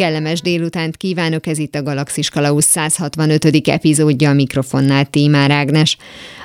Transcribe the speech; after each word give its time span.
Kellemes 0.00 0.40
délutánt 0.40 0.96
kívánok, 0.96 1.46
ez 1.46 1.58
itt 1.58 1.74
a 1.74 1.82
Galaxis 1.82 2.30
Kalausz 2.30 2.64
165. 2.64 3.68
epizódja 3.68 4.30
a 4.30 4.32
mikrofonnál 4.32 5.04
Tímár 5.04 5.50
Ágnes. 5.50 5.96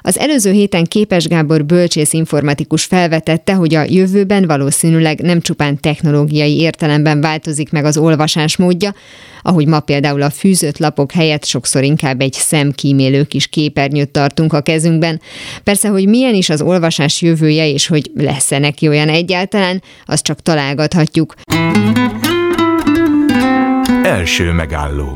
Az 0.01 0.19
előző 0.19 0.51
héten 0.51 0.83
Képes 0.83 1.27
Gábor 1.27 1.65
bölcsész 1.65 2.13
informatikus 2.13 2.83
felvetette, 2.83 3.53
hogy 3.53 3.75
a 3.75 3.83
jövőben 3.87 4.47
valószínűleg 4.47 5.21
nem 5.21 5.41
csupán 5.41 5.79
technológiai 5.79 6.59
értelemben 6.59 7.21
változik 7.21 7.71
meg 7.71 7.85
az 7.85 7.97
olvasás 7.97 8.57
módja, 8.57 8.93
ahogy 9.41 9.67
ma 9.67 9.79
például 9.79 10.21
a 10.21 10.29
fűzött 10.29 10.77
lapok 10.77 11.11
helyett 11.11 11.45
sokszor 11.45 11.83
inkább 11.83 12.21
egy 12.21 12.33
szemkímélő 12.33 13.23
kis 13.23 13.47
képernyőt 13.47 14.09
tartunk 14.09 14.53
a 14.53 14.61
kezünkben. 14.61 15.21
Persze, 15.63 15.87
hogy 15.87 16.07
milyen 16.07 16.33
is 16.33 16.49
az 16.49 16.61
olvasás 16.61 17.21
jövője, 17.21 17.67
és 17.67 17.87
hogy 17.87 18.11
lesz-e 18.15 18.59
neki 18.59 18.87
olyan 18.87 19.09
egyáltalán, 19.09 19.81
azt 20.05 20.23
csak 20.23 20.41
találgathatjuk. 20.41 21.33
Első 24.05 24.51
megálló. 24.51 25.09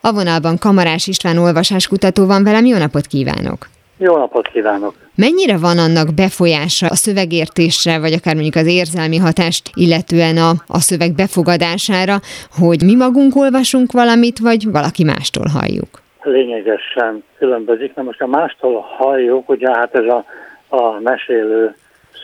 A 0.00 0.12
vonalban 0.12 0.58
Kamarás 0.58 1.06
István 1.06 1.38
olvasáskutató 1.38 2.26
van 2.26 2.44
velem, 2.44 2.64
jó 2.64 2.78
napot 2.78 3.06
kívánok! 3.06 3.60
Jó 3.98 4.16
napot 4.16 4.48
kívánok! 4.48 4.94
Mennyire 5.14 5.56
van 5.58 5.78
annak 5.78 6.14
befolyása 6.14 6.86
a 6.86 6.94
szövegértésre, 6.94 7.98
vagy 7.98 8.12
akár 8.12 8.34
mondjuk 8.34 8.54
az 8.54 8.66
érzelmi 8.66 9.16
hatást, 9.16 9.70
illetően 9.74 10.36
a, 10.36 10.50
a 10.66 10.78
szöveg 10.88 11.14
befogadására, 11.14 12.16
hogy 12.60 12.80
mi 12.84 12.94
magunk 12.94 13.36
olvasunk 13.36 13.92
valamit, 13.92 14.38
vagy 14.38 14.70
valaki 14.70 15.04
mástól 15.04 15.48
halljuk? 15.56 15.92
Lényegesen 16.22 17.24
különbözik. 17.38 17.94
Na 17.94 18.02
most 18.02 18.20
a 18.20 18.26
mástól 18.26 18.80
halljuk, 18.98 19.48
ugye 19.48 19.68
hát 19.78 19.94
ez 19.94 20.04
a, 20.04 20.24
a 20.68 21.00
mesélő 21.00 21.74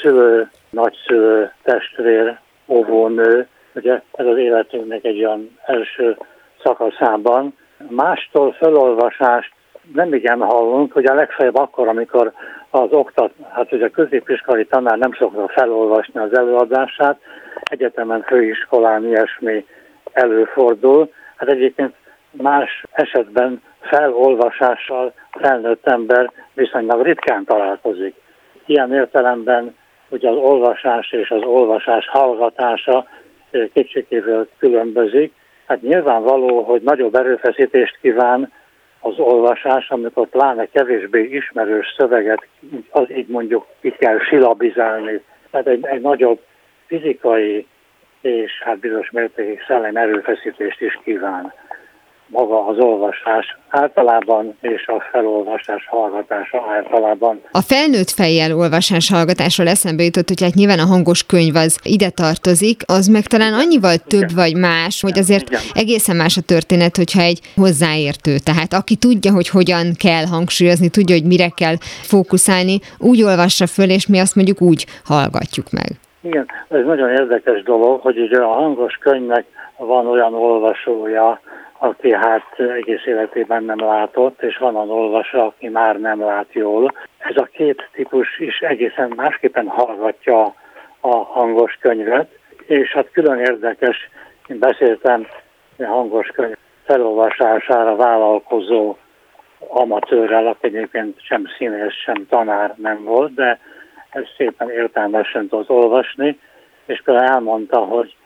szülő, 0.01 0.51
nagyszülő, 0.71 1.53
testvér, 1.63 2.39
óvónő, 2.67 3.49
ugye 3.79 4.01
ez 4.13 4.27
az 4.27 4.37
életünknek 4.37 5.05
egy 5.05 5.19
olyan 5.19 5.59
első 5.67 6.17
szakaszában. 6.63 7.57
Mástól 7.89 8.53
felolvasást 8.53 9.53
nem 9.95 10.15
igen 10.15 10.41
hallunk, 10.41 10.93
hogy 10.93 11.07
a 11.07 11.15
legfeljebb 11.15 11.57
akkor, 11.57 11.89
amikor 11.89 12.33
az 12.71 12.93
oktat, 12.93 13.33
hát 13.51 13.73
ugye 13.73 13.87
a 13.87 13.91
középiskolai 13.91 14.65
tanár 14.65 14.99
nem 14.99 15.13
szokta 15.19 15.49
felolvasni 15.49 16.21
az 16.21 16.37
előadását, 16.37 17.21
egyetemen, 17.63 18.23
főiskolán 18.23 19.07
ilyesmi 19.07 19.67
előfordul. 20.13 21.13
Hát 21.37 21.49
egyébként 21.49 21.95
más 22.31 22.85
esetben 22.93 23.63
felolvasással 23.81 25.13
felnőtt 25.31 25.87
ember 25.87 26.31
viszonylag 26.55 27.03
ritkán 27.03 27.45
találkozik. 27.45 28.15
Ilyen 28.67 28.95
értelemben 28.95 29.77
ugye 30.09 30.31
az 30.31 30.37
olvasás 30.37 31.13
és 31.13 31.31
az 31.31 31.43
olvasás 31.43 32.09
hallgatása 32.09 33.07
kétségével 33.73 34.47
különbözik. 34.59 35.33
Hát 35.67 35.83
nyilvánvaló, 35.83 36.63
hogy 36.63 36.83
nagyobb 36.83 37.15
erőfeszítést 37.15 37.99
kíván 38.01 38.53
az 39.01 39.19
olvasás, 39.19 39.91
amikor 39.91 40.29
pláne 40.29 40.67
kevésbé 40.67 41.23
ismerős 41.23 41.95
szöveget, 41.97 42.47
az 42.91 43.11
így 43.11 43.29
mondjuk 43.29 43.67
ki 43.81 43.91
kell 43.91 44.19
silabizálni. 44.19 45.23
Tehát 45.51 45.67
egy, 45.67 45.87
egy 45.87 46.01
nagyobb 46.01 46.41
fizikai 46.87 47.67
és 48.21 48.63
hát 48.65 48.79
bizonyos 48.79 49.11
mértékig 49.11 49.65
szellem 49.67 49.97
erőfeszítést 49.97 50.81
is 50.81 50.99
kíván 51.05 51.53
maga 52.29 52.67
az 52.67 52.79
olvasás 52.79 53.59
általában 53.69 54.57
és 54.61 54.87
a 54.87 55.05
felolvasás 55.11 55.87
hallgatása 55.89 56.65
általában. 56.77 57.41
A 57.53 57.61
felnőtt 57.61 58.11
fejjel 58.11 58.57
olvasás 58.57 59.11
hallgatásról 59.11 59.69
eszembe 59.69 60.03
jutott, 60.03 60.29
hogy 60.29 60.43
hát 60.43 60.55
nyilván 60.55 60.79
a 60.79 60.87
hangos 60.87 61.27
könyv 61.27 61.57
az 61.57 61.79
ide 61.83 62.11
tartozik, 62.11 62.83
az 62.87 63.07
meg 63.07 63.23
talán 63.23 63.53
annyival 63.53 63.97
több 63.97 64.31
Igen. 64.31 64.35
vagy 64.35 64.57
más, 64.57 65.03
hogy 65.03 65.19
azért 65.19 65.49
Igen. 65.49 65.61
egészen 65.75 66.17
más 66.17 66.37
a 66.37 66.47
történet, 66.47 66.97
hogyha 66.97 67.21
egy 67.21 67.41
hozzáértő, 67.57 68.35
tehát 68.45 68.73
aki 68.73 68.97
tudja, 68.97 69.33
hogy 69.33 69.49
hogyan 69.49 69.87
kell 69.99 70.25
hangsúlyozni, 70.27 70.89
tudja, 70.89 71.15
hogy 71.15 71.27
mire 71.27 71.49
kell 71.49 71.77
fókuszálni, 72.03 72.79
úgy 72.99 73.23
olvassa 73.23 73.67
föl, 73.67 73.91
és 73.91 74.07
mi 74.07 74.19
azt 74.19 74.37
mondjuk 74.37 74.61
úgy 74.61 74.87
hallgatjuk 75.05 75.67
meg. 75.71 75.91
Igen, 76.21 76.47
ez 76.69 76.85
nagyon 76.85 77.11
érdekes 77.11 77.63
dolog, 77.63 78.01
hogy 78.01 78.19
ugye 78.19 78.39
a 78.39 78.53
hangos 78.53 78.95
könyvnek 78.95 79.45
van 79.77 80.07
olyan 80.07 80.35
olvasója, 80.35 81.41
aki 81.79 82.13
hát 82.13 82.59
egész 82.59 83.07
életében 83.07 83.65
nem 83.65 83.81
látott, 83.81 84.43
és 84.43 84.57
van 84.57 84.77
az 84.77 84.89
olvasó, 84.89 85.41
aki 85.41 85.69
már 85.69 86.01
nem 86.01 86.21
lát 86.21 86.53
jól. 86.53 86.93
Ez 87.19 87.37
a 87.37 87.49
két 87.53 87.89
típus 87.93 88.39
is 88.39 88.59
egészen 88.61 89.13
másképpen 89.17 89.69
hallgatja 89.69 90.55
a 91.01 91.17
hangos 91.17 91.79
könyvet, 91.81 92.31
és 92.67 92.93
hát 92.93 93.11
külön 93.13 93.39
érdekes, 93.39 93.97
én 94.47 94.59
beszéltem 94.59 95.27
a 95.79 95.85
hangos 95.85 96.29
könyv 96.29 96.57
felolvasására 96.85 97.97
vállalkozó 97.97 98.97
amatőrrel, 99.59 100.47
aki 100.47 100.67
egyébként 100.67 101.21
sem 101.23 101.45
színész, 101.59 101.95
sem 102.05 102.27
tanár 102.29 102.75
nem 102.77 103.05
volt, 103.05 103.35
de 103.35 103.59
ez 104.11 104.25
szépen 104.37 104.71
értelmesen 104.71 105.49
tudott 105.49 105.71
olvasni, 105.71 106.39
és 106.87 107.03
például 107.05 107.33
elmondta, 107.33 107.79
hogy 107.79 108.17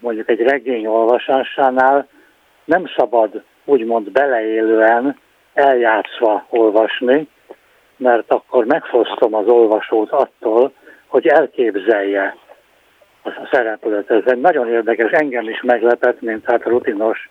mondjuk 0.00 0.28
egy 0.28 0.40
regény 0.40 0.86
olvasásánál 0.86 2.08
nem 2.64 2.84
szabad 2.96 3.42
úgymond 3.64 4.10
beleélően 4.10 5.18
eljátszva 5.54 6.46
olvasni, 6.48 7.28
mert 7.96 8.32
akkor 8.32 8.64
megfosztom 8.64 9.34
az 9.34 9.46
olvasót 9.46 10.10
attól, 10.10 10.72
hogy 11.06 11.26
elképzelje 11.26 12.36
a 13.24 13.48
szereplőt. 13.50 14.10
Ez 14.10 14.22
egy 14.26 14.40
nagyon 14.40 14.68
érdekes, 14.68 15.10
engem 15.10 15.48
is 15.48 15.60
meglepett, 15.62 16.20
mint 16.20 16.44
hát 16.44 16.64
rutinos 16.64 17.28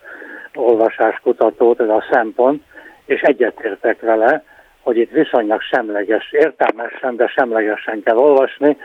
olvasáskutató, 0.54 1.74
ez 1.78 1.88
a 1.88 2.04
szempont, 2.10 2.62
és 3.04 3.20
egyetértek 3.20 4.00
vele, 4.00 4.44
hogy 4.82 4.96
itt 4.96 5.10
viszonylag 5.10 5.60
semleges, 5.60 6.32
értelmesen, 6.32 7.16
de 7.16 7.26
semlegesen 7.26 8.02
kell 8.02 8.16
olvasni, 8.16 8.76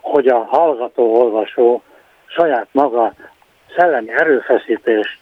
hogy 0.00 0.26
a 0.26 0.38
hallgató-olvasó 0.38 1.82
saját 2.26 2.68
maga 2.72 3.12
szellemi 3.76 4.10
erőfeszítést 4.10 5.18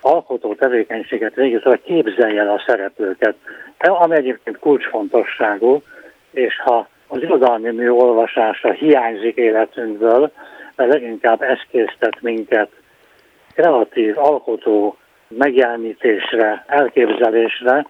alkotó 0.00 0.54
tevékenységet 0.54 1.34
végez, 1.34 1.62
vagy 1.62 1.82
képzelje 1.82 2.40
el 2.40 2.50
a 2.50 2.62
szereplőket, 2.66 3.34
ami 3.78 4.16
egyébként 4.16 4.58
kulcsfontosságú, 4.58 5.82
és 6.30 6.60
ha 6.60 6.88
az 7.06 7.22
irodalmi 7.22 7.70
mű 7.70 7.88
olvasása 7.88 8.72
hiányzik 8.72 9.36
életünkből, 9.36 10.30
mert 10.76 10.92
leginkább 10.92 11.42
ez 11.42 11.58
késztet 11.70 12.20
minket 12.20 12.70
kreatív, 13.54 14.18
alkotó 14.18 14.96
megjelenítésre, 15.28 16.64
elképzelésre, 16.66 17.86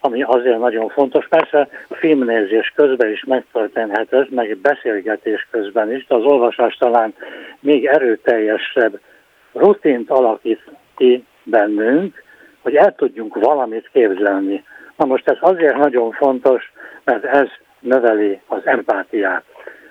ami 0.00 0.22
azért 0.22 0.58
nagyon 0.58 0.88
fontos. 0.88 1.28
Persze 1.28 1.68
filmnézés 1.90 2.72
közben 2.74 3.10
is 3.10 3.24
megtörténhet 3.24 4.12
ez, 4.12 4.26
meg 4.30 4.56
beszélgetés 4.56 5.46
közben 5.50 5.92
is, 5.92 6.06
de 6.06 6.14
az 6.14 6.24
olvasás 6.24 6.76
talán 6.76 7.14
még 7.60 7.86
erőteljesebb 7.86 9.00
rutint 9.52 10.10
alakít 10.10 10.62
ki 10.96 11.24
bennünk, 11.44 12.22
hogy 12.62 12.74
el 12.74 12.94
tudjunk 12.94 13.34
valamit 13.34 13.88
képzelni. 13.92 14.64
Na 14.96 15.04
most 15.04 15.28
ez 15.28 15.36
azért 15.40 15.76
nagyon 15.76 16.12
fontos, 16.12 16.72
mert 17.04 17.24
ez 17.24 17.48
növeli 17.80 18.40
az 18.46 18.66
empátiát. 18.66 19.44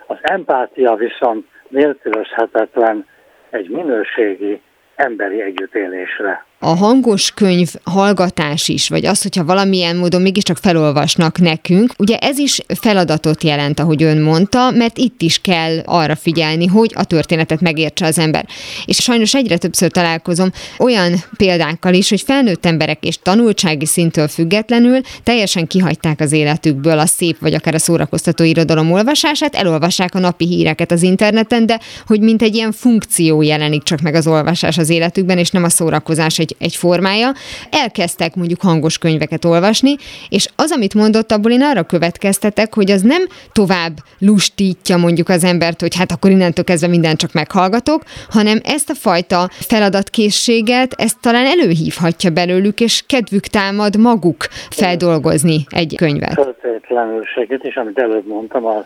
Az 0.07 0.17
empátia 0.21 0.95
viszont 0.95 1.47
nélkülözhetetlen 1.67 3.07
egy 3.49 3.69
minőségi 3.69 4.61
emberi 4.95 5.41
együttélésre 5.41 6.45
a 6.63 6.75
hangos 6.75 7.31
könyv 7.31 7.73
hallgatás 7.83 8.67
is, 8.67 8.89
vagy 8.89 9.05
az, 9.05 9.21
hogyha 9.21 9.45
valamilyen 9.45 9.95
módon 9.95 10.21
mégiscsak 10.21 10.57
felolvasnak 10.57 11.39
nekünk, 11.39 11.93
ugye 11.97 12.17
ez 12.17 12.37
is 12.37 12.61
feladatot 12.67 13.43
jelent, 13.43 13.79
ahogy 13.79 14.03
ön 14.03 14.21
mondta, 14.21 14.71
mert 14.71 14.97
itt 14.97 15.21
is 15.21 15.41
kell 15.41 15.79
arra 15.85 16.15
figyelni, 16.15 16.65
hogy 16.65 16.91
a 16.95 17.03
történetet 17.03 17.61
megértse 17.61 18.05
az 18.05 18.19
ember. 18.19 18.45
És 18.85 18.95
sajnos 18.95 19.33
egyre 19.33 19.57
többször 19.57 19.91
találkozom 19.91 20.51
olyan 20.79 21.23
példákkal 21.37 21.93
is, 21.93 22.09
hogy 22.09 22.21
felnőtt 22.21 22.65
emberek 22.65 23.03
és 23.05 23.19
tanultsági 23.23 23.85
szintől 23.85 24.27
függetlenül 24.27 25.01
teljesen 25.23 25.67
kihagyták 25.67 26.19
az 26.19 26.31
életükből 26.31 26.99
a 26.99 27.05
szép 27.05 27.39
vagy 27.39 27.53
akár 27.53 27.73
a 27.73 27.79
szórakoztató 27.79 28.43
irodalom 28.43 28.91
olvasását, 28.91 29.55
elolvassák 29.55 30.15
a 30.15 30.19
napi 30.19 30.45
híreket 30.45 30.91
az 30.91 31.01
interneten, 31.01 31.65
de 31.65 31.79
hogy 32.07 32.19
mint 32.19 32.41
egy 32.41 32.55
ilyen 32.55 32.71
funkció 32.71 33.41
jelenik 33.41 33.83
csak 33.83 34.01
meg 34.01 34.15
az 34.15 34.27
olvasás 34.27 34.77
az 34.77 34.89
életükben, 34.89 35.37
és 35.37 35.49
nem 35.49 35.63
a 35.63 35.69
szórakozás 35.69 36.39
egy 36.39 36.52
egy, 36.59 36.75
formája, 36.75 37.31
elkezdtek 37.69 38.35
mondjuk 38.35 38.61
hangos 38.61 38.97
könyveket 38.97 39.45
olvasni, 39.45 39.95
és 40.29 40.47
az, 40.55 40.71
amit 40.71 40.93
mondott, 40.93 41.31
abból 41.31 41.51
én 41.51 41.61
arra 41.61 41.83
következtetek, 41.83 42.73
hogy 42.73 42.91
az 42.91 43.01
nem 43.01 43.23
tovább 43.51 43.93
lustítja 44.19 44.97
mondjuk 44.97 45.29
az 45.29 45.43
embert, 45.43 45.81
hogy 45.81 45.95
hát 45.95 46.11
akkor 46.11 46.31
innentől 46.31 46.65
kezdve 46.65 46.87
mindent 46.87 47.17
csak 47.17 47.33
meghallgatok, 47.33 48.03
hanem 48.29 48.59
ezt 48.63 48.89
a 48.89 48.93
fajta 48.93 49.49
feladatkészséget, 49.51 50.93
ezt 50.93 51.21
talán 51.21 51.45
előhívhatja 51.45 52.29
belőlük, 52.29 52.79
és 52.79 53.03
kedvük 53.07 53.43
támad 53.43 53.97
maguk 53.97 54.47
feldolgozni 54.69 55.65
egy 55.69 55.95
könyvet. 55.97 56.33
Feltétlenül 56.33 57.23
segít, 57.23 57.63
és 57.63 57.75
amit 57.75 57.97
előbb 57.97 58.27
mondtam, 58.27 58.65
a, 58.65 58.85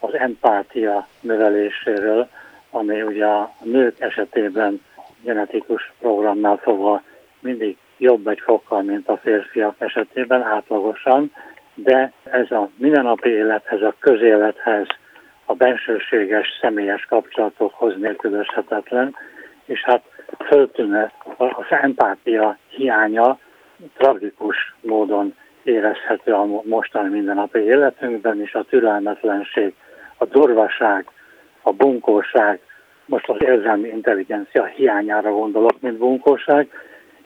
az 0.00 0.14
empátia 0.14 1.08
növeléséről, 1.20 2.28
ami 2.70 3.02
ugye 3.02 3.24
a 3.24 3.54
nők 3.62 4.00
esetében 4.00 4.80
genetikus 5.22 5.92
programnál 6.00 6.56
fogva 6.56 7.02
mindig 7.40 7.76
jobb 7.98 8.26
egy 8.26 8.40
fokkal, 8.40 8.82
mint 8.82 9.08
a 9.08 9.16
férfiak 9.16 9.74
esetében 9.78 10.42
átlagosan, 10.42 11.32
de 11.74 12.12
ez 12.24 12.50
a 12.50 12.68
mindennapi 12.76 13.28
élethez, 13.28 13.82
a 13.82 13.94
közélethez, 13.98 14.86
a 15.44 15.54
bensőséges, 15.54 16.58
személyes 16.60 17.04
kapcsolatokhoz 17.04 17.94
nélkülözhetetlen, 17.98 19.16
és 19.64 19.82
hát 19.82 20.02
föltűnne 20.46 21.12
az 21.36 21.66
empátia 21.68 22.58
hiánya 22.68 23.38
tragikus 23.96 24.74
módon 24.80 25.34
érezhető 25.62 26.32
a 26.32 26.44
mostani 26.64 27.08
mindennapi 27.08 27.58
életünkben, 27.58 28.40
és 28.40 28.54
a 28.54 28.62
türelmetlenség, 28.62 29.74
a 30.16 30.24
durvaság, 30.24 31.06
a 31.62 31.72
bunkóság, 31.72 32.60
most 33.12 33.28
az 33.28 33.36
érzelmi 33.38 33.88
intelligencia 33.88 34.64
hiányára 34.64 35.30
gondolok, 35.30 35.80
mint 35.80 35.98
bunkóság, 35.98 36.68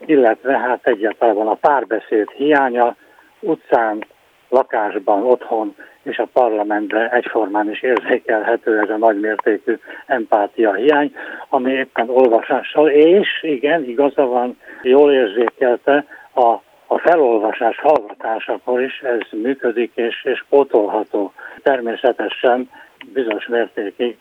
illetve 0.07 0.59
hát 0.59 0.87
egyáltalán 0.87 1.47
a 1.47 1.55
párbeszéd 1.55 2.31
hiánya, 2.31 2.97
utcán, 3.41 4.05
lakásban, 4.49 5.23
otthon 5.23 5.75
és 6.03 6.19
a 6.19 6.29
parlamentben 6.33 7.11
egyformán 7.11 7.71
is 7.71 7.83
érzékelhető 7.83 8.81
ez 8.81 8.91
a 8.91 8.97
nagymértékű 8.97 9.79
empátia 10.07 10.73
hiány, 10.73 11.15
ami 11.49 11.73
éppen 11.73 12.11
olvasással, 12.11 12.89
és 12.89 13.29
igen, 13.43 13.85
igaza 13.85 14.27
van, 14.27 14.59
jól 14.83 15.13
érzékelte, 15.13 16.05
a, 16.35 16.49
a 16.87 16.99
felolvasás 16.99 17.79
hallgatásakor 17.79 18.83
is 18.83 19.01
ez 19.01 19.39
működik 19.43 19.93
és, 19.95 20.25
és 20.25 20.45
pótolható. 20.49 21.33
Természetesen 21.63 22.71
bizonyos 23.13 23.47
mértékig, 23.47 24.17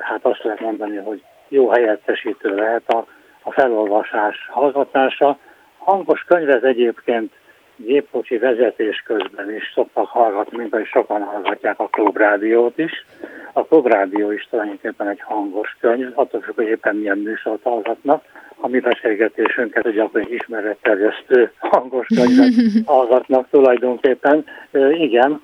hát 0.00 0.24
azt 0.24 0.42
lehet 0.42 0.60
mondani, 0.60 0.96
hogy 0.96 1.22
jó 1.48 1.68
helyettesítő 1.68 2.54
lehet 2.54 2.88
a, 2.88 3.06
a 3.42 3.52
felolvasás 3.52 4.48
hallgatása. 4.50 5.38
Hangos 5.78 6.24
könyvet 6.24 6.64
egyébként 6.64 7.32
gépkocsi 7.76 8.38
vezetés 8.38 9.02
közben 9.06 9.54
is 9.54 9.72
szoktak 9.74 10.08
hallgatni, 10.08 10.58
mint 10.58 10.72
ahogy 10.72 10.86
sokan 10.86 11.22
hallgatják 11.22 11.78
a 11.78 11.88
klubrádiót 11.88 12.78
is. 12.78 13.06
A 13.52 13.64
klubrádió 13.64 14.30
is 14.30 14.46
tulajdonképpen 14.50 15.08
egy 15.08 15.20
hangos 15.20 15.76
könyv, 15.80 16.12
attól 16.14 16.40
függ, 16.40 16.54
hogy 16.54 16.66
éppen 16.66 16.96
milyen 16.96 17.18
műsort 17.18 17.62
hallgatnak. 17.62 18.24
A 18.56 18.68
mi 18.68 18.80
beszélgetésünket 18.80 19.86
egy 19.86 19.94
gyakran 19.94 20.26
ismeretterjesztő 20.30 21.52
hangos 21.58 22.06
könyvet 22.06 22.52
hallgatnak 22.86 23.48
tulajdonképpen. 23.50 24.44
Igen, 24.92 25.42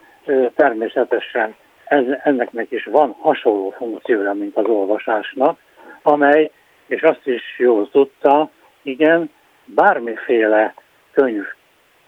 természetesen 0.55 1.55
ez, 1.89 2.05
enneknek 2.23 2.71
is 2.71 2.85
van 2.85 3.17
hasonló 3.21 3.75
funkciója, 3.77 4.33
mint 4.33 4.57
az 4.57 4.67
olvasásnak, 4.67 5.59
amely, 6.03 6.51
és 6.87 7.03
azt 7.03 7.27
is 7.27 7.59
jól 7.59 7.91
tudta, 7.91 8.51
igen, 8.83 9.31
bármiféle 9.65 10.75
könyv 11.13 11.45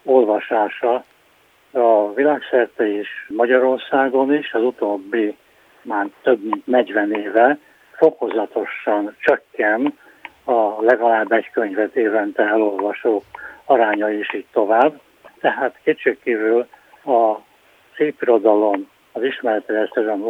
olvasása 0.04 1.04
a 1.72 2.12
világszerte 2.14 2.86
is, 2.86 3.08
Magyarországon 3.28 4.34
is, 4.34 4.52
az 4.52 4.62
utóbbi 4.62 5.36
már 5.82 6.06
több 6.22 6.42
mint 6.42 6.66
40 6.66 7.12
éve 7.12 7.58
fokozatosan 7.96 9.16
csökken 9.18 9.98
a 10.44 10.82
legalább 10.82 11.32
egy 11.32 11.50
könyvet 11.50 11.96
évente 11.96 12.42
elolvasók 12.42 13.24
aránya 13.64 14.10
is 14.10 14.34
így 14.34 14.46
tovább. 14.52 15.00
Tehát 15.40 15.78
kétségkívül 15.82 16.66
a 17.04 17.36
szépirodalom, 17.96 18.88
az 19.12 19.22
ismeretterjesztően 19.22 20.22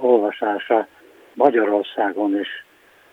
olvasása 0.00 0.86
Magyarországon 1.34 2.38
is 2.38 2.64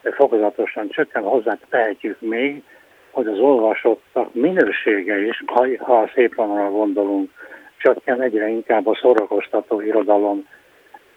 fokozatosan 0.04 0.90
csökken, 0.90 1.24
hozzá 1.24 1.58
tehetjük 1.70 2.22
még, 2.22 2.64
hogy 3.12 3.28
az 3.28 3.40
olvasottak 3.40 4.34
minősége 4.34 5.26
is, 5.26 5.44
ha, 5.46 5.68
ha 5.80 6.02
a 6.02 6.12
szép 6.14 6.36
vonalra 6.36 6.72
gondolunk, 6.72 7.32
csökken 7.78 8.22
egyre 8.22 8.48
inkább 8.48 8.88
a 8.88 8.98
szórakoztató 9.02 9.82
irodalom 9.82 10.48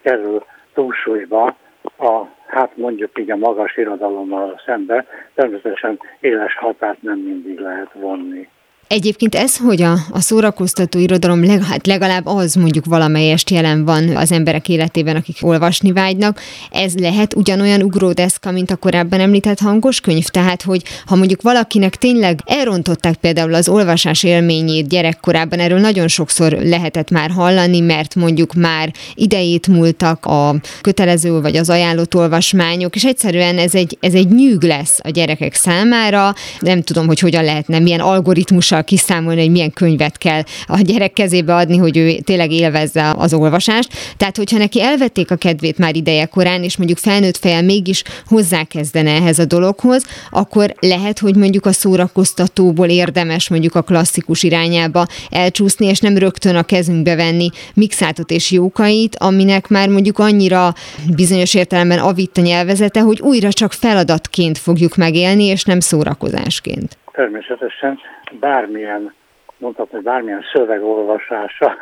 kerül 0.02 0.44
túlsúlyba, 0.74 1.56
a, 1.98 2.24
hát 2.46 2.76
mondjuk 2.76 3.18
így 3.18 3.30
a 3.30 3.36
magas 3.36 3.76
irodalommal 3.76 4.60
szembe, 4.64 5.06
természetesen 5.34 6.00
éles 6.20 6.56
határt 6.56 7.02
nem 7.02 7.18
mindig 7.18 7.58
lehet 7.58 7.92
vonni. 7.92 8.48
Egyébként 8.92 9.34
ez, 9.34 9.56
hogy 9.56 9.82
a, 9.82 9.92
a 10.10 10.20
szórakoztató 10.20 10.98
irodalom 10.98 11.44
leg, 11.44 11.62
hát 11.62 11.86
legalább 11.86 12.26
az 12.26 12.54
mondjuk 12.54 12.84
valamelyest 12.84 13.50
jelen 13.50 13.84
van 13.84 14.16
az 14.16 14.32
emberek 14.32 14.68
életében, 14.68 15.16
akik 15.16 15.36
olvasni 15.40 15.92
vágynak, 15.92 16.40
ez 16.70 16.94
lehet 16.94 17.34
ugyanolyan 17.34 17.82
ugródeszka, 17.82 18.50
mint 18.50 18.70
a 18.70 18.76
korábban 18.76 19.20
említett 19.20 19.58
hangos 19.58 20.00
könyv? 20.00 20.24
Tehát, 20.24 20.62
hogy 20.62 20.82
ha 21.06 21.16
mondjuk 21.16 21.42
valakinek 21.42 21.96
tényleg 21.96 22.40
elrontották 22.44 23.14
például 23.14 23.54
az 23.54 23.68
olvasás 23.68 24.22
élményét 24.22 24.88
gyerekkorában, 24.88 25.58
erről 25.58 25.80
nagyon 25.80 26.08
sokszor 26.08 26.52
lehetett 26.52 27.10
már 27.10 27.30
hallani, 27.30 27.80
mert 27.80 28.14
mondjuk 28.14 28.54
már 28.54 28.92
idejét 29.14 29.66
múltak 29.66 30.26
a 30.26 30.54
kötelező 30.80 31.40
vagy 31.40 31.56
az 31.56 31.70
ajánlott 31.70 32.14
olvasmányok, 32.14 32.94
és 32.94 33.04
egyszerűen 33.04 33.58
ez 33.58 33.74
egy, 33.74 33.96
ez 34.00 34.14
egy 34.14 34.28
nyűg 34.28 34.62
lesz 34.62 34.98
a 35.02 35.10
gyerekek 35.10 35.54
számára. 35.54 36.34
Nem 36.58 36.82
tudom, 36.82 37.06
hogy 37.06 37.20
hogyan 37.20 37.44
lehetne, 37.44 37.78
milyen 37.78 38.00
algoritmussal 38.00 38.80
kiszámolni, 38.82 39.40
hogy 39.40 39.50
milyen 39.50 39.72
könyvet 39.72 40.18
kell 40.18 40.42
a 40.66 40.80
gyerek 40.80 41.12
kezébe 41.12 41.54
adni, 41.54 41.76
hogy 41.76 41.96
ő 41.96 42.18
tényleg 42.24 42.50
élvezze 42.50 43.14
az 43.16 43.34
olvasást. 43.34 43.92
Tehát, 44.16 44.36
hogyha 44.36 44.58
neki 44.58 44.82
elvették 44.82 45.30
a 45.30 45.36
kedvét 45.36 45.78
már 45.78 45.96
ideje 45.96 46.24
korán, 46.24 46.62
és 46.62 46.76
mondjuk 46.76 46.98
felnőtt 46.98 47.36
fejjel 47.36 47.62
mégis 47.62 48.02
hozzákezdene 48.26 49.10
ehhez 49.10 49.38
a 49.38 49.44
dologhoz, 49.44 50.04
akkor 50.30 50.74
lehet, 50.80 51.18
hogy 51.18 51.36
mondjuk 51.36 51.66
a 51.66 51.72
szórakoztatóból 51.72 52.88
érdemes 52.88 53.48
mondjuk 53.48 53.74
a 53.74 53.82
klasszikus 53.82 54.42
irányába 54.42 55.06
elcsúszni, 55.30 55.86
és 55.86 56.00
nem 56.00 56.18
rögtön 56.18 56.56
a 56.56 56.62
kezünkbe 56.62 57.14
venni 57.14 57.48
mixátot 57.74 58.30
és 58.30 58.50
jókait, 58.50 59.16
aminek 59.16 59.68
már 59.68 59.88
mondjuk 59.88 60.18
annyira 60.18 60.74
bizonyos 61.16 61.54
értelemben 61.54 61.98
avitt 61.98 62.36
a 62.36 62.40
nyelvezete, 62.40 63.00
hogy 63.00 63.20
újra 63.20 63.52
csak 63.52 63.72
feladatként 63.72 64.58
fogjuk 64.58 64.96
megélni, 64.96 65.44
és 65.44 65.64
nem 65.64 65.80
szórakozásként. 65.80 66.96
Természetesen 67.12 67.98
bármilyen, 68.40 69.14
mondhatni, 69.58 70.00
bármilyen 70.00 70.44
szöveg 70.52 70.82
olvasása 70.82 71.78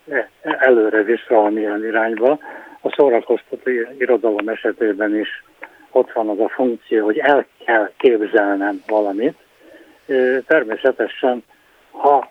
előre 0.68 1.02
visz 1.02 1.26
valamilyen 1.28 1.84
irányba. 1.84 2.38
A 2.80 2.94
szórakoztató 2.96 3.70
irodalom 3.98 4.48
esetében 4.48 5.18
is 5.18 5.44
ott 5.90 6.12
van 6.12 6.28
az 6.28 6.40
a 6.40 6.48
funkció, 6.48 7.04
hogy 7.04 7.18
el 7.18 7.46
kell 7.64 7.90
képzelnem 7.96 8.82
valamit. 8.86 9.34
Természetesen, 10.46 11.44
ha, 11.90 12.30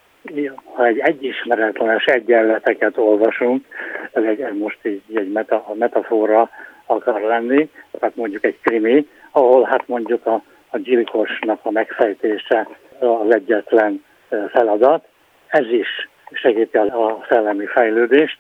ha 0.73 0.85
egy 0.85 0.99
egyismeretlenes 0.99 2.05
egyenleteket 2.05 2.97
olvasunk, 2.97 3.65
ez 4.11 4.23
egy, 4.23 4.53
most 4.53 4.79
így 4.81 5.01
egy 5.13 5.31
meta, 5.31 5.65
metafora 5.73 6.49
akar 6.85 7.21
lenni, 7.21 7.69
tehát 7.91 8.15
mondjuk 8.15 8.45
egy 8.45 8.59
krimi, 8.61 9.07
ahol 9.31 9.63
hát 9.63 9.87
mondjuk 9.87 10.25
a, 10.25 10.41
a 10.69 10.77
gyilkosnak 10.77 11.59
a 11.63 11.71
megfejtése 11.71 12.67
az 13.03 13.33
egyetlen 13.33 14.03
feladat. 14.51 15.05
Ez 15.47 15.65
is 15.65 16.09
segíti 16.31 16.77
a 16.77 17.25
szellemi 17.29 17.65
fejlődést. 17.65 18.37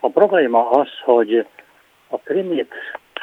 A 0.00 0.08
probléma 0.08 0.70
az, 0.70 0.88
hogy 1.04 1.46
a 2.08 2.18
krimit 2.18 2.74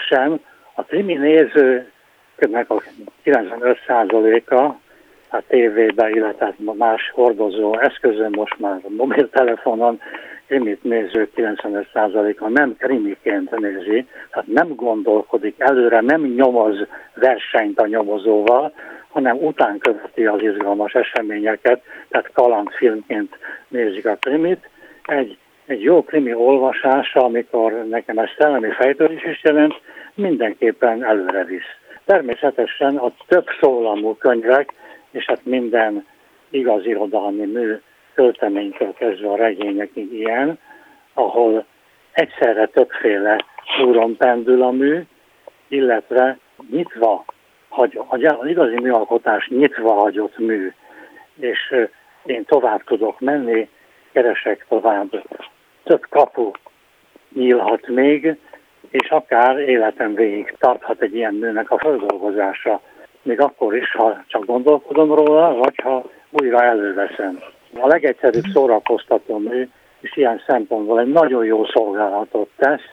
sem, 0.08 0.40
a 0.74 0.84
krimi 0.84 1.14
nézőknek 1.14 2.70
a 2.70 2.82
95%-a 3.26 4.84
a 5.30 5.42
tévébe, 5.48 6.10
illetve 6.10 6.54
más 6.58 7.12
hordozó 7.14 7.80
eszközön, 7.80 8.34
most 8.36 8.60
már 8.60 8.80
mobiltelefonon 8.98 10.02
krimit 10.48 10.84
néző 10.84 11.30
95%-a 11.36 12.50
nem 12.50 12.76
krimiként 12.78 13.60
nézi, 13.60 14.08
tehát 14.30 14.48
nem 14.48 14.76
gondolkodik 14.76 15.56
előre, 15.58 16.02
nem 16.02 16.22
nyomoz 16.22 16.78
versenyt 17.14 17.80
a 17.80 17.88
nyomozóval, 17.88 18.74
hanem 19.16 19.38
után 19.38 19.78
követi 19.78 20.26
az 20.26 20.42
izgalmas 20.42 20.94
eseményeket, 20.94 21.82
tehát 22.10 22.32
kalandfilmként 22.34 23.38
nézik 23.68 24.06
a 24.06 24.16
krimit. 24.16 24.70
Egy, 25.06 25.38
egy 25.66 25.82
jó 25.82 26.04
krimi 26.04 26.34
olvasása, 26.34 27.20
amikor 27.20 27.72
nekem 27.90 28.18
ez 28.18 28.30
szellemi 28.38 28.72
fejtörés 28.72 29.24
is 29.24 29.44
jelent, 29.44 29.74
mindenképpen 30.14 31.04
előre 31.04 31.44
visz. 31.44 31.72
Természetesen 32.06 32.96
a 32.96 33.14
több 33.28 33.46
szólamú 33.62 34.16
könyvek, 34.16 34.74
és 35.12 35.26
hát 35.26 35.46
minden 35.46 36.06
igaz 36.50 36.86
irodalmi 36.86 37.46
mű 37.46 37.76
költeménytől 38.14 38.94
kezdve 38.94 39.30
a 39.30 39.36
regényekig 39.36 40.14
ilyen, 40.14 40.60
ahol 41.14 41.66
egyszerre 42.12 42.66
többféle 42.66 43.46
úron 43.86 44.18
pendül 44.18 44.62
a 44.62 44.72
mű, 44.72 45.02
illetve 45.68 46.38
nyitva 46.72 47.26
hagy, 47.76 48.00
az 48.40 48.48
igazi 48.48 48.80
műalkotás 48.82 49.48
nyitva 49.48 49.94
hagyott 49.94 50.38
mű, 50.38 50.74
és 51.40 51.76
én 52.26 52.46
tovább 52.46 52.84
tudok 52.84 53.20
menni, 53.20 53.70
keresek 54.12 54.66
tovább. 54.70 55.24
Több 55.84 56.06
kapu 56.10 56.52
nyílhat 57.34 57.88
még, 57.88 58.38
és 58.90 59.10
akár 59.10 59.60
életem 59.60 60.14
végig 60.16 60.56
tarthat 60.60 61.02
egy 61.02 61.16
ilyen 61.16 61.36
nőnek 61.36 61.72
a 61.72 61.78
földolgozása, 61.78 62.82
még 63.22 63.40
akkor 63.40 63.76
is, 63.76 63.92
ha 63.92 64.24
csak 64.28 64.46
gondolkodom 64.46 65.14
róla, 65.14 65.54
vagy 65.54 65.76
ha 65.84 66.10
újra 66.30 66.64
előveszem. 66.64 67.40
A 67.80 67.88
legegyszerűbb 67.88 68.46
szórakoztató 68.54 69.38
nő, 69.38 69.70
és 70.00 70.18
ilyen 70.18 70.42
szempontból 70.48 71.00
egy 71.00 71.12
nagyon 71.12 71.46
jó 71.46 71.66
szolgálatot 71.66 72.50
tesz 72.56 72.90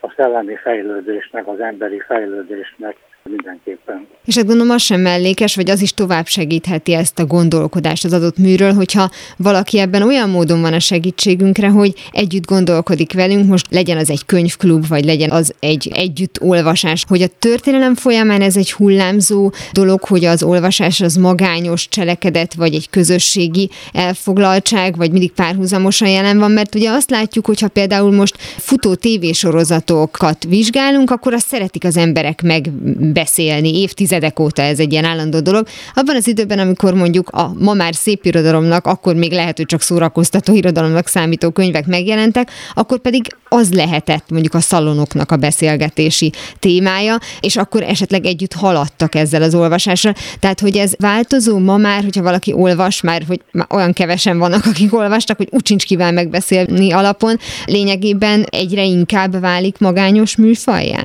a 0.00 0.12
szellemi 0.16 0.56
fejlődésnek, 0.56 1.46
az 1.46 1.60
emberi 1.60 2.00
fejlődésnek, 2.00 2.96
mindenképpen. 3.30 4.06
És 4.24 4.36
hát 4.36 4.46
gondolom 4.46 4.70
az 4.70 4.82
sem 4.82 5.00
mellékes, 5.00 5.54
vagy 5.54 5.70
az 5.70 5.80
is 5.80 5.92
tovább 5.92 6.26
segítheti 6.26 6.92
ezt 6.92 7.18
a 7.18 7.26
gondolkodást 7.26 8.04
az 8.04 8.12
adott 8.12 8.38
műről, 8.38 8.72
hogyha 8.72 9.10
valaki 9.36 9.78
ebben 9.78 10.02
olyan 10.02 10.30
módon 10.30 10.60
van 10.60 10.72
a 10.72 10.78
segítségünkre, 10.78 11.68
hogy 11.68 11.94
együtt 12.12 12.46
gondolkodik 12.46 13.12
velünk, 13.12 13.48
most 13.48 13.66
legyen 13.70 13.96
az 13.96 14.10
egy 14.10 14.24
könyvklub, 14.26 14.86
vagy 14.88 15.04
legyen 15.04 15.30
az 15.30 15.54
egy 15.60 15.90
együtt 15.94 16.40
olvasás, 16.40 17.04
hogy 17.08 17.22
a 17.22 17.28
történelem 17.38 17.94
folyamán 17.94 18.40
ez 18.40 18.56
egy 18.56 18.72
hullámzó 18.72 19.52
dolog, 19.72 20.04
hogy 20.04 20.24
az 20.24 20.42
olvasás 20.42 21.00
az 21.00 21.16
magányos 21.16 21.88
cselekedet, 21.88 22.54
vagy 22.54 22.74
egy 22.74 22.90
közösségi 22.90 23.70
elfoglaltság, 23.92 24.96
vagy 24.96 25.10
mindig 25.10 25.32
párhuzamosan 25.32 26.08
jelen 26.08 26.38
van, 26.38 26.50
mert 26.50 26.74
ugye 26.74 26.90
azt 26.90 27.10
látjuk, 27.10 27.46
hogyha 27.46 27.68
például 27.68 28.12
most 28.12 28.36
futó 28.38 28.94
tévésorozatokat 28.94 30.44
vizsgálunk, 30.44 31.10
akkor 31.10 31.32
azt 31.32 31.46
szeretik 31.46 31.84
az 31.84 31.96
emberek 31.96 32.42
meg 32.42 32.70
beszélni, 33.14 33.80
évtizedek 33.80 34.40
óta 34.40 34.62
ez 34.62 34.78
egy 34.78 34.92
ilyen 34.92 35.04
állandó 35.04 35.40
dolog. 35.40 35.66
Abban 35.94 36.16
az 36.16 36.28
időben, 36.28 36.58
amikor 36.58 36.94
mondjuk 36.94 37.28
a 37.28 37.52
ma 37.58 37.72
már 37.72 37.94
szép 37.94 38.24
irodalomnak, 38.24 38.86
akkor 38.86 39.14
még 39.14 39.32
lehet, 39.32 39.56
hogy 39.56 39.66
csak 39.66 39.80
szórakoztató 39.80 40.54
irodalomnak 40.54 41.06
számító 41.06 41.50
könyvek 41.50 41.86
megjelentek, 41.86 42.50
akkor 42.74 42.98
pedig 42.98 43.26
az 43.48 43.72
lehetett 43.74 44.30
mondjuk 44.30 44.54
a 44.54 44.60
szalonoknak 44.60 45.32
a 45.32 45.36
beszélgetési 45.36 46.32
témája, 46.58 47.16
és 47.40 47.56
akkor 47.56 47.82
esetleg 47.82 48.24
együtt 48.24 48.52
haladtak 48.52 49.14
ezzel 49.14 49.42
az 49.42 49.54
olvasással. 49.54 50.14
Tehát, 50.40 50.60
hogy 50.60 50.76
ez 50.76 50.92
változó 50.98 51.58
ma 51.58 51.76
már, 51.76 52.02
hogyha 52.02 52.22
valaki 52.22 52.52
olvas, 52.52 53.00
már 53.00 53.22
hogy 53.26 53.40
már 53.52 53.66
olyan 53.70 53.92
kevesen 53.92 54.38
vannak, 54.38 54.64
akik 54.66 54.94
olvastak, 54.94 55.36
hogy 55.36 55.48
úgy 55.50 55.66
sincs 55.66 55.84
kíván 55.84 56.14
megbeszélni 56.14 56.92
alapon, 56.92 57.36
lényegében 57.66 58.44
egyre 58.50 58.84
inkább 58.84 59.40
válik 59.40 59.78
magányos 59.78 60.36
műfajjá? 60.36 61.02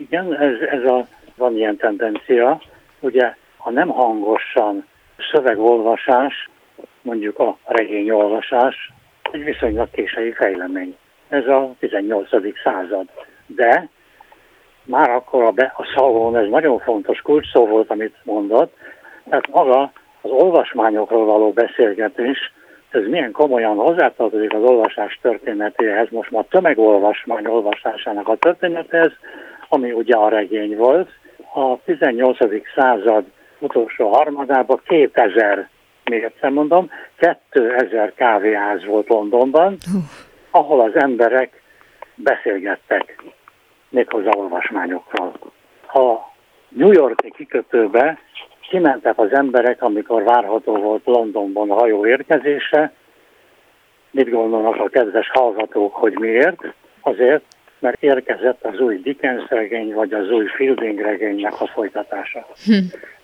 Igen, 0.00 0.24
ez, 0.24 0.78
ez 0.78 0.90
a 0.90 1.06
van 1.38 1.56
ilyen 1.56 1.76
tendencia, 1.76 2.60
ugye 3.00 3.34
a 3.56 3.70
nem 3.70 3.88
hangosan 3.88 4.86
szövegolvasás, 5.32 6.48
mondjuk 7.02 7.38
a 7.38 7.56
regényolvasás, 7.64 8.92
egy 9.32 9.44
viszonylag 9.44 9.90
késői 9.90 10.32
fejlemény. 10.32 10.96
Ez 11.28 11.46
a 11.46 11.74
18. 11.78 12.28
század. 12.62 13.06
De 13.46 13.88
már 14.84 15.10
akkor 15.10 15.42
a, 15.42 15.50
be, 15.50 15.72
a 15.76 15.84
szavon, 15.94 16.36
ez 16.36 16.48
nagyon 16.48 16.78
fontos 16.78 17.20
kulcs 17.20 17.50
szó 17.50 17.66
volt, 17.66 17.90
amit 17.90 18.16
mondott, 18.22 18.76
tehát 19.28 19.48
maga 19.48 19.92
az 20.20 20.30
olvasmányokról 20.30 21.24
való 21.24 21.52
beszélgetés, 21.52 22.38
ez 22.90 23.06
milyen 23.06 23.32
komolyan 23.32 23.76
hozzátartozik 23.76 24.54
az 24.54 24.62
olvasás 24.62 25.18
történetéhez, 25.22 26.08
most 26.10 26.30
már 26.30 26.44
tömegolvasmány 26.44 27.46
olvasásának 27.46 28.28
a 28.28 28.36
történetéhez, 28.36 29.12
ami 29.68 29.92
ugye 29.92 30.14
a 30.16 30.28
regény 30.28 30.76
volt, 30.76 31.10
a 31.52 31.78
18. 31.84 32.38
század 32.74 33.24
utolsó 33.58 34.08
harmadában 34.12 34.80
2000, 34.84 35.68
még 36.04 36.22
egyszer 36.22 36.50
mondom, 36.50 36.90
2000 37.50 38.14
kávéház 38.14 38.84
volt 38.84 39.08
Londonban, 39.08 39.76
ahol 40.50 40.80
az 40.80 40.94
emberek 40.94 41.62
beszélgettek, 42.14 43.22
méghozzá 43.88 44.30
olvasmányokról. 44.36 45.32
A 45.92 46.14
New 46.68 46.92
Yorki 46.92 47.30
kikötőbe 47.30 48.18
kimentek 48.68 49.18
az 49.18 49.32
emberek, 49.32 49.82
amikor 49.82 50.22
várható 50.22 50.76
volt 50.76 51.02
Londonban 51.04 51.70
a 51.70 51.74
hajó 51.74 52.06
érkezése. 52.06 52.92
Mit 54.10 54.30
gondolnak 54.30 54.80
a 54.80 54.88
kedves 54.88 55.30
hallgatók, 55.30 55.94
hogy 55.94 56.18
miért? 56.18 56.60
Azért, 57.00 57.42
mert 57.80 58.02
érkezett 58.02 58.64
az 58.64 58.80
új 58.80 59.00
Dickens 59.00 59.48
regény, 59.48 59.94
vagy 59.94 60.12
az 60.12 60.30
új 60.30 60.46
Fielding 60.46 61.00
regénynek 61.00 61.60
a 61.60 61.66
folytatása. 61.66 62.46
Hm. 62.64 62.72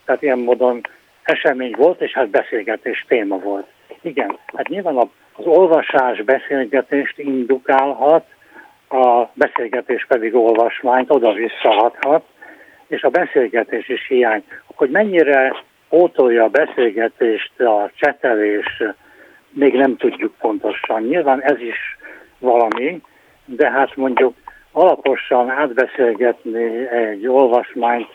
Tehát 0.04 0.22
ilyen 0.22 0.38
módon 0.38 0.80
esemény 1.22 1.74
volt, 1.76 2.00
és 2.00 2.12
hát 2.12 2.28
beszélgetés 2.28 3.04
téma 3.08 3.38
volt. 3.38 3.66
Igen, 4.02 4.38
hát 4.56 4.68
nyilván 4.68 4.96
az 4.96 5.46
olvasás 5.46 6.22
beszélgetést 6.22 7.18
indukálhat, 7.18 8.24
a 8.88 9.24
beszélgetés 9.34 10.06
pedig 10.08 10.34
olvasmányt 10.34 11.10
oda-visszahathat, 11.10 12.24
és 12.86 13.02
a 13.02 13.08
beszélgetés 13.08 13.88
is 13.88 14.06
hiány. 14.08 14.44
Hogy 14.74 14.90
mennyire 14.90 15.56
pótolja 15.88 16.44
a 16.44 16.48
beszélgetést 16.48 17.60
a 17.60 17.90
csetelés, 17.94 18.82
még 19.50 19.74
nem 19.74 19.96
tudjuk 19.96 20.34
pontosan. 20.38 21.02
Nyilván 21.02 21.42
ez 21.42 21.60
is 21.60 21.96
valami, 22.38 23.00
de 23.44 23.70
hát 23.70 23.96
mondjuk 23.96 24.34
alaposan 24.74 25.50
átbeszélgetni 25.50 26.88
egy 26.88 27.26
olvasmányt, 27.26 28.08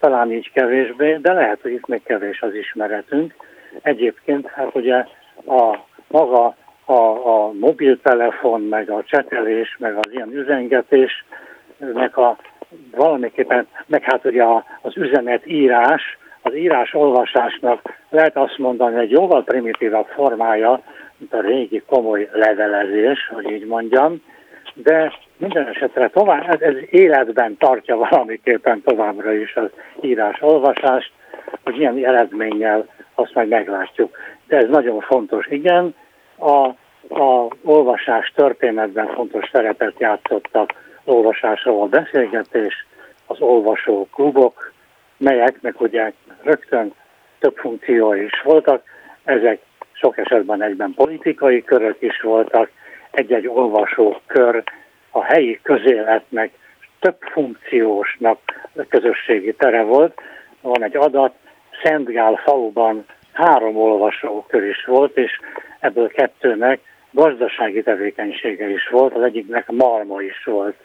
talán 0.00 0.32
így 0.32 0.52
kevésbé, 0.52 1.18
de 1.22 1.32
lehet, 1.32 1.60
hogy 1.62 1.72
itt 1.72 1.86
még 1.86 2.02
kevés 2.02 2.40
az 2.42 2.54
ismeretünk. 2.54 3.34
Egyébként 3.82 4.46
hát 4.46 4.74
ugye 4.74 5.04
a 5.46 5.78
maga 6.08 6.56
a, 6.84 6.92
a 7.28 7.52
mobiltelefon, 7.52 8.60
meg 8.60 8.90
a 8.90 9.02
csetelés, 9.04 9.76
meg 9.78 9.96
az 9.96 10.12
ilyen 10.12 10.32
üzengetés, 10.32 11.24
meg 11.78 12.18
a 12.18 12.36
valamiképpen, 12.96 13.66
meg 13.86 14.02
hát 14.02 14.24
ugye 14.24 14.44
az 14.80 14.96
üzenet 14.96 15.46
írás, 15.46 16.18
az 16.42 16.54
írás-olvasásnak 16.54 17.80
lehet 18.10 18.36
azt 18.36 18.58
mondani, 18.58 18.98
egy 18.98 19.10
jóval 19.10 19.44
primitívebb 19.44 20.06
formája, 20.06 20.80
mint 21.16 21.32
a 21.32 21.40
régi 21.40 21.82
komoly 21.86 22.28
levelezés, 22.32 23.30
hogy 23.34 23.50
így 23.50 23.66
mondjam, 23.66 24.22
de 24.74 25.12
minden 25.36 25.66
esetre 25.66 26.08
tovább, 26.08 26.50
ez, 26.54 26.60
ez 26.60 26.74
életben 26.90 27.56
tartja 27.56 27.96
valamiképpen 27.96 28.82
továbbra 28.82 29.32
is 29.32 29.56
az 29.56 29.70
írás-olvasást, 30.00 31.12
hogy 31.64 31.74
milyen 31.74 32.04
eredménnyel 32.04 32.86
azt 33.14 33.34
majd 33.34 33.48
meglátjuk. 33.48 34.16
De 34.46 34.56
ez 34.56 34.68
nagyon 34.68 35.00
fontos, 35.00 35.46
igen. 35.46 35.94
A, 36.38 36.66
a 37.08 37.48
olvasás 37.62 38.32
történetben 38.34 39.06
fontos 39.06 39.48
szerepet 39.52 39.94
játszottak 39.98 40.72
olvasásról 41.04 41.82
a 41.82 41.86
beszélgetés, 41.86 42.86
az 43.26 43.40
olvasó 43.40 44.08
klubok, 44.14 44.72
melyeknek 45.16 45.80
ugye 45.80 46.12
rögtön 46.42 46.92
több 47.38 47.56
funkciói 47.56 48.24
is 48.24 48.42
voltak, 48.44 48.82
ezek 49.24 49.60
sok 49.92 50.18
esetben 50.18 50.62
egyben 50.62 50.94
politikai 50.94 51.64
körök 51.64 51.96
is 52.00 52.20
voltak, 52.20 52.70
egy-egy 53.14 53.46
olvasókör 53.46 54.62
a 55.10 55.24
helyi 55.24 55.60
közéletnek 55.62 56.50
több 57.00 57.16
funkciósnak 57.20 58.38
közösségi 58.88 59.52
tere 59.52 59.82
volt. 59.82 60.20
Van 60.60 60.82
egy 60.82 60.96
adat, 60.96 61.34
Szentgál 61.82 62.40
faluban 62.44 63.04
három 63.32 63.76
olvasókör 63.76 64.64
is 64.64 64.84
volt, 64.84 65.16
és 65.16 65.40
ebből 65.80 66.08
kettőnek 66.08 66.80
gazdasági 67.10 67.82
tevékenysége 67.82 68.68
is 68.68 68.88
volt, 68.88 69.14
az 69.14 69.22
egyiknek 69.22 69.70
malma 69.70 70.20
is 70.22 70.44
volt. 70.44 70.76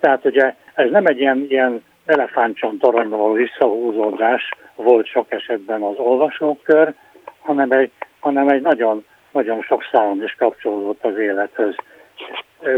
Tehát 0.00 0.24
ugye 0.24 0.54
ez 0.74 0.90
nem 0.90 1.06
egy 1.06 1.20
ilyen, 1.20 1.46
ilyen 1.48 1.84
elefántcsontoronyból 2.06 3.32
visszahúzódás 3.32 4.48
volt 4.74 5.06
sok 5.06 5.32
esetben 5.32 5.82
az 5.82 5.96
olvasókör, 5.96 6.94
hanem 7.40 7.72
egy, 7.72 7.90
hanem 8.20 8.48
egy 8.48 8.62
nagyon 8.62 9.04
nagyon 9.32 9.62
sok 9.62 9.82
szálon 9.92 10.22
is 10.22 10.34
kapcsolódott 10.38 11.04
az 11.04 11.18
élethez. 11.18 11.74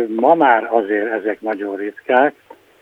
Ma 0.08 0.34
már 0.34 0.68
azért 0.70 1.12
ezek 1.12 1.40
nagyon 1.40 1.76
ritkák. 1.76 2.34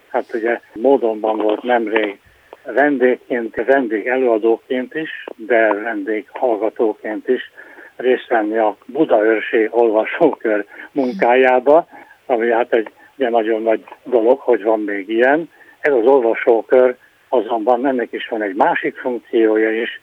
Hát 0.09 0.35
ugye 0.35 0.61
módonban 0.73 1.37
volt 1.37 1.63
nemrég 1.63 2.19
vendégként, 2.65 3.65
vendég 3.65 4.07
előadóként 4.07 4.95
is, 4.95 5.25
de 5.37 5.73
vendég 5.73 6.27
hallgatóként 6.33 7.29
is 7.29 7.51
részt 7.97 8.29
venni 8.29 8.57
a 8.57 8.77
Budaörsi 8.87 9.69
olvasókör 9.71 10.65
munkájába, 10.93 11.87
ami 12.27 12.51
hát 12.51 12.73
egy 12.73 12.91
ugye 13.17 13.31
nagyon 13.31 13.63
nagy 13.63 13.85
dolog, 14.05 14.39
hogy 14.39 14.63
van 14.63 14.81
még 14.81 15.09
ilyen. 15.09 15.51
Ez 15.81 15.93
az 15.93 16.07
olvasókör 16.07 16.97
azonban 17.29 17.87
ennek 17.87 18.13
is 18.13 18.29
van 18.29 18.43
egy 18.43 18.55
másik 18.55 18.97
funkciója 18.97 19.83
is, 19.83 20.01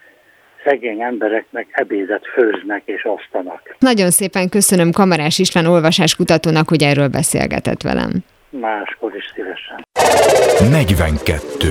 szegény 0.63 1.01
embereknek 1.01 1.68
ebédet 1.72 2.24
főznek 2.34 2.82
és 2.86 3.06
osztanak. 3.06 3.75
Nagyon 3.80 4.10
szépen 4.10 4.50
köszönöm 4.50 4.92
Kamarás 4.92 5.39
István 5.39 5.66
olvasáskutatónak, 5.66 6.70
hogy 6.70 6.84
erről 6.84 7.08
beszélgetett 7.08 7.82
velem. 7.82 8.12
Máskor 8.50 9.16
is 9.16 9.25
szívesen. 9.36 9.86
42. 10.72 11.68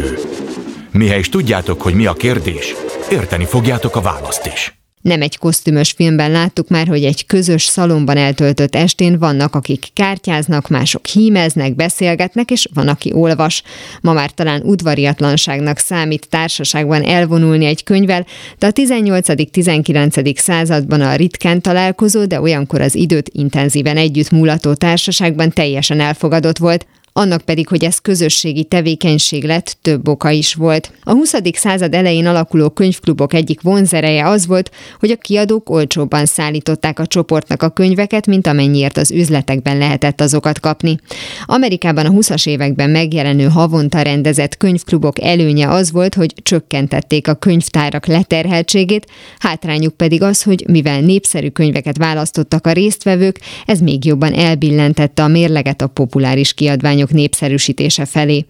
Mihez 0.93 1.19
is 1.19 1.29
tudjátok, 1.29 1.83
hogy 1.83 1.95
mi 1.95 2.07
a 2.07 2.13
kérdés, 2.13 2.75
érteni 3.11 3.45
fogjátok 3.45 3.97
a 3.97 4.01
választ 4.01 4.47
is. 4.47 4.78
Nem 5.09 5.23
egy 5.23 5.39
kosztümös 5.39 5.91
filmben 5.91 6.31
láttuk 6.31 6.69
már, 6.69 6.87
hogy 6.87 7.05
egy 7.05 7.27
közös 7.27 7.65
szalomban 7.65 8.17
eltöltött 8.17 8.75
estén 8.75 9.19
vannak, 9.19 9.55
akik 9.55 9.87
kártyáznak, 9.93 10.69
mások 10.69 11.07
hímeznek, 11.07 11.75
beszélgetnek, 11.75 12.51
és 12.51 12.69
van, 12.75 12.89
aki 12.89 13.13
olvas. 13.13 13.63
Ma 14.01 14.13
már 14.13 14.31
talán 14.31 14.63
udvariatlanságnak 14.63 15.79
számít 15.79 16.29
társaságban 16.29 17.03
elvonulni 17.03 17.65
egy 17.67 17.85
könyvvel, 17.85 18.27
de 18.59 18.67
a 18.67 18.73
18.-19. 18.73 20.37
században 20.37 21.01
a 21.01 21.15
ritkán 21.15 21.61
találkozó, 21.61 22.25
de 22.25 22.41
olyankor 22.41 22.81
az 22.81 22.95
időt 22.95 23.29
intenzíven 23.33 23.97
együtt 23.97 24.31
múlató 24.31 24.75
társaságban 24.75 25.51
teljesen 25.51 26.01
elfogadott 26.01 26.59
volt, 26.59 26.87
annak 27.19 27.41
pedig, 27.41 27.69
hogy 27.69 27.85
ez 27.85 27.99
közösségi 27.99 28.65
tevékenység 28.65 29.45
lett, 29.45 29.77
több 29.83 30.09
oka 30.09 30.31
is 30.31 30.55
volt. 30.55 30.93
A 31.03 31.13
20. 31.13 31.35
század 31.53 31.95
elején 31.95 32.27
alakuló 32.27 32.71
könyvklubok 32.71 33.35
egyik 33.35 33.61
vonzereje 33.61 34.29
az 34.29 34.47
volt, 34.47 34.71
hogy 35.01 35.11
a 35.11 35.17
kiadók 35.17 35.71
olcsóbban 35.71 36.27
szállították 36.27 36.99
a 36.99 37.07
csoportnak 37.07 37.63
a 37.63 37.69
könyveket, 37.69 38.27
mint 38.27 38.47
amennyiért 38.47 38.97
az 38.97 39.11
üzletekben 39.11 39.79
lehetett 39.79 40.21
azokat 40.21 40.61
kapni. 40.61 40.97
Amerikában 41.47 42.07
a 42.07 42.11
20-as 42.11 42.49
években 42.49 42.91
megjelenő 42.91 43.45
havonta 43.45 44.03
rendezett 44.03 44.57
könyvklubok 44.57 45.23
előnye 45.23 45.69
az 45.69 45.93
volt, 45.93 46.15
hogy 46.15 46.35
csökkentették 46.43 47.29
a 47.29 47.35
könyvtárak 47.35 48.07
leterheltségét, 48.07 49.07
hátrányuk 49.39 49.97
pedig 49.97 50.23
az, 50.23 50.43
hogy 50.43 50.65
mivel 50.69 51.01
népszerű 51.01 51.49
könyveket 51.49 51.97
választottak 51.97 52.67
a 52.67 52.73
résztvevők, 52.73 53.41
ez 53.65 53.81
még 53.81 54.05
jobban 54.05 54.33
elbillentette 54.33 55.23
a 55.23 55.29
mérleget 55.29 55.83
a 55.83 55.87
populáris 55.87 56.55
kiadványok 56.55 57.07
könyvek 57.09 57.13
népszerűsítése 57.13 58.05
felé. 58.05 58.45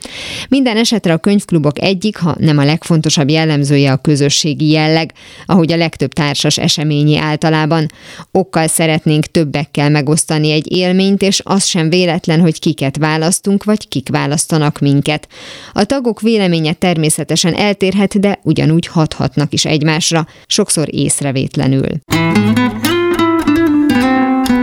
Minden 0.48 0.76
esetre 0.76 1.12
a 1.12 1.18
könyvklubok 1.18 1.82
egyik, 1.82 2.16
ha 2.16 2.36
nem 2.38 2.58
a 2.58 2.64
legfontosabb 2.64 3.30
jellemzője 3.30 3.92
a 3.92 3.96
közösségi 3.96 4.70
jelleg, 4.70 5.12
ahogy 5.46 5.72
a 5.72 5.76
legtöbb 5.76 6.12
társas 6.12 6.58
eseményi 6.58 7.16
általában. 7.16 7.86
Okkal 8.32 8.66
szeretnénk 8.66 9.26
többekkel 9.26 9.90
megosztani 9.90 10.50
egy 10.50 10.72
élményt, 10.72 11.22
és 11.22 11.40
az 11.44 11.64
sem 11.64 11.88
véletlen, 11.88 12.40
hogy 12.40 12.58
kiket 12.58 12.96
választunk, 12.96 13.64
vagy 13.64 13.88
kik 13.88 14.08
választanak 14.08 14.78
minket. 14.78 15.28
A 15.72 15.84
tagok 15.84 16.20
véleménye 16.20 16.72
természetesen 16.72 17.54
eltérhet, 17.54 18.20
de 18.20 18.38
ugyanúgy 18.42 18.86
hathatnak 18.86 19.52
is 19.52 19.64
egymásra, 19.64 20.26
sokszor 20.46 20.86
észrevétlenül. 20.90 21.88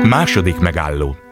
Második 0.03 0.57
megálló 0.57 1.24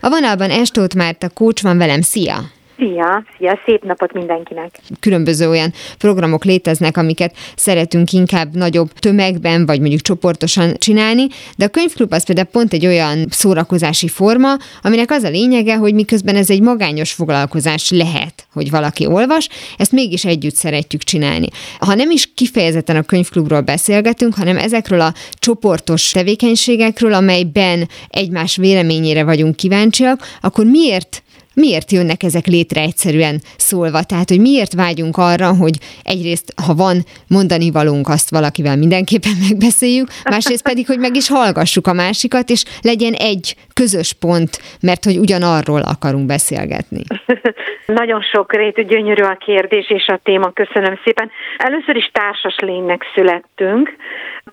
a 0.00 0.08
vonalban 0.08 0.50
Estót 0.50 0.94
Márta 0.94 1.28
kócs 1.28 1.62
van 1.62 1.78
velem, 1.78 2.00
szia! 2.00 2.56
Szia, 2.78 3.24
szia, 3.38 3.58
szép 3.64 3.84
napot 3.84 4.12
mindenkinek! 4.12 4.80
Különböző 5.00 5.48
olyan 5.48 5.72
programok 5.98 6.44
léteznek, 6.44 6.96
amiket 6.96 7.36
szeretünk 7.56 8.12
inkább 8.12 8.56
nagyobb 8.56 8.92
tömegben, 8.92 9.66
vagy 9.66 9.80
mondjuk 9.80 10.00
csoportosan 10.00 10.74
csinálni, 10.76 11.26
de 11.56 11.64
a 11.64 11.68
könyvklub 11.68 12.12
az 12.12 12.24
például 12.24 12.46
pont 12.46 12.72
egy 12.72 12.86
olyan 12.86 13.26
szórakozási 13.30 14.08
forma, 14.08 14.56
aminek 14.82 15.10
az 15.10 15.22
a 15.22 15.28
lényege, 15.28 15.76
hogy 15.76 15.94
miközben 15.94 16.36
ez 16.36 16.50
egy 16.50 16.60
magányos 16.60 17.12
foglalkozás 17.12 17.90
lehet, 17.90 18.46
hogy 18.52 18.70
valaki 18.70 19.06
olvas, 19.06 19.48
ezt 19.76 19.92
mégis 19.92 20.24
együtt 20.24 20.54
szeretjük 20.54 21.02
csinálni. 21.02 21.48
Ha 21.78 21.94
nem 21.94 22.10
is 22.10 22.32
kifejezetten 22.34 22.96
a 22.96 23.02
könyvklubról 23.02 23.60
beszélgetünk, 23.60 24.34
hanem 24.34 24.56
ezekről 24.56 25.00
a 25.00 25.14
csoportos 25.38 26.10
tevékenységekről, 26.10 27.12
amelyben 27.12 27.88
egymás 28.08 28.56
véleményére 28.56 29.24
vagyunk 29.24 29.56
kíváncsiak, 29.56 30.20
akkor 30.40 30.64
miért 30.64 31.22
miért 31.58 31.92
jönnek 31.92 32.22
ezek 32.22 32.46
létre 32.46 32.80
egyszerűen 32.80 33.40
szólva? 33.56 34.02
Tehát, 34.02 34.28
hogy 34.28 34.40
miért 34.40 34.74
vágyunk 34.74 35.16
arra, 35.16 35.48
hogy 35.62 35.76
egyrészt, 36.02 36.52
ha 36.66 36.74
van 36.74 36.96
mondani 37.28 37.70
valunk, 37.70 38.08
azt 38.08 38.30
valakivel 38.30 38.76
mindenképpen 38.76 39.36
megbeszéljük, 39.48 40.08
másrészt 40.30 40.62
pedig, 40.62 40.86
hogy 40.86 40.98
meg 40.98 41.14
is 41.16 41.28
hallgassuk 41.28 41.86
a 41.86 41.92
másikat, 41.92 42.48
és 42.48 42.62
legyen 42.82 43.12
egy 43.12 43.54
közös 43.74 44.12
pont, 44.20 44.52
mert 44.80 45.04
hogy 45.04 45.18
ugyanarról 45.18 45.82
akarunk 45.94 46.26
beszélgetni. 46.26 47.02
Nagyon 48.02 48.22
sok 48.22 48.52
rétű, 48.52 48.82
gyönyörű 48.82 49.22
a 49.22 49.36
kérdés 49.46 49.90
és 49.90 50.06
a 50.06 50.20
téma, 50.22 50.50
köszönöm 50.50 50.98
szépen. 51.04 51.30
Először 51.56 51.96
is 51.96 52.10
társas 52.12 52.56
lénynek 52.58 53.02
születtünk, 53.14 53.96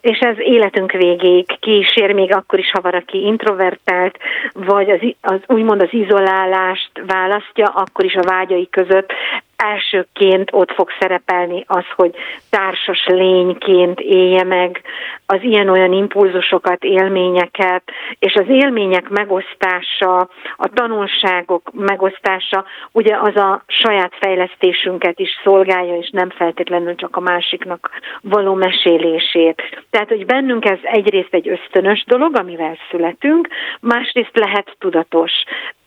és 0.02 0.20
ez 0.20 0.40
életünk 0.40 0.92
végéig 0.92 1.46
kísér, 1.60 2.12
még 2.12 2.34
akkor 2.34 2.60
is, 2.60 2.72
ha 2.72 2.82
valaki 2.82 3.26
introvertált, 3.26 4.18
vagy 4.54 4.90
az, 4.90 5.00
az 5.22 5.40
úgymond 5.48 5.82
az 5.82 5.90
izolálást 5.92 6.92
választja, 7.06 7.66
akkor 7.66 8.06
is 8.06 8.14
a 8.14 8.24
vágyai 8.24 8.70
között 8.70 9.14
elsőként 9.56 10.50
ott 10.54 10.72
fog 10.72 10.90
szerepelni 11.00 11.64
az, 11.68 11.86
hogy 11.96 12.16
társas 12.50 13.06
lényként 13.06 14.00
élje 14.00 14.44
meg 14.44 14.82
az 15.26 15.40
ilyen-olyan 15.42 15.94
impulzusokat, 15.94 16.84
élményeket, 16.84 17.84
és 18.20 18.34
az 18.34 18.46
élmények 18.48 19.10
megosztása, 19.10 20.18
a 20.56 20.68
tanulságok 20.74 21.72
megosztása, 21.74 22.66
ugye 22.92 23.18
az 23.18 23.36
a 23.36 23.64
saját 23.68 24.14
fejlesztésünket 24.20 25.20
is 25.20 25.30
szolgálja, 25.44 25.98
és 25.98 26.10
nem 26.10 26.30
feltétlenül 26.30 26.96
csak 26.96 27.16
a 27.16 27.20
másiknak 27.20 27.90
való 28.22 28.54
mesélését. 28.54 29.62
Tehát, 29.90 30.10
hogy 30.10 30.26
bennünk 30.26 30.66
ez 30.66 30.80
egyrészt 30.82 31.34
egy 31.34 31.50
ösztönös 31.50 32.04
dolog, 32.08 32.38
amivel 32.38 32.78
születünk, 32.90 33.48
másrészt 33.80 34.38
lehet 34.38 34.76
tudatos. 34.80 35.32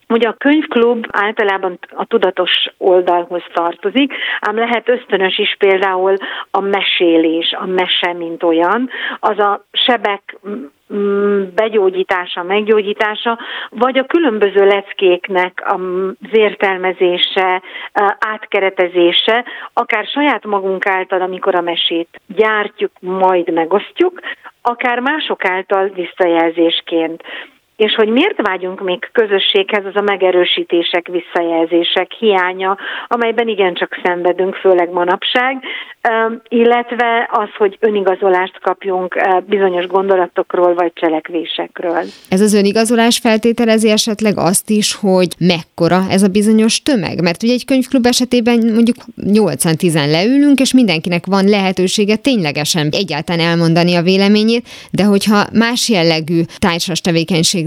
Ugye 0.08 0.28
a 0.28 0.36
könyvklub 0.38 1.06
általában 1.10 1.78
a 1.90 2.04
tudatos 2.04 2.50
oldalhoz 2.78 3.42
tartozik, 3.52 4.12
ám 4.40 4.56
lehet 4.56 4.88
ösztönös 4.88 5.38
is 5.38 5.56
például 5.58 6.16
a 6.50 6.60
mesélés, 6.60 7.52
a 7.52 7.66
mese, 7.66 8.12
mint 8.12 8.42
olyan, 8.42 8.90
az 9.20 9.38
a 9.38 9.64
sebek 9.72 10.38
begyógyítása, 11.54 12.42
meggyógyítása, 12.42 13.38
vagy 13.70 13.98
a 13.98 14.06
különböző 14.06 14.66
leckéknek 14.66 15.62
az 15.64 16.28
értelmezése, 16.32 17.62
átkeretezése, 18.18 19.44
akár 19.72 20.06
saját 20.06 20.44
magunk 20.44 20.86
által, 20.86 21.20
amikor 21.20 21.54
a 21.54 21.60
mesét 21.60 22.20
gyártjuk, 22.26 22.90
majd 23.00 23.52
megosztjuk, 23.52 24.20
akár 24.62 25.00
mások 25.00 25.44
által 25.44 25.88
visszajelzésként. 25.88 27.22
És 27.78 27.94
hogy 27.94 28.08
miért 28.08 28.40
vágyunk 28.42 28.80
még 28.80 29.08
közösséghez, 29.12 29.84
az 29.84 29.96
a 29.96 30.00
megerősítések, 30.00 31.08
visszajelzések 31.08 32.12
hiánya, 32.12 32.76
amelyben 33.06 33.48
igencsak 33.48 34.00
szenvedünk, 34.04 34.54
főleg 34.54 34.90
manapság, 34.90 35.62
illetve 36.48 37.28
az, 37.32 37.48
hogy 37.56 37.76
önigazolást 37.80 38.60
kapjunk 38.60 39.16
bizonyos 39.46 39.86
gondolatokról 39.86 40.74
vagy 40.74 40.92
cselekvésekről. 40.94 42.02
Ez 42.28 42.40
az 42.40 42.54
önigazolás 42.54 43.18
feltételezi 43.18 43.90
esetleg 43.90 44.38
azt 44.38 44.70
is, 44.70 44.94
hogy 44.94 45.28
mekkora 45.38 46.00
ez 46.10 46.22
a 46.22 46.28
bizonyos 46.28 46.82
tömeg? 46.82 47.22
Mert 47.22 47.42
ugye 47.42 47.52
egy 47.52 47.64
könyvklub 47.64 48.06
esetében 48.06 48.58
mondjuk 48.74 48.96
8-10 49.26 50.10
leülünk, 50.10 50.60
és 50.60 50.72
mindenkinek 50.72 51.26
van 51.26 51.44
lehetősége 51.48 52.16
ténylegesen 52.16 52.88
egyáltalán 52.90 53.46
elmondani 53.46 53.94
a 53.94 54.02
véleményét, 54.02 54.68
de 54.90 55.04
hogyha 55.04 55.46
más 55.52 55.88
jellegű 55.88 56.40
társas 56.58 57.00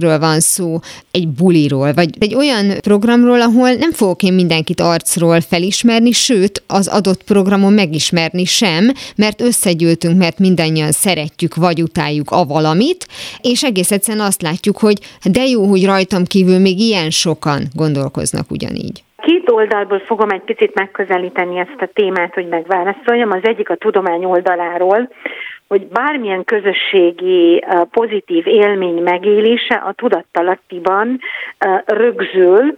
tevékenységről 0.01 0.19
van 0.19 0.39
szó, 0.39 0.79
egy 1.11 1.27
buliról, 1.27 1.93
vagy 1.93 2.09
egy 2.19 2.35
olyan 2.35 2.65
programról, 2.81 3.41
ahol 3.41 3.71
nem 3.73 3.91
fogok 3.91 4.23
én 4.23 4.33
mindenkit 4.33 4.79
arcról 4.79 5.41
felismerni, 5.41 6.11
sőt, 6.11 6.63
az 6.67 6.87
adott 6.87 7.23
programon 7.23 7.73
megismerni 7.73 7.99
ismerni 8.01 8.45
sem, 8.45 8.83
mert 9.17 9.41
összegyűltünk, 9.41 10.17
mert 10.17 10.39
mindannyian 10.39 10.91
szeretjük 10.91 11.55
vagy 11.55 11.81
utáljuk 11.81 12.29
a 12.31 12.43
valamit, 12.45 13.05
és 13.41 13.63
egész 13.63 13.91
egyszerűen 13.91 14.25
azt 14.25 14.41
látjuk, 14.41 14.77
hogy 14.77 14.97
de 15.31 15.43
jó, 15.45 15.63
hogy 15.65 15.85
rajtam 15.85 16.23
kívül 16.25 16.59
még 16.59 16.79
ilyen 16.79 17.09
sokan 17.09 17.61
gondolkoznak 17.75 18.51
ugyanígy. 18.51 19.03
Két 19.21 19.49
oldalból 19.49 19.99
fogom 19.99 20.29
egy 20.29 20.41
picit 20.41 20.73
megközelíteni 20.73 21.57
ezt 21.57 21.81
a 21.81 21.89
témát, 21.93 22.33
hogy 22.33 22.47
megválaszoljam. 22.47 23.31
Az 23.31 23.43
egyik 23.43 23.69
a 23.69 23.75
tudomány 23.75 24.25
oldaláról, 24.25 25.09
hogy 25.71 25.87
bármilyen 25.87 26.43
közösségi 26.43 27.65
pozitív 27.91 28.47
élmény 28.47 29.01
megélése 29.03 29.75
a 29.75 29.93
tudattalattiban 29.93 31.19
rögzül, 31.85 32.75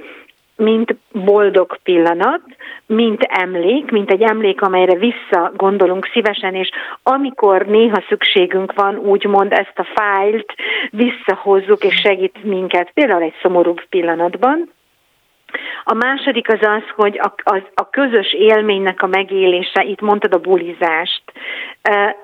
mint 0.56 0.95
boldog 1.12 1.77
pillanat, 1.84 2.41
mint 2.86 3.21
emlék, 3.21 3.91
mint 3.91 4.12
egy 4.12 4.21
emlék, 4.21 4.62
amelyre 4.62 4.95
visszagondolunk 4.95 6.10
szívesen, 6.13 6.56
és 6.56 6.69
amikor 7.03 7.65
néha 7.65 8.03
szükségünk 8.08 8.73
van, 8.73 8.97
úgymond 8.97 9.51
ezt 9.51 9.79
a 9.79 9.88
fájlt 9.95 10.53
visszahozzuk, 10.89 11.84
és 11.84 11.95
segít 11.95 12.43
minket, 12.43 12.91
például 12.93 13.21
egy 13.21 13.36
szomorúbb 13.41 13.82
pillanatban. 13.89 14.69
A 15.84 15.94
második 15.94 16.50
az 16.50 16.60
az, 16.62 16.84
hogy 16.96 17.20
a, 17.20 17.34
a, 17.44 17.62
a 17.74 17.89
közös 17.89 18.34
élménynek 18.34 19.02
a 19.02 19.08
megélése, 19.08 19.84
itt 19.84 20.02
mondtad 20.02 20.34
a 20.34 20.38
bulizást, 20.38 21.24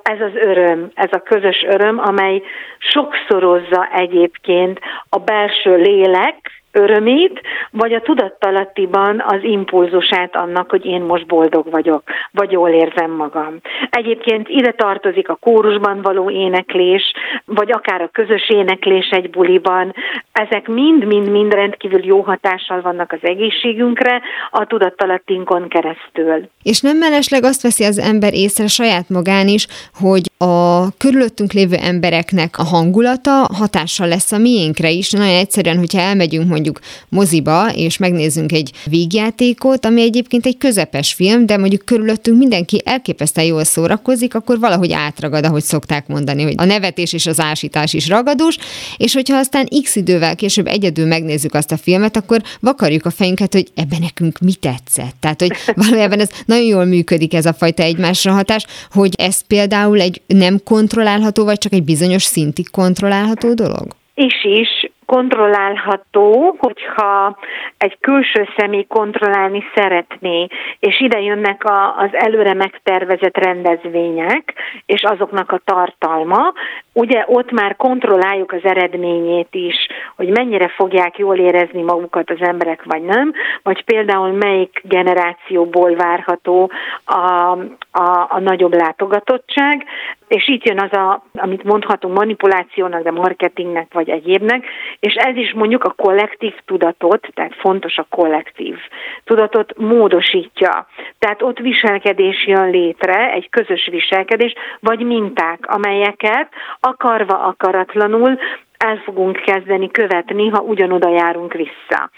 ez 0.04 0.22
az 0.22 0.32
öröm, 0.34 0.92
ez 0.94 1.10
a 1.12 1.22
közös 1.22 1.66
öröm, 1.68 2.00
amely 2.00 2.42
sokszorozza 2.78 3.88
egyébként 3.94 4.80
a 5.10 5.18
belső 5.18 5.76
lélek, 5.76 6.59
örömét, 6.72 7.42
vagy 7.72 7.94
a 7.94 8.02
tudattalattiban 8.02 9.24
az 9.28 9.40
impulzusát 9.42 10.36
annak, 10.36 10.70
hogy 10.70 10.86
én 10.86 11.02
most 11.02 11.26
boldog 11.26 11.72
vagyok, 11.72 12.04
vagy 12.32 12.52
jól 12.52 12.70
érzem 12.70 13.12
magam. 13.12 13.60
Egyébként 13.90 14.50
ide 14.50 14.72
tartozik 14.72 15.30
a 15.30 15.36
kórusban 15.36 16.02
való 16.02 16.32
éneklés, 16.32 17.14
vagy 17.46 17.72
akár 17.72 18.02
a 18.02 18.10
közös 18.12 18.50
éneklés 18.50 19.10
egy 19.10 19.30
buliban. 19.30 19.94
Ezek 20.32 20.68
mind-mind-mind 20.68 21.54
rendkívül 21.54 22.06
jó 22.06 22.22
hatással 22.22 22.82
vannak 22.82 23.12
az 23.12 23.20
egészségünkre 23.22 24.22
a 24.52 24.66
tudattalattinkon 24.66 25.68
keresztül. 25.68 26.50
És 26.64 26.82
nem 26.82 26.98
mellesleg 26.98 27.44
azt 27.44 27.62
veszi 27.62 27.84
az 27.84 28.00
ember 28.00 28.34
észre 28.34 28.68
saját 28.68 29.10
magán 29.10 29.48
is, 29.48 29.68
hogy 29.94 30.22
a 30.38 30.88
körülöttünk 30.98 31.52
lévő 31.52 31.76
embereknek 31.76 32.58
a 32.58 32.64
hangulata 32.64 33.48
hatással 33.54 34.08
lesz 34.08 34.32
a 34.32 34.38
miénkre 34.38 34.90
is. 34.90 35.12
Nagyon 35.12 35.36
egyszerűen, 35.36 35.78
hogyha 35.78 36.00
elmegyünk 36.00 36.50
mondjuk 36.60 36.80
moziba, 37.10 37.72
és 37.76 37.98
megnézzünk 37.98 38.52
egy 38.52 38.72
vígjátékot, 38.86 39.86
ami 39.86 40.02
egyébként 40.02 40.46
egy 40.46 40.58
közepes 40.58 41.14
film, 41.14 41.46
de 41.46 41.58
mondjuk 41.58 41.86
körülöttünk 41.86 42.38
mindenki 42.38 42.82
elképesztően 42.86 43.48
jól 43.48 43.64
szórakozik, 43.64 44.36
akkor 44.36 44.60
valahogy 44.60 44.92
átragad, 44.92 45.46
ahogy 45.46 45.64
szokták 45.64 46.08
mondani, 46.08 46.44
hogy 46.44 46.54
a 46.58 46.66
nevetés 46.66 47.14
és 47.14 47.26
az 47.26 47.40
ásítás 47.40 47.94
is 47.94 48.08
ragadós, 48.08 48.58
és 48.98 49.14
hogyha 49.14 49.38
aztán 49.38 49.68
x 49.84 49.96
idővel 49.96 50.36
később 50.36 50.68
egyedül 50.68 51.06
megnézzük 51.06 51.54
azt 51.54 51.72
a 51.72 51.78
filmet, 51.78 52.18
akkor 52.18 52.42
vakarjuk 52.60 53.06
a 53.06 53.12
fejünket, 53.12 53.54
hogy 53.54 53.68
ebben 53.76 54.00
nekünk 54.02 54.40
mi 54.40 54.54
tetszett. 54.54 55.16
Tehát, 55.20 55.42
hogy 55.42 55.52
valójában 55.86 56.20
ez 56.20 56.30
nagyon 56.46 56.66
jól 56.66 56.86
működik 56.86 57.34
ez 57.34 57.46
a 57.46 57.54
fajta 57.54 57.84
egymásra 57.84 58.32
hatás, 58.32 58.66
hogy 58.92 59.14
ez 59.18 59.42
például 59.48 60.02
egy 60.02 60.22
nem 60.28 60.60
kontrollálható, 60.64 61.44
vagy 61.44 61.58
csak 61.58 61.74
egy 61.74 61.84
bizonyos 61.84 62.24
szintig 62.24 62.70
kontrollálható 62.70 63.54
dolog? 63.54 63.88
És 64.16 64.34
is, 64.44 64.92
kontrollálható, 65.16 66.56
hogyha 66.60 67.38
egy 67.78 67.98
külső 68.00 68.48
személy 68.58 68.86
kontrollálni 68.88 69.64
szeretné, 69.76 70.48
és 70.80 71.02
ide 71.02 71.20
jönnek 71.22 71.64
a, 71.64 71.98
az 71.98 72.10
előre 72.12 72.54
megtervezett 72.54 73.38
rendezvények, 73.38 74.54
és 74.86 75.04
azoknak 75.04 75.52
a 75.52 75.62
tartalma, 75.66 76.54
ugye 77.00 77.24
ott 77.28 77.52
már 77.52 77.76
kontrolláljuk 77.76 78.52
az 78.52 78.64
eredményét 78.64 79.48
is, 79.52 79.76
hogy 80.16 80.30
mennyire 80.30 80.68
fogják 80.68 81.18
jól 81.18 81.38
érezni 81.38 81.82
magukat 81.82 82.30
az 82.30 82.38
emberek, 82.40 82.84
vagy 82.84 83.02
nem, 83.02 83.34
vagy 83.64 83.84
például 83.84 84.32
melyik 84.32 84.82
generációból 84.84 85.96
várható 85.96 86.72
a, 87.06 87.52
a, 87.92 88.28
a 88.30 88.40
nagyobb 88.40 88.74
látogatottság, 88.74 89.86
és 90.30 90.48
itt 90.48 90.64
jön 90.64 90.80
az, 90.80 90.94
a, 90.98 91.24
amit 91.34 91.64
mondhatunk 91.64 92.18
manipulációnak, 92.18 93.04
de 93.04 93.12
marketingnek, 93.12 93.94
vagy 93.94 94.10
egyébnek, 94.10 94.66
és 95.00 95.14
ez 95.14 95.36
is 95.36 95.54
mondjuk 95.54 95.84
a 95.84 95.94
kollektív 95.98 96.54
tudatot, 96.66 97.28
tehát 97.34 97.56
fontos 97.56 97.98
a 97.98 98.06
kollektív 98.10 98.76
tudatot 99.24 99.78
módosítja. 99.78 100.88
Tehát 101.20 101.42
ott 101.42 101.60
viselkedés 101.60 102.48
jön 102.48 102.70
létre, 102.70 103.32
egy 103.32 103.50
közös 103.50 103.88
viselkedés, 103.92 104.54
vagy 104.80 105.00
minták, 105.00 105.60
amelyeket 105.68 106.48
akarva 106.90 107.40
akaratlanul 107.40 108.40
el 108.78 108.98
fogunk 108.98 109.36
kezdeni 109.36 109.92
követni, 109.92 110.48
ha 110.48 110.62
ugyanoda 110.62 111.10
járunk 111.10 111.54
vissza. 111.54 112.10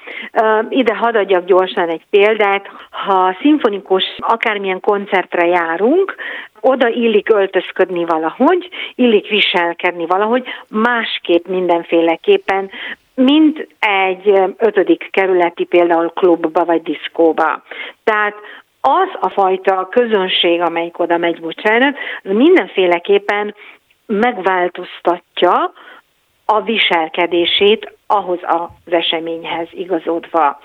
Ide 0.69 0.95
hadd 0.95 1.15
adjak 1.15 1.45
gyorsan 1.45 1.89
egy 1.89 2.03
példát. 2.09 2.67
Ha 2.89 3.37
szimfonikus 3.41 4.03
akármilyen 4.17 4.79
koncertre 4.79 5.45
járunk, 5.45 6.15
oda 6.59 6.87
illik 6.87 7.33
öltözködni 7.33 8.05
valahogy, 8.05 8.69
illik 8.95 9.29
viselkedni 9.29 10.05
valahogy, 10.05 10.47
másképp 10.69 11.47
mindenféleképpen, 11.47 12.69
mint 13.15 13.67
egy 13.79 14.33
ötödik 14.57 15.09
kerületi 15.11 15.63
például 15.63 16.09
klubba 16.09 16.65
vagy 16.65 16.81
diszkóba. 16.81 17.63
Tehát 18.03 18.35
az 18.81 19.09
a 19.19 19.29
fajta 19.29 19.87
közönség, 19.91 20.61
amelyik 20.61 20.99
oda 20.99 21.17
megy, 21.17 21.39
bocsánat, 21.39 21.95
az 22.23 22.31
mindenféleképpen 22.31 23.55
megváltoztatja 24.11 25.73
a 26.45 26.61
viselkedését 26.61 27.97
ahhoz 28.07 28.39
az 28.41 28.93
eseményhez 28.93 29.67
igazodva. 29.71 30.61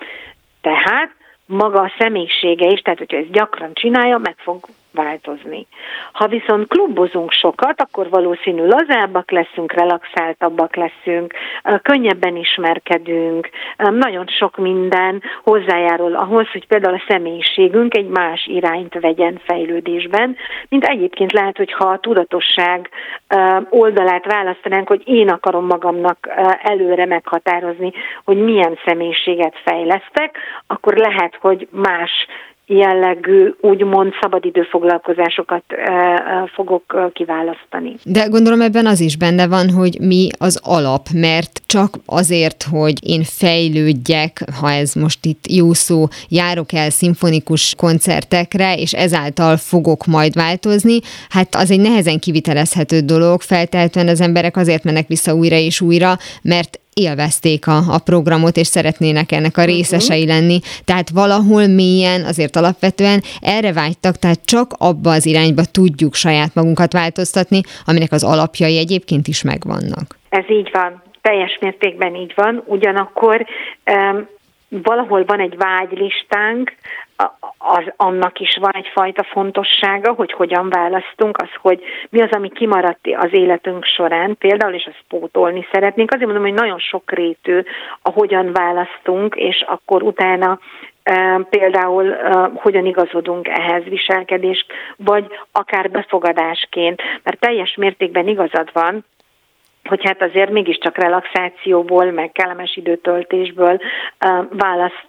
Tehát 0.61 1.11
maga 1.45 1.81
a 1.81 1.93
személyisége 1.97 2.67
is, 2.67 2.81
tehát 2.81 2.99
hogyha 2.99 3.17
ezt 3.17 3.31
gyakran 3.31 3.73
csinálja, 3.73 4.17
meg 4.17 4.35
fog 4.37 4.65
változni. 4.91 5.67
Ha 6.11 6.27
viszont 6.27 6.67
klubozunk 6.67 7.31
sokat, 7.31 7.81
akkor 7.81 8.09
valószínű 8.09 8.65
lazábbak 8.65 9.31
leszünk, 9.31 9.73
relaxáltabbak 9.73 10.75
leszünk, 10.75 11.33
könnyebben 11.81 12.35
ismerkedünk, 12.35 13.49
nagyon 13.77 14.27
sok 14.27 14.57
minden 14.57 15.21
hozzájárul 15.43 16.15
ahhoz, 16.15 16.49
hogy 16.51 16.67
például 16.67 16.93
a 16.93 17.03
személyiségünk 17.07 17.97
egy 17.97 18.07
más 18.07 18.45
irányt 18.45 18.99
vegyen 18.99 19.41
fejlődésben, 19.43 20.35
mint 20.69 20.85
egyébként 20.85 21.31
lehet, 21.31 21.57
hogy 21.57 21.71
ha 21.71 21.87
a 21.89 21.99
tudatosság 21.99 22.89
oldalát 23.69 24.25
választanánk, 24.25 24.87
hogy 24.87 25.01
én 25.05 25.29
akarom 25.29 25.65
magamnak 25.65 26.29
előre 26.61 27.05
meghatározni, 27.05 27.91
hogy 28.23 28.37
milyen 28.37 28.79
személyiséget 28.85 29.59
fejlesztek, 29.63 30.37
akkor 30.67 30.95
lehet, 30.95 31.37
hogy 31.41 31.67
más 31.71 32.27
jellegű, 32.67 33.53
úgymond 33.61 34.13
szabadidőfoglalkozásokat 34.21 35.63
fogok 36.53 37.11
kiválasztani. 37.13 37.95
De 38.03 38.25
gondolom 38.25 38.61
ebben 38.61 38.85
az 38.85 38.99
is 38.99 39.17
benne 39.17 39.47
van, 39.47 39.69
hogy 39.69 39.97
mi 40.01 40.27
az 40.39 40.61
alap, 40.63 41.07
mert 41.13 41.61
csak 41.65 41.95
azért, 42.05 42.63
hogy 42.71 42.93
én 43.01 43.23
fejlődjek, 43.23 44.43
ha 44.59 44.71
ez 44.71 44.93
most 44.93 45.25
itt 45.25 45.51
jó 45.51 45.73
szó, 45.73 46.05
járok 46.29 46.73
el 46.73 46.89
szimfonikus 46.89 47.75
koncertekre, 47.77 48.75
és 48.75 48.93
ezáltal 48.93 49.57
fogok 49.57 50.05
majd 50.05 50.33
változni, 50.33 50.99
hát 51.29 51.55
az 51.55 51.71
egy 51.71 51.81
nehezen 51.81 52.19
kivitelezhető 52.19 52.99
dolog, 52.99 53.41
feltehetően 53.41 54.07
az 54.07 54.21
emberek 54.21 54.57
azért 54.57 54.83
mennek 54.83 55.07
vissza 55.07 55.33
újra 55.33 55.55
és 55.55 55.81
újra, 55.81 56.13
mert 56.41 56.79
élvezték 56.97 57.67
a, 57.67 57.77
a 57.77 57.99
programot, 58.05 58.57
és 58.57 58.67
szeretnének 58.67 59.31
ennek 59.31 59.57
a 59.57 59.61
mhm. 59.61 59.69
részesei 59.69 60.25
lenni. 60.25 60.59
Tehát 60.85 61.09
valahol 61.09 61.67
mélyen, 61.67 62.21
azért 62.25 62.55
alapvetően 62.55 63.21
erre 63.41 63.73
vágytak, 63.73 64.15
tehát 64.15 64.45
csak 64.45 64.71
abba 64.77 65.11
az 65.11 65.25
irányba 65.25 65.61
tudjuk 65.71 66.13
saját 66.13 66.55
magunkat 66.55 66.93
változtatni, 66.93 67.61
aminek 67.85 68.11
az 68.11 68.23
alapjai 68.23 68.77
egyébként 68.77 69.27
is 69.27 69.43
megvannak. 69.43 70.17
Ez 70.29 70.49
így 70.49 70.69
van, 70.71 71.01
teljes 71.21 71.57
mértékben 71.61 72.15
így 72.15 72.33
van, 72.35 72.63
ugyanakkor 72.65 73.45
um, 73.91 74.27
valahol 74.69 75.25
van 75.25 75.39
egy 75.39 75.57
vágylistánk, 75.57 76.75
az, 77.57 77.83
annak 77.95 78.39
is 78.39 78.57
van 78.61 78.71
egyfajta 78.73 79.23
fontossága, 79.23 80.13
hogy 80.13 80.31
hogyan 80.31 80.69
választunk, 80.69 81.37
az, 81.37 81.49
hogy 81.61 81.83
mi 82.09 82.21
az, 82.21 82.31
ami 82.31 82.49
kimaradt 82.49 83.07
az 83.17 83.33
életünk 83.33 83.85
során, 83.85 84.37
például, 84.37 84.73
és 84.73 84.85
azt 84.85 85.03
pótolni 85.07 85.67
szeretnénk. 85.71 86.11
Azért 86.11 86.25
mondom, 86.25 86.45
hogy 86.45 86.59
nagyon 86.59 86.79
sok 86.79 87.11
rétű, 87.11 87.61
hogyan 88.01 88.51
választunk, 88.51 89.35
és 89.35 89.65
akkor 89.67 90.03
utána 90.03 90.59
például 91.49 92.15
hogyan 92.55 92.85
igazodunk 92.85 93.47
ehhez 93.47 93.83
viselkedés, 93.83 94.65
vagy 94.95 95.25
akár 95.51 95.89
befogadásként, 95.89 97.01
mert 97.23 97.39
teljes 97.39 97.75
mértékben 97.75 98.27
igazad 98.27 98.69
van, 98.73 99.05
hogy 99.83 100.05
hát 100.05 100.21
azért 100.21 100.49
mégiscsak 100.49 100.97
relaxációból, 100.97 102.11
meg 102.11 102.31
kellemes 102.31 102.75
időtöltésből 102.75 103.79
választ 104.49 105.05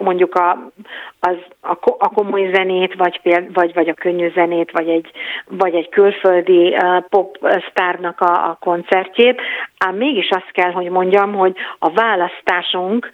mondjuk 0.00 0.34
a, 0.34 0.72
az, 1.20 1.36
a, 1.60 1.76
a 1.98 2.08
komoly 2.08 2.50
zenét, 2.54 2.94
vagy, 2.94 3.20
vagy, 3.52 3.74
vagy 3.74 3.88
a 3.88 3.94
könnyű 3.94 4.32
zenét, 4.34 4.70
vagy 4.70 4.88
egy, 4.88 5.10
vagy 5.48 5.74
egy 5.74 5.88
külföldi 5.88 6.76
uh, 6.76 7.04
pop 7.08 7.38
sztárnak 7.70 8.20
a, 8.20 8.48
a 8.48 8.58
koncertjét, 8.60 9.40
ám 9.78 9.94
mégis 9.94 10.28
azt 10.30 10.50
kell, 10.52 10.70
hogy 10.70 10.90
mondjam, 10.90 11.34
hogy 11.34 11.56
a 11.78 11.90
választásunk 11.90 13.10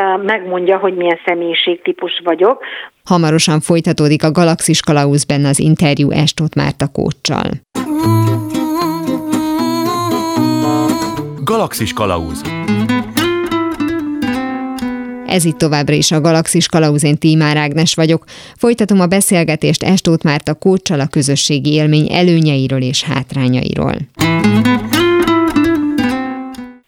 uh, 0.00 0.22
megmondja, 0.22 0.78
hogy 0.78 0.94
milyen 0.94 1.20
személyiségtípus 1.24 2.20
vagyok. 2.24 2.64
Hamarosan 3.04 3.60
folytatódik 3.60 4.24
a 4.24 4.30
Galaxis 4.30 4.80
Kalauz 4.80 5.24
benne 5.24 5.48
az 5.48 5.58
interjú 5.58 6.10
Estot 6.10 6.54
Márta 6.54 6.86
Kóccsal. 6.92 7.50
Galaxis 11.44 11.92
Kalauz 11.92 12.42
ez 15.28 15.44
itt 15.44 15.58
továbbra 15.58 15.94
is 15.94 16.10
a 16.12 16.20
Galaxis 16.20 16.68
Kalauzén 16.68 17.18
Tímár 17.18 17.56
Ágnes 17.56 17.94
vagyok. 17.94 18.24
Folytatom 18.56 19.00
a 19.00 19.06
beszélgetést 19.06 19.82
Estót 19.82 20.22
Márta 20.22 20.54
Kócsal 20.54 21.00
a 21.00 21.08
közösségi 21.10 21.72
élmény 21.72 22.12
előnyeiről 22.12 22.82
és 22.82 23.04
hátrányairól. 23.04 23.94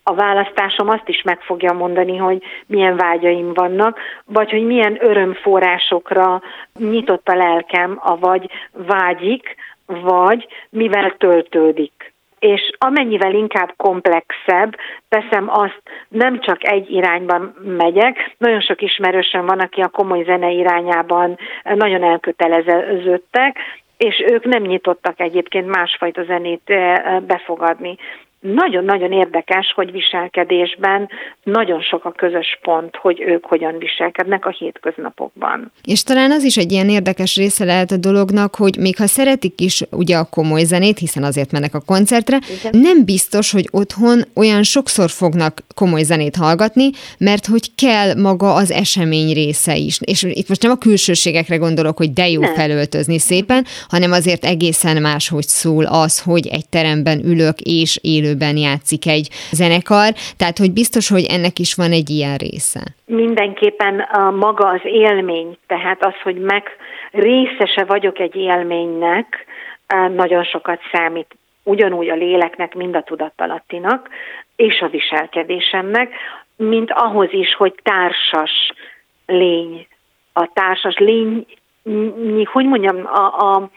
A 0.03 0.15
választásom 0.15 0.89
azt 0.89 1.09
is 1.09 1.23
meg 1.23 1.41
fogja 1.41 1.73
mondani, 1.73 2.17
hogy 2.17 2.43
milyen 2.67 2.97
vágyaim 2.97 3.53
vannak, 3.55 3.99
vagy 4.25 4.51
hogy 4.51 4.67
milyen 4.67 4.99
örömforrásokra 5.01 6.43
nyitott 6.79 7.29
a 7.29 7.37
lelkem, 7.37 8.01
vagy 8.21 8.51
vágyik, 8.73 9.55
vagy 9.87 10.47
mivel 10.71 11.15
töltődik. 11.19 12.13
És 12.39 12.71
amennyivel 12.79 13.35
inkább 13.35 13.75
komplexebb, 13.77 14.77
teszem 15.09 15.49
azt, 15.51 15.83
nem 16.09 16.41
csak 16.41 16.69
egy 16.69 16.91
irányban 16.91 17.55
megyek, 17.63 18.35
nagyon 18.39 18.61
sok 18.61 18.83
ismerősöm 18.83 19.47
van, 19.47 19.59
aki 19.61 19.81
a 19.81 19.89
komoly 19.89 20.25
zene 20.25 20.51
irányában 20.51 21.39
nagyon 21.63 22.03
elköteleződtek, 22.03 23.57
és 23.97 24.25
ők 24.31 24.45
nem 24.45 24.63
nyitottak 24.63 25.21
egyébként 25.21 25.67
másfajta 25.67 26.23
zenét 26.23 26.63
eh, 26.65 27.21
befogadni 27.21 27.97
nagyon-nagyon 28.41 29.13
érdekes, 29.13 29.73
hogy 29.75 29.93
viselkedésben 29.93 31.09
nagyon 31.43 31.81
sok 31.81 32.05
a 32.05 32.13
közös 32.13 32.59
pont, 32.63 32.97
hogy 32.97 33.21
ők 33.21 33.45
hogyan 33.45 33.79
viselkednek 33.79 34.47
a 34.47 34.51
hétköznapokban. 34.51 35.73
És 35.85 36.03
talán 36.03 36.31
az 36.31 36.45
is 36.45 36.57
egy 36.57 36.73
ilyen 36.73 36.89
érdekes 36.89 37.37
része 37.37 37.65
lehet 37.65 37.91
a 37.91 37.97
dolognak, 37.97 38.55
hogy 38.55 38.77
még 38.79 38.97
ha 38.97 39.07
szeretik 39.07 39.61
is 39.61 39.83
ugye 39.91 40.17
a 40.17 40.29
komoly 40.31 40.63
zenét, 40.63 40.99
hiszen 40.99 41.23
azért 41.23 41.53
mennek 41.53 41.75
a 41.75 41.83
koncertre, 41.87 42.39
Igen. 42.59 42.81
nem 42.81 43.05
biztos, 43.05 43.53
hogy 43.53 43.69
otthon 43.71 44.23
olyan 44.35 44.63
sokszor 44.63 45.11
fognak 45.11 45.59
komoly 45.75 46.03
zenét 46.03 46.37
hallgatni, 46.37 46.91
mert 47.19 47.47
hogy 47.47 47.75
kell 47.75 48.15
maga 48.15 48.55
az 48.55 48.71
esemény 48.71 49.33
része 49.33 49.77
is. 49.77 49.99
És 50.05 50.23
itt 50.23 50.49
most 50.49 50.63
nem 50.63 50.71
a 50.71 50.77
külsőségekre 50.79 51.57
gondolok, 51.57 51.97
hogy 51.97 52.13
de 52.13 52.29
jó 52.29 52.41
nem. 52.41 52.55
felöltözni 52.55 53.19
szépen, 53.19 53.65
hanem 53.89 54.13
azért 54.13 54.45
egészen 54.45 55.03
máshogy 55.03 55.47
szól 55.47 55.85
az, 55.85 56.23
hogy 56.23 56.47
egy 56.47 56.69
teremben 56.69 57.25
ülök 57.25 57.61
és 57.61 57.99
élő 58.03 58.28
élőben 58.29 58.57
játszik 58.57 59.07
egy 59.07 59.29
zenekar, 59.51 60.13
tehát 60.37 60.59
hogy 60.59 60.73
biztos, 60.73 61.09
hogy 61.09 61.25
ennek 61.29 61.59
is 61.59 61.75
van 61.75 61.93
egy 61.93 62.11
ilyen 62.11 62.37
része. 62.37 62.81
Mindenképpen 63.07 64.01
a 64.01 64.31
maga 64.31 64.69
az 64.69 64.81
élmény, 64.83 65.59
tehát 65.67 66.05
az, 66.05 66.15
hogy 66.23 66.37
meg 66.37 66.63
részese 67.11 67.85
vagyok 67.85 68.19
egy 68.19 68.37
élménynek, 68.37 69.47
nagyon 70.15 70.45
sokat 70.45 70.81
számít 70.93 71.37
ugyanúgy 71.63 72.09
a 72.09 72.15
léleknek, 72.15 72.75
mind 72.75 72.95
a 72.97 73.03
tudattalattinak, 73.03 74.09
és 74.57 74.81
a 74.81 74.89
viselkedésemnek, 74.89 76.11
mint 76.57 76.91
ahhoz 76.91 77.29
is, 77.33 77.55
hogy 77.55 77.75
társas 77.83 78.73
lény. 79.27 79.87
A 80.33 80.51
társas 80.53 80.97
lény, 80.97 81.47
hogy 82.45 82.67
mondjam, 82.67 83.07
a, 83.07 83.55
a, 83.55 83.71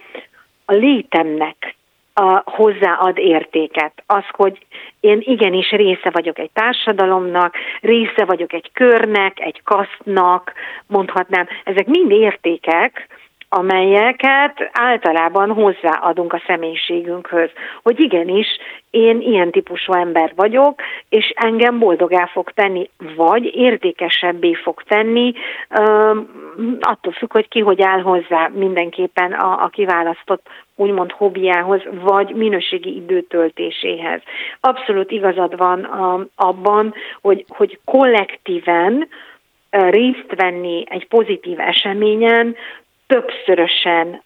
a 0.66 0.74
létemnek 0.74 1.76
a, 2.14 2.42
hozzáad 2.46 3.18
értéket. 3.18 4.04
Az, 4.06 4.24
hogy 4.32 4.66
én 5.00 5.18
igenis 5.22 5.70
része 5.70 6.10
vagyok 6.12 6.40
egy 6.40 6.50
társadalomnak, 6.54 7.56
része 7.82 8.26
vagyok 8.26 8.54
egy 8.54 8.72
körnek, 8.74 9.40
egy 9.40 9.62
kasztnak, 9.64 10.54
mondhatnám, 10.88 11.48
ezek 11.64 11.86
mind 11.88 12.12
értékek, 12.12 13.08
amelyeket 13.54 14.70
általában 14.72 15.52
hozzáadunk 15.52 16.34
a 16.34 16.42
személyiségünkhöz, 16.48 17.50
hogy 17.84 18.00
igenis, 18.00 18.48
én 18.90 19.22
ilyen 19.22 19.52
típusú 19.52 19.94
ember 19.94 20.32
vagyok, 20.36 20.82
és 21.10 21.34
engem 21.36 21.80
boldogá 21.80 22.26
fog 22.26 22.52
tenni, 22.52 22.90
vagy 23.16 23.56
értékesebbé 23.56 24.54
fog 24.54 24.84
tenni, 24.84 25.34
attól 26.80 27.14
függ, 27.14 27.32
hogy 27.32 27.48
ki 27.48 27.60
hogy 27.60 27.82
áll 27.82 28.02
hozzá 28.02 28.50
mindenképpen 28.54 29.32
a, 29.32 29.64
a 29.64 29.68
kiválasztott 29.68 30.48
úgymond 30.76 31.12
hobbiához, 31.12 31.82
vagy 31.92 32.36
minőségi 32.36 32.96
időtöltéséhez. 32.96 34.22
Abszolút 34.60 35.12
igazad 35.12 35.58
van 35.58 35.84
abban, 36.36 36.94
hogy, 37.22 37.46
hogy 37.48 37.80
kollektíven 37.86 39.08
részt 39.70 40.36
venni 40.36 40.84
egy 40.90 41.08
pozitív 41.08 41.60
eseményen 41.60 42.56
többszörösen 43.12 44.22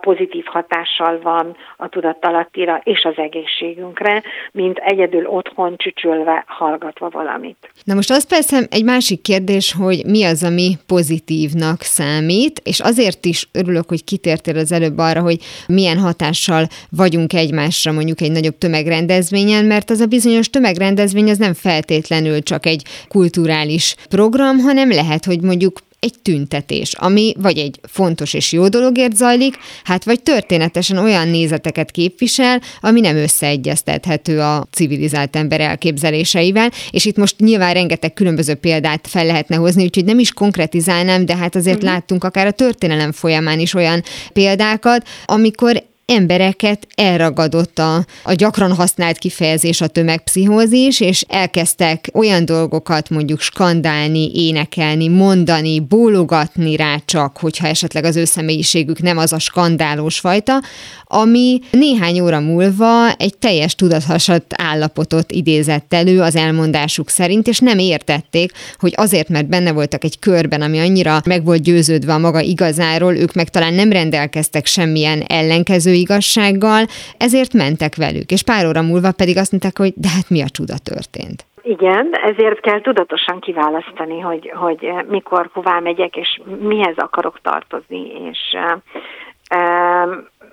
pozitív 0.00 0.44
hatással 0.44 1.20
van 1.22 1.56
a 1.76 1.88
tudattalattira 1.88 2.80
és 2.84 3.04
az 3.04 3.14
egészségünkre, 3.16 4.22
mint 4.52 4.78
egyedül 4.78 5.26
otthon 5.26 5.76
csücsülve, 5.76 6.44
hallgatva 6.46 7.08
valamit. 7.08 7.70
Na 7.84 7.94
most 7.94 8.10
az 8.10 8.26
persze 8.26 8.58
egy 8.70 8.84
másik 8.84 9.22
kérdés, 9.22 9.74
hogy 9.78 10.04
mi 10.06 10.24
az, 10.24 10.44
ami 10.44 10.74
pozitívnak 10.86 11.80
számít, 11.80 12.60
és 12.64 12.80
azért 12.80 13.24
is 13.24 13.48
örülök, 13.52 13.88
hogy 13.88 14.04
kitértél 14.04 14.56
az 14.56 14.72
előbb 14.72 14.98
arra, 14.98 15.20
hogy 15.20 15.38
milyen 15.66 15.98
hatással 15.98 16.64
vagyunk 16.90 17.32
egymásra 17.32 17.92
mondjuk 17.92 18.20
egy 18.20 18.32
nagyobb 18.32 18.58
tömegrendezvényen, 18.58 19.64
mert 19.64 19.90
az 19.90 20.00
a 20.00 20.06
bizonyos 20.06 20.50
tömegrendezvény 20.50 21.30
az 21.30 21.38
nem 21.38 21.54
feltétlenül 21.54 22.42
csak 22.42 22.66
egy 22.66 22.82
kulturális 23.08 23.94
program, 24.08 24.58
hanem 24.58 24.88
lehet, 24.90 25.24
hogy 25.24 25.40
mondjuk 25.42 25.78
egy 26.00 26.14
tüntetés, 26.22 26.92
ami 26.94 27.34
vagy 27.38 27.58
egy 27.58 27.80
fontos 27.82 28.34
és 28.34 28.52
jó 28.52 28.68
dologért 28.68 29.16
zajlik, 29.16 29.56
hát 29.84 30.04
vagy 30.04 30.22
történetesen 30.22 30.98
olyan 30.98 31.28
nézeteket 31.28 31.90
képvisel, 31.90 32.60
ami 32.80 33.00
nem 33.00 33.16
összeegyeztethető 33.16 34.40
a 34.40 34.66
civilizált 34.70 35.36
ember 35.36 35.60
elképzeléseivel, 35.60 36.70
és 36.90 37.04
itt 37.04 37.16
most 37.16 37.38
nyilván 37.38 37.74
rengeteg 37.74 38.12
különböző 38.12 38.54
példát 38.54 39.06
fel 39.08 39.26
lehetne 39.26 39.56
hozni, 39.56 39.84
úgyhogy 39.84 40.04
nem 40.04 40.18
is 40.18 40.32
konkretizálnám, 40.32 41.24
de 41.26 41.36
hát 41.36 41.56
azért 41.56 41.76
uh-huh. 41.76 41.92
láttunk 41.92 42.24
akár 42.24 42.46
a 42.46 42.50
történelem 42.50 43.12
folyamán 43.12 43.58
is 43.58 43.74
olyan 43.74 44.02
példákat, 44.32 45.06
amikor 45.24 45.82
embereket 46.12 46.86
elragadott 46.94 47.78
a, 47.78 48.04
a 48.22 48.32
gyakran 48.32 48.74
használt 48.74 49.18
kifejezés 49.18 49.80
a 49.80 49.86
tömegpszichózis, 49.86 51.00
és 51.00 51.24
elkezdtek 51.28 52.10
olyan 52.12 52.44
dolgokat 52.44 53.10
mondjuk 53.10 53.40
skandálni, 53.40 54.30
énekelni, 54.34 55.08
mondani, 55.08 55.80
bólogatni 55.80 56.76
rá 56.76 56.96
csak, 57.04 57.36
hogyha 57.36 57.66
esetleg 57.66 58.04
az 58.04 58.16
ő 58.16 58.24
személyiségük 58.24 59.02
nem 59.02 59.18
az 59.18 59.32
a 59.32 59.38
skandálós 59.38 60.18
fajta, 60.18 60.62
ami 61.04 61.60
néhány 61.70 62.20
óra 62.20 62.40
múlva 62.40 63.12
egy 63.12 63.38
teljes 63.38 63.74
tudathasadt 63.74 64.54
állapotot 64.56 65.32
idézett 65.32 65.94
elő 65.94 66.20
az 66.20 66.36
elmondásuk 66.36 67.08
szerint, 67.08 67.46
és 67.46 67.58
nem 67.58 67.78
értették, 67.78 68.52
hogy 68.78 68.92
azért, 68.96 69.28
mert 69.28 69.48
benne 69.48 69.72
voltak 69.72 70.04
egy 70.04 70.18
körben, 70.18 70.62
ami 70.62 70.78
annyira 70.78 71.20
meg 71.24 71.44
volt 71.44 71.62
győződve 71.62 72.12
a 72.12 72.18
maga 72.18 72.40
igazáról, 72.40 73.16
ők 73.16 73.32
meg 73.32 73.48
talán 73.48 73.74
nem 73.74 73.92
rendelkeztek 73.92 74.66
semmilyen 74.66 75.20
ellenkező 75.20 75.96
igazsággal, 75.98 76.84
ezért 77.18 77.52
mentek 77.52 77.96
velük. 77.96 78.30
És 78.30 78.42
pár 78.42 78.66
óra 78.66 78.82
múlva 78.82 79.12
pedig 79.12 79.36
azt 79.36 79.50
mondták, 79.50 79.78
hogy 79.78 79.92
de 79.96 80.08
hát 80.08 80.30
mi 80.30 80.42
a 80.42 80.48
csuda 80.48 80.74
történt. 80.78 81.46
Igen, 81.62 82.14
ezért 82.22 82.60
kell 82.60 82.80
tudatosan 82.80 83.40
kiválasztani, 83.40 84.20
hogy, 84.20 84.52
hogy 84.54 84.92
mikor, 85.08 85.50
hová 85.52 85.78
megyek, 85.78 86.16
és 86.16 86.40
mihez 86.60 86.96
akarok 86.96 87.40
tartozni, 87.42 88.12
és 88.30 88.56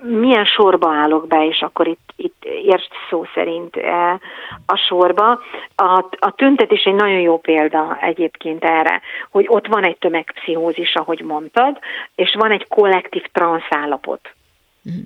milyen 0.00 0.44
sorba 0.44 0.90
állok 0.90 1.26
be, 1.26 1.46
és 1.46 1.60
akkor 1.60 1.86
itt, 1.86 2.12
itt 2.16 2.44
értsd 2.44 2.90
szó 3.10 3.26
szerint 3.34 3.76
e, 3.76 4.20
a 4.66 4.76
sorba. 4.76 5.40
A, 5.76 6.04
a 6.18 6.32
tüntetés 6.36 6.82
egy 6.82 6.94
nagyon 6.94 7.20
jó 7.20 7.38
példa 7.38 7.98
egyébként 8.00 8.64
erre, 8.64 9.00
hogy 9.30 9.44
ott 9.48 9.66
van 9.66 9.84
egy 9.84 9.98
tömegpszichózis, 9.98 10.94
ahogy 10.94 11.20
mondtad, 11.20 11.78
és 12.14 12.34
van 12.38 12.50
egy 12.50 12.66
kollektív 12.68 13.24
transzállapot. 13.32 14.34
Mhm. 14.82 14.96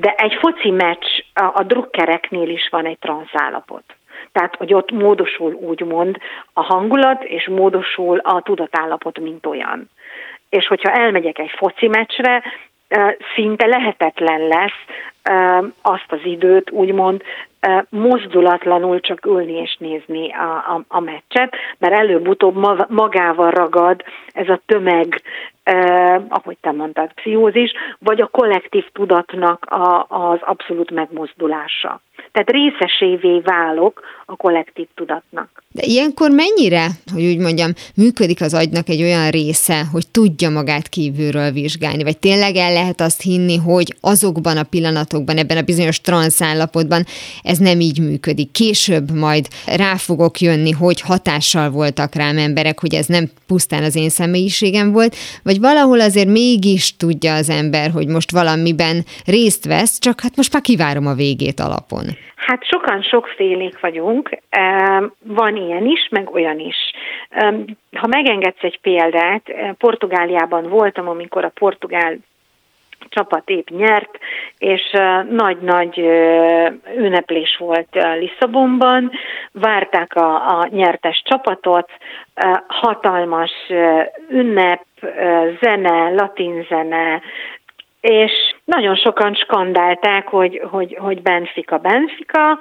De 0.00 0.14
egy 0.16 0.34
foci 0.34 0.70
meccs, 0.70 1.06
a, 1.34 1.50
a 1.54 1.62
drukkereknél 1.62 2.48
is 2.48 2.68
van 2.68 2.86
egy 2.86 2.98
transzállapot. 2.98 3.84
Tehát, 4.32 4.56
hogy 4.56 4.74
ott 4.74 4.90
módosul 4.90 5.52
úgymond 5.52 6.16
a 6.52 6.62
hangulat, 6.62 7.24
és 7.24 7.48
módosul 7.48 8.18
a 8.18 8.42
tudatállapot, 8.42 9.18
mint 9.18 9.46
olyan. 9.46 9.90
És 10.48 10.66
hogyha 10.66 10.92
elmegyek 10.92 11.38
egy 11.38 11.50
foci 11.56 11.88
meccsre, 11.88 12.42
szinte 13.34 13.66
lehetetlen 13.66 14.40
lesz 14.40 14.84
azt 15.82 16.06
az 16.08 16.20
időt 16.24 16.70
úgymond 16.70 17.22
mozdulatlanul 17.88 19.00
csak 19.00 19.26
ülni 19.26 19.52
és 19.52 19.76
nézni 19.78 20.32
a, 20.32 20.74
a, 20.74 20.84
a 20.88 21.00
meccset, 21.00 21.54
mert 21.78 21.94
előbb-utóbb 21.94 22.56
magával 22.88 23.50
ragad 23.50 24.02
ez 24.32 24.48
a 24.48 24.60
tömeg, 24.66 25.22
eh, 25.62 26.20
ahogy 26.28 26.56
te 26.60 26.70
mondtad, 26.70 27.12
pszichózis, 27.14 27.72
vagy 27.98 28.20
a 28.20 28.26
kollektív 28.26 28.84
tudatnak 28.92 29.64
a, 29.64 30.06
az 30.08 30.38
abszolút 30.40 30.90
megmozdulása. 30.90 32.00
Tehát 32.32 32.50
részesévé 32.50 33.38
válok 33.38 34.00
a 34.26 34.36
kollektív 34.36 34.86
tudatnak. 34.94 35.62
De 35.70 35.82
ilyenkor 35.84 36.30
mennyire, 36.30 36.86
hogy 37.12 37.24
úgy 37.24 37.38
mondjam, 37.38 37.70
működik 37.96 38.40
az 38.40 38.54
agynak 38.54 38.88
egy 38.88 39.02
olyan 39.02 39.30
része, 39.30 39.84
hogy 39.92 40.08
tudja 40.10 40.50
magát 40.50 40.88
kívülről 40.88 41.50
vizsgálni, 41.50 42.02
vagy 42.02 42.18
tényleg 42.18 42.56
el 42.56 42.72
lehet 42.72 43.00
azt 43.00 43.22
hinni, 43.22 43.56
hogy 43.56 43.94
azokban 44.00 44.56
a 44.56 44.62
pillanatokban, 44.62 45.15
ebben 45.26 45.56
a 45.56 45.62
bizonyos 45.62 46.00
transzállapotban 46.00 47.04
ez 47.42 47.58
nem 47.58 47.80
így 47.80 48.00
működik. 48.00 48.50
Később 48.50 49.10
majd 49.10 49.46
rá 49.76 49.96
fogok 49.96 50.40
jönni, 50.40 50.70
hogy 50.70 51.00
hatással 51.00 51.70
voltak 51.70 52.14
rám 52.14 52.38
emberek, 52.38 52.80
hogy 52.80 52.94
ez 52.94 53.06
nem 53.06 53.30
pusztán 53.46 53.82
az 53.82 53.96
én 53.96 54.08
személyiségem 54.08 54.92
volt, 54.92 55.16
vagy 55.42 55.60
valahol 55.60 56.00
azért 56.00 56.28
mégis 56.28 56.96
tudja 56.96 57.34
az 57.34 57.50
ember, 57.50 57.90
hogy 57.90 58.08
most 58.08 58.30
valamiben 58.30 59.04
részt 59.26 59.64
vesz, 59.64 59.98
csak 59.98 60.20
hát 60.20 60.36
most 60.36 60.52
már 60.52 60.62
kivárom 60.62 61.06
a 61.06 61.14
végét 61.14 61.60
alapon. 61.60 62.04
Hát 62.36 62.64
sokan 62.64 63.02
sokfélék 63.02 63.80
vagyunk, 63.80 64.38
van 65.24 65.56
ilyen 65.56 65.86
is, 65.86 66.08
meg 66.10 66.30
olyan 66.34 66.58
is. 66.58 66.76
Ha 67.92 68.06
megengedsz 68.06 68.62
egy 68.62 68.80
példát, 68.80 69.42
Portugáliában 69.78 70.68
voltam, 70.68 71.08
amikor 71.08 71.44
a 71.44 71.52
portugál 71.54 72.18
csapat 73.08 73.48
épp 73.48 73.68
nyert, 73.68 74.18
és 74.58 74.82
nagy-nagy 75.30 75.98
ünneplés 76.96 77.56
volt 77.58 77.88
Lisszabonban, 78.18 79.10
várták 79.52 80.14
a, 80.14 80.58
a 80.58 80.68
nyertes 80.70 81.22
csapatot, 81.24 81.90
hatalmas 82.66 83.52
ünnep, 84.30 84.82
zene, 85.60 86.10
latin 86.10 86.66
zene, 86.68 87.22
és 88.00 88.32
nagyon 88.64 88.94
sokan 88.96 89.34
skandálták, 89.34 90.28
hogy, 90.28 90.62
hogy, 90.70 90.96
hogy 91.00 91.22
Benfica, 91.22 91.78
Benfica. 91.78 92.58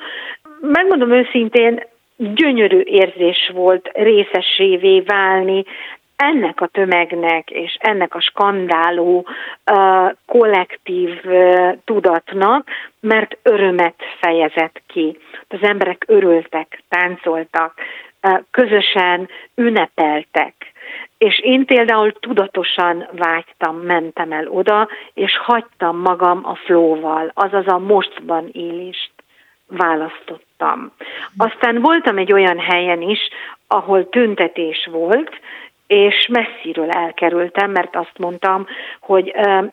Megmondom 0.61 1.11
őszintén, 1.11 1.83
gyönyörű 2.17 2.79
érzés 2.79 3.51
volt 3.53 3.89
részesévé 3.93 4.99
válni 4.99 5.63
ennek 6.15 6.61
a 6.61 6.67
tömegnek 6.67 7.49
és 7.49 7.77
ennek 7.79 8.15
a 8.15 8.21
skandáló 8.21 9.27
uh, 9.71 10.11
kollektív 10.25 11.19
uh, 11.23 11.77
tudatnak, 11.85 12.67
mert 12.99 13.37
örömet 13.43 13.95
fejezett 14.19 14.81
ki. 14.87 15.17
Az 15.47 15.59
emberek 15.61 16.03
örültek, 16.07 16.83
táncoltak, 16.89 17.73
uh, 18.21 18.39
közösen 18.51 19.29
ünnepeltek. 19.55 20.53
És 21.17 21.39
én 21.39 21.65
például 21.65 22.13
tudatosan 22.19 23.07
vágytam, 23.11 23.75
mentem 23.77 24.31
el 24.31 24.47
oda, 24.47 24.89
és 25.13 25.37
hagytam 25.37 25.97
magam 25.97 26.41
a 26.43 26.55
flóval, 26.55 27.31
azaz 27.33 27.67
a 27.67 27.77
mostban 27.77 28.49
élést 28.51 29.11
választottam. 29.67 30.91
Aztán 31.37 31.81
voltam 31.81 32.17
egy 32.17 32.33
olyan 32.33 32.59
helyen 32.59 33.01
is, 33.01 33.19
ahol 33.67 34.09
tüntetés 34.09 34.87
volt, 34.91 35.39
és 35.87 36.27
messziről 36.31 36.89
elkerültem, 36.89 37.71
mert 37.71 37.95
azt 37.95 38.17
mondtam, 38.17 38.67
hogy 38.99 39.29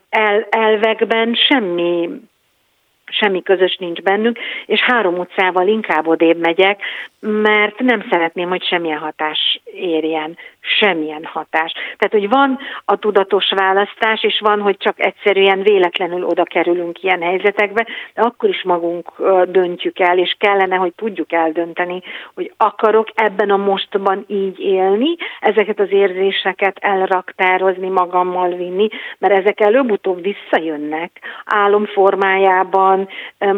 el, 0.09 0.47
elvekben 0.51 1.35
semmi 1.35 2.09
semmi 3.13 3.43
közös 3.43 3.77
nincs 3.77 4.01
bennünk, 4.01 4.39
és 4.67 4.81
három 4.81 5.19
utcával 5.19 5.69
inkább 5.69 6.07
odébb 6.07 6.39
megyek, 6.39 6.81
mert 7.21 7.79
nem 7.79 8.07
szeretném, 8.11 8.49
hogy 8.49 8.65
semmilyen 8.65 8.99
hatás 8.99 9.61
érjen, 9.75 10.37
semmilyen 10.63 11.25
hatás. 11.25 11.73
Tehát, 11.73 12.11
hogy 12.11 12.29
van 12.29 12.59
a 12.85 12.97
tudatos 12.97 13.51
választás, 13.57 14.23
és 14.23 14.41
van, 14.41 14.61
hogy 14.61 14.77
csak 14.77 15.01
egyszerűen 15.01 15.63
véletlenül 15.63 16.25
oda 16.25 16.43
kerülünk 16.43 17.03
ilyen 17.03 17.23
helyzetekbe, 17.23 17.87
de 18.15 18.23
akkor 18.23 18.49
is 18.49 18.63
magunk 18.63 19.13
döntjük 19.47 19.99
el, 19.99 20.19
és 20.19 20.37
kellene, 20.39 20.77
hogy 20.77 20.93
tudjuk 20.97 21.33
eldönteni, 21.33 22.03
hogy 22.35 22.53
akarok 22.57 23.09
ebben 23.15 23.51
a 23.51 23.57
mostban 23.57 24.25
így 24.27 24.59
élni, 24.59 25.17
ezeket 25.41 25.81
az 25.81 25.91
érzéseket 25.91 26.79
elraktározni, 26.81 27.89
magammal 27.89 28.49
vinni, 28.49 28.89
mert 29.19 29.35
ezek 29.35 29.61
előbb-utóbb 29.61 30.23
visszajönnek 30.23 31.11
álom 31.45 31.85
formájában, 31.85 33.09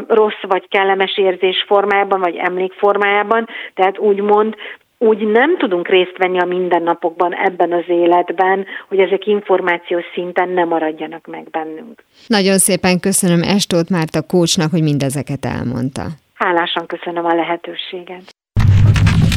rossz 0.09 0.43
vagy 0.43 0.69
kellemes 0.69 1.19
érzés 1.19 1.65
formájában, 1.67 2.21
vagy 2.21 2.37
emlék 2.37 2.73
formájában, 2.73 3.49
tehát 3.75 3.99
úgymond 3.99 4.57
úgy 5.05 5.27
nem 5.27 5.59
tudunk 5.59 5.89
részt 5.89 6.17
venni 6.17 6.39
a 6.39 6.45
mindennapokban 6.45 7.35
ebben 7.35 7.73
az 7.73 7.85
életben, 7.89 8.67
hogy 8.89 8.99
ezek 8.99 9.27
információs 9.27 10.05
szinten 10.15 10.49
nem 10.49 10.69
maradjanak 10.69 11.27
meg 11.27 11.51
bennünk. 11.51 12.05
Nagyon 12.27 12.59
szépen 12.59 13.01
köszönöm 13.01 13.43
Estót 13.43 13.91
Márta 13.91 14.23
kócsnak, 14.23 14.71
hogy 14.71 14.83
mindezeket 14.83 15.45
elmondta. 15.45 16.03
Hálásan 16.35 16.87
köszönöm 16.87 17.25
a 17.25 17.35
lehetőséget. 17.35 18.35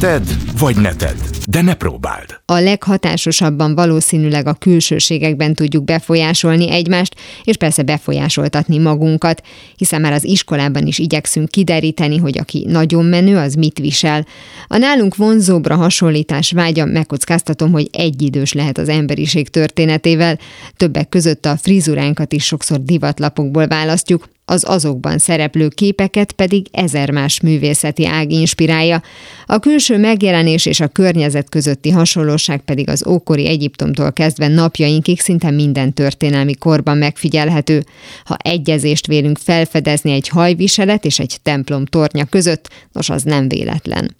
Tedd 0.00 0.22
vagy 0.58 0.76
ne 0.76 0.94
tedd, 0.94 1.16
de 1.50 1.62
ne 1.62 1.74
próbáld. 1.74 2.40
A 2.44 2.58
leghatásosabban 2.58 3.74
valószínűleg 3.74 4.46
a 4.46 4.54
külsőségekben 4.54 5.54
tudjuk 5.54 5.84
befolyásolni 5.84 6.70
egymást, 6.70 7.14
és 7.44 7.56
persze 7.56 7.82
befolyásoltatni 7.82 8.78
magunkat, 8.78 9.42
hiszen 9.76 10.00
már 10.00 10.12
az 10.12 10.24
iskolában 10.24 10.86
is 10.86 10.98
igyekszünk 10.98 11.48
kideríteni, 11.48 12.16
hogy 12.16 12.38
aki 12.38 12.64
nagyon 12.68 13.04
menő, 13.04 13.36
az 13.36 13.54
mit 13.54 13.78
visel. 13.78 14.26
A 14.66 14.76
nálunk 14.76 15.16
vonzóbra 15.16 15.76
hasonlítás 15.76 16.52
vágya 16.52 16.84
megkockáztatom, 16.84 17.72
hogy 17.72 17.88
egyidős 17.92 18.52
lehet 18.52 18.78
az 18.78 18.88
emberiség 18.88 19.48
történetével, 19.48 20.38
többek 20.76 21.08
között 21.08 21.46
a 21.46 21.56
frizuránkat 21.56 22.32
is 22.32 22.44
sokszor 22.44 22.82
divatlapokból 22.82 23.66
választjuk, 23.66 24.28
az 24.48 24.64
azokban 24.66 25.18
szereplő 25.18 25.68
képeket 25.68 26.32
pedig 26.32 26.66
ezer 26.72 27.10
más 27.10 27.40
művészeti 27.40 28.06
ág 28.06 28.30
inspirálja. 28.30 29.02
A 29.46 29.58
külső 29.58 29.98
megjelenés 29.98 30.66
és 30.66 30.80
a 30.80 30.88
környezet 30.88 31.48
közötti 31.48 31.90
hasonlóság 31.90 32.60
pedig 32.60 32.88
az 32.88 33.06
ókori 33.06 33.48
Egyiptomtól 33.48 34.12
kezdve 34.12 34.48
napjainkig 34.48 35.20
szinte 35.20 35.50
minden 35.50 35.92
történelmi 35.92 36.54
korban 36.54 36.96
megfigyelhető. 36.98 37.84
Ha 38.24 38.36
egyezést 38.42 39.06
vélünk 39.06 39.38
felfedezni 39.38 40.12
egy 40.12 40.28
hajviselet 40.28 41.04
és 41.04 41.18
egy 41.18 41.36
templom 41.42 41.84
tornya 41.84 42.24
között, 42.24 42.68
nos 42.92 43.10
az 43.10 43.22
nem 43.22 43.48
véletlen. 43.48 44.16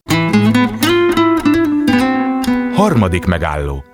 Harmadik 2.75 3.25
megálló. 3.25 3.85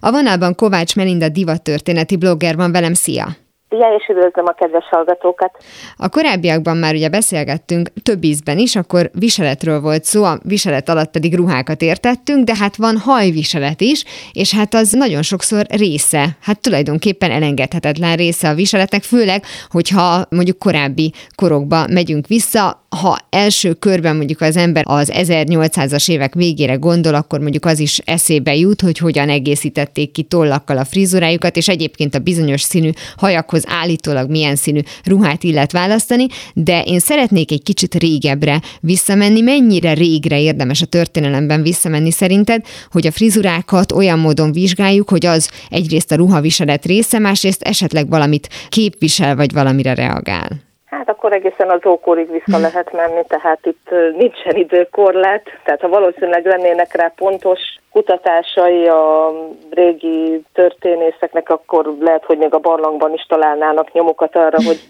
A 0.00 0.10
vonalban 0.10 0.54
Kovács 0.54 0.96
Melinda 0.96 1.28
divattörténeti 1.28 2.16
blogger 2.16 2.56
van 2.56 2.72
velem, 2.72 2.94
szia! 2.94 3.36
Szia, 3.72 3.94
és 3.98 4.08
üdvözlöm 4.08 4.46
a 4.46 4.52
kedves 4.52 4.84
hallgatókat! 4.90 5.50
A 5.96 6.08
korábbiakban 6.08 6.76
már 6.76 6.94
ugye 6.94 7.08
beszélgettünk 7.08 7.88
több 8.02 8.24
ízben 8.24 8.58
is, 8.58 8.76
akkor 8.76 9.10
viseletről 9.12 9.80
volt 9.80 10.04
szó, 10.04 10.24
a 10.24 10.38
viselet 10.42 10.88
alatt 10.88 11.10
pedig 11.10 11.36
ruhákat 11.36 11.82
értettünk, 11.82 12.44
de 12.44 12.54
hát 12.60 12.76
van 12.76 12.96
hajviselet 12.96 13.80
is, 13.80 14.04
és 14.32 14.54
hát 14.54 14.74
az 14.74 14.92
nagyon 14.92 15.22
sokszor 15.22 15.66
része, 15.68 16.28
hát 16.42 16.60
tulajdonképpen 16.60 17.30
elengedhetetlen 17.30 18.16
része 18.16 18.48
a 18.48 18.54
viseletnek, 18.54 19.02
főleg, 19.02 19.42
hogyha 19.70 20.24
mondjuk 20.28 20.58
korábbi 20.58 21.12
korokba 21.34 21.86
megyünk 21.86 22.26
vissza, 22.26 22.81
ha 22.96 23.18
első 23.30 23.72
körben 23.72 24.16
mondjuk 24.16 24.40
az 24.40 24.56
ember 24.56 24.84
az 24.86 25.12
1800-as 25.14 26.10
évek 26.10 26.34
végére 26.34 26.74
gondol, 26.74 27.14
akkor 27.14 27.40
mondjuk 27.40 27.64
az 27.64 27.78
is 27.78 27.98
eszébe 27.98 28.54
jut, 28.54 28.80
hogy 28.80 28.98
hogyan 28.98 29.28
egészítették 29.28 30.12
ki 30.12 30.22
tollakkal 30.22 30.78
a 30.78 30.84
frizurájukat, 30.84 31.56
és 31.56 31.68
egyébként 31.68 32.14
a 32.14 32.18
bizonyos 32.18 32.62
színű 32.62 32.90
hajakhoz 33.16 33.64
állítólag 33.66 34.30
milyen 34.30 34.56
színű 34.56 34.80
ruhát 35.04 35.42
illet 35.42 35.72
választani, 35.72 36.26
de 36.54 36.82
én 36.82 36.98
szeretnék 36.98 37.50
egy 37.50 37.62
kicsit 37.62 37.94
régebbre 37.94 38.62
visszamenni. 38.80 39.40
Mennyire 39.40 39.92
régre 39.92 40.40
érdemes 40.40 40.82
a 40.82 40.86
történelemben 40.86 41.62
visszamenni 41.62 42.10
szerinted, 42.10 42.64
hogy 42.90 43.06
a 43.06 43.12
frizurákat 43.12 43.92
olyan 43.92 44.18
módon 44.18 44.52
vizsgáljuk, 44.52 45.10
hogy 45.10 45.26
az 45.26 45.50
egyrészt 45.70 46.12
a 46.12 46.16
ruhaviselet 46.16 46.84
része, 46.86 47.18
másrészt 47.18 47.62
esetleg 47.62 48.08
valamit 48.08 48.48
képvisel, 48.68 49.36
vagy 49.36 49.52
valamire 49.52 49.94
reagál? 49.94 50.71
Hát 51.06 51.14
akkor 51.14 51.32
egészen 51.32 51.70
az 51.70 51.86
ókorig 51.86 52.30
vissza 52.30 52.56
hm. 52.56 52.62
lehet 52.62 52.92
menni, 52.92 53.24
tehát 53.26 53.66
itt 53.66 53.90
nincsen 54.16 54.56
időkorlát, 54.56 55.42
tehát 55.64 55.80
ha 55.80 55.88
valószínűleg 55.88 56.46
lennének 56.46 56.94
rá 56.94 57.12
pontos 57.16 57.60
kutatásai 57.90 58.88
a 58.88 59.32
régi 59.70 60.42
történészeknek, 60.52 61.50
akkor 61.50 61.96
lehet, 62.00 62.24
hogy 62.24 62.38
még 62.38 62.54
a 62.54 62.58
barlangban 62.58 63.12
is 63.12 63.26
találnának 63.28 63.92
nyomokat 63.92 64.36
arra, 64.36 64.56
hogy 64.64 64.80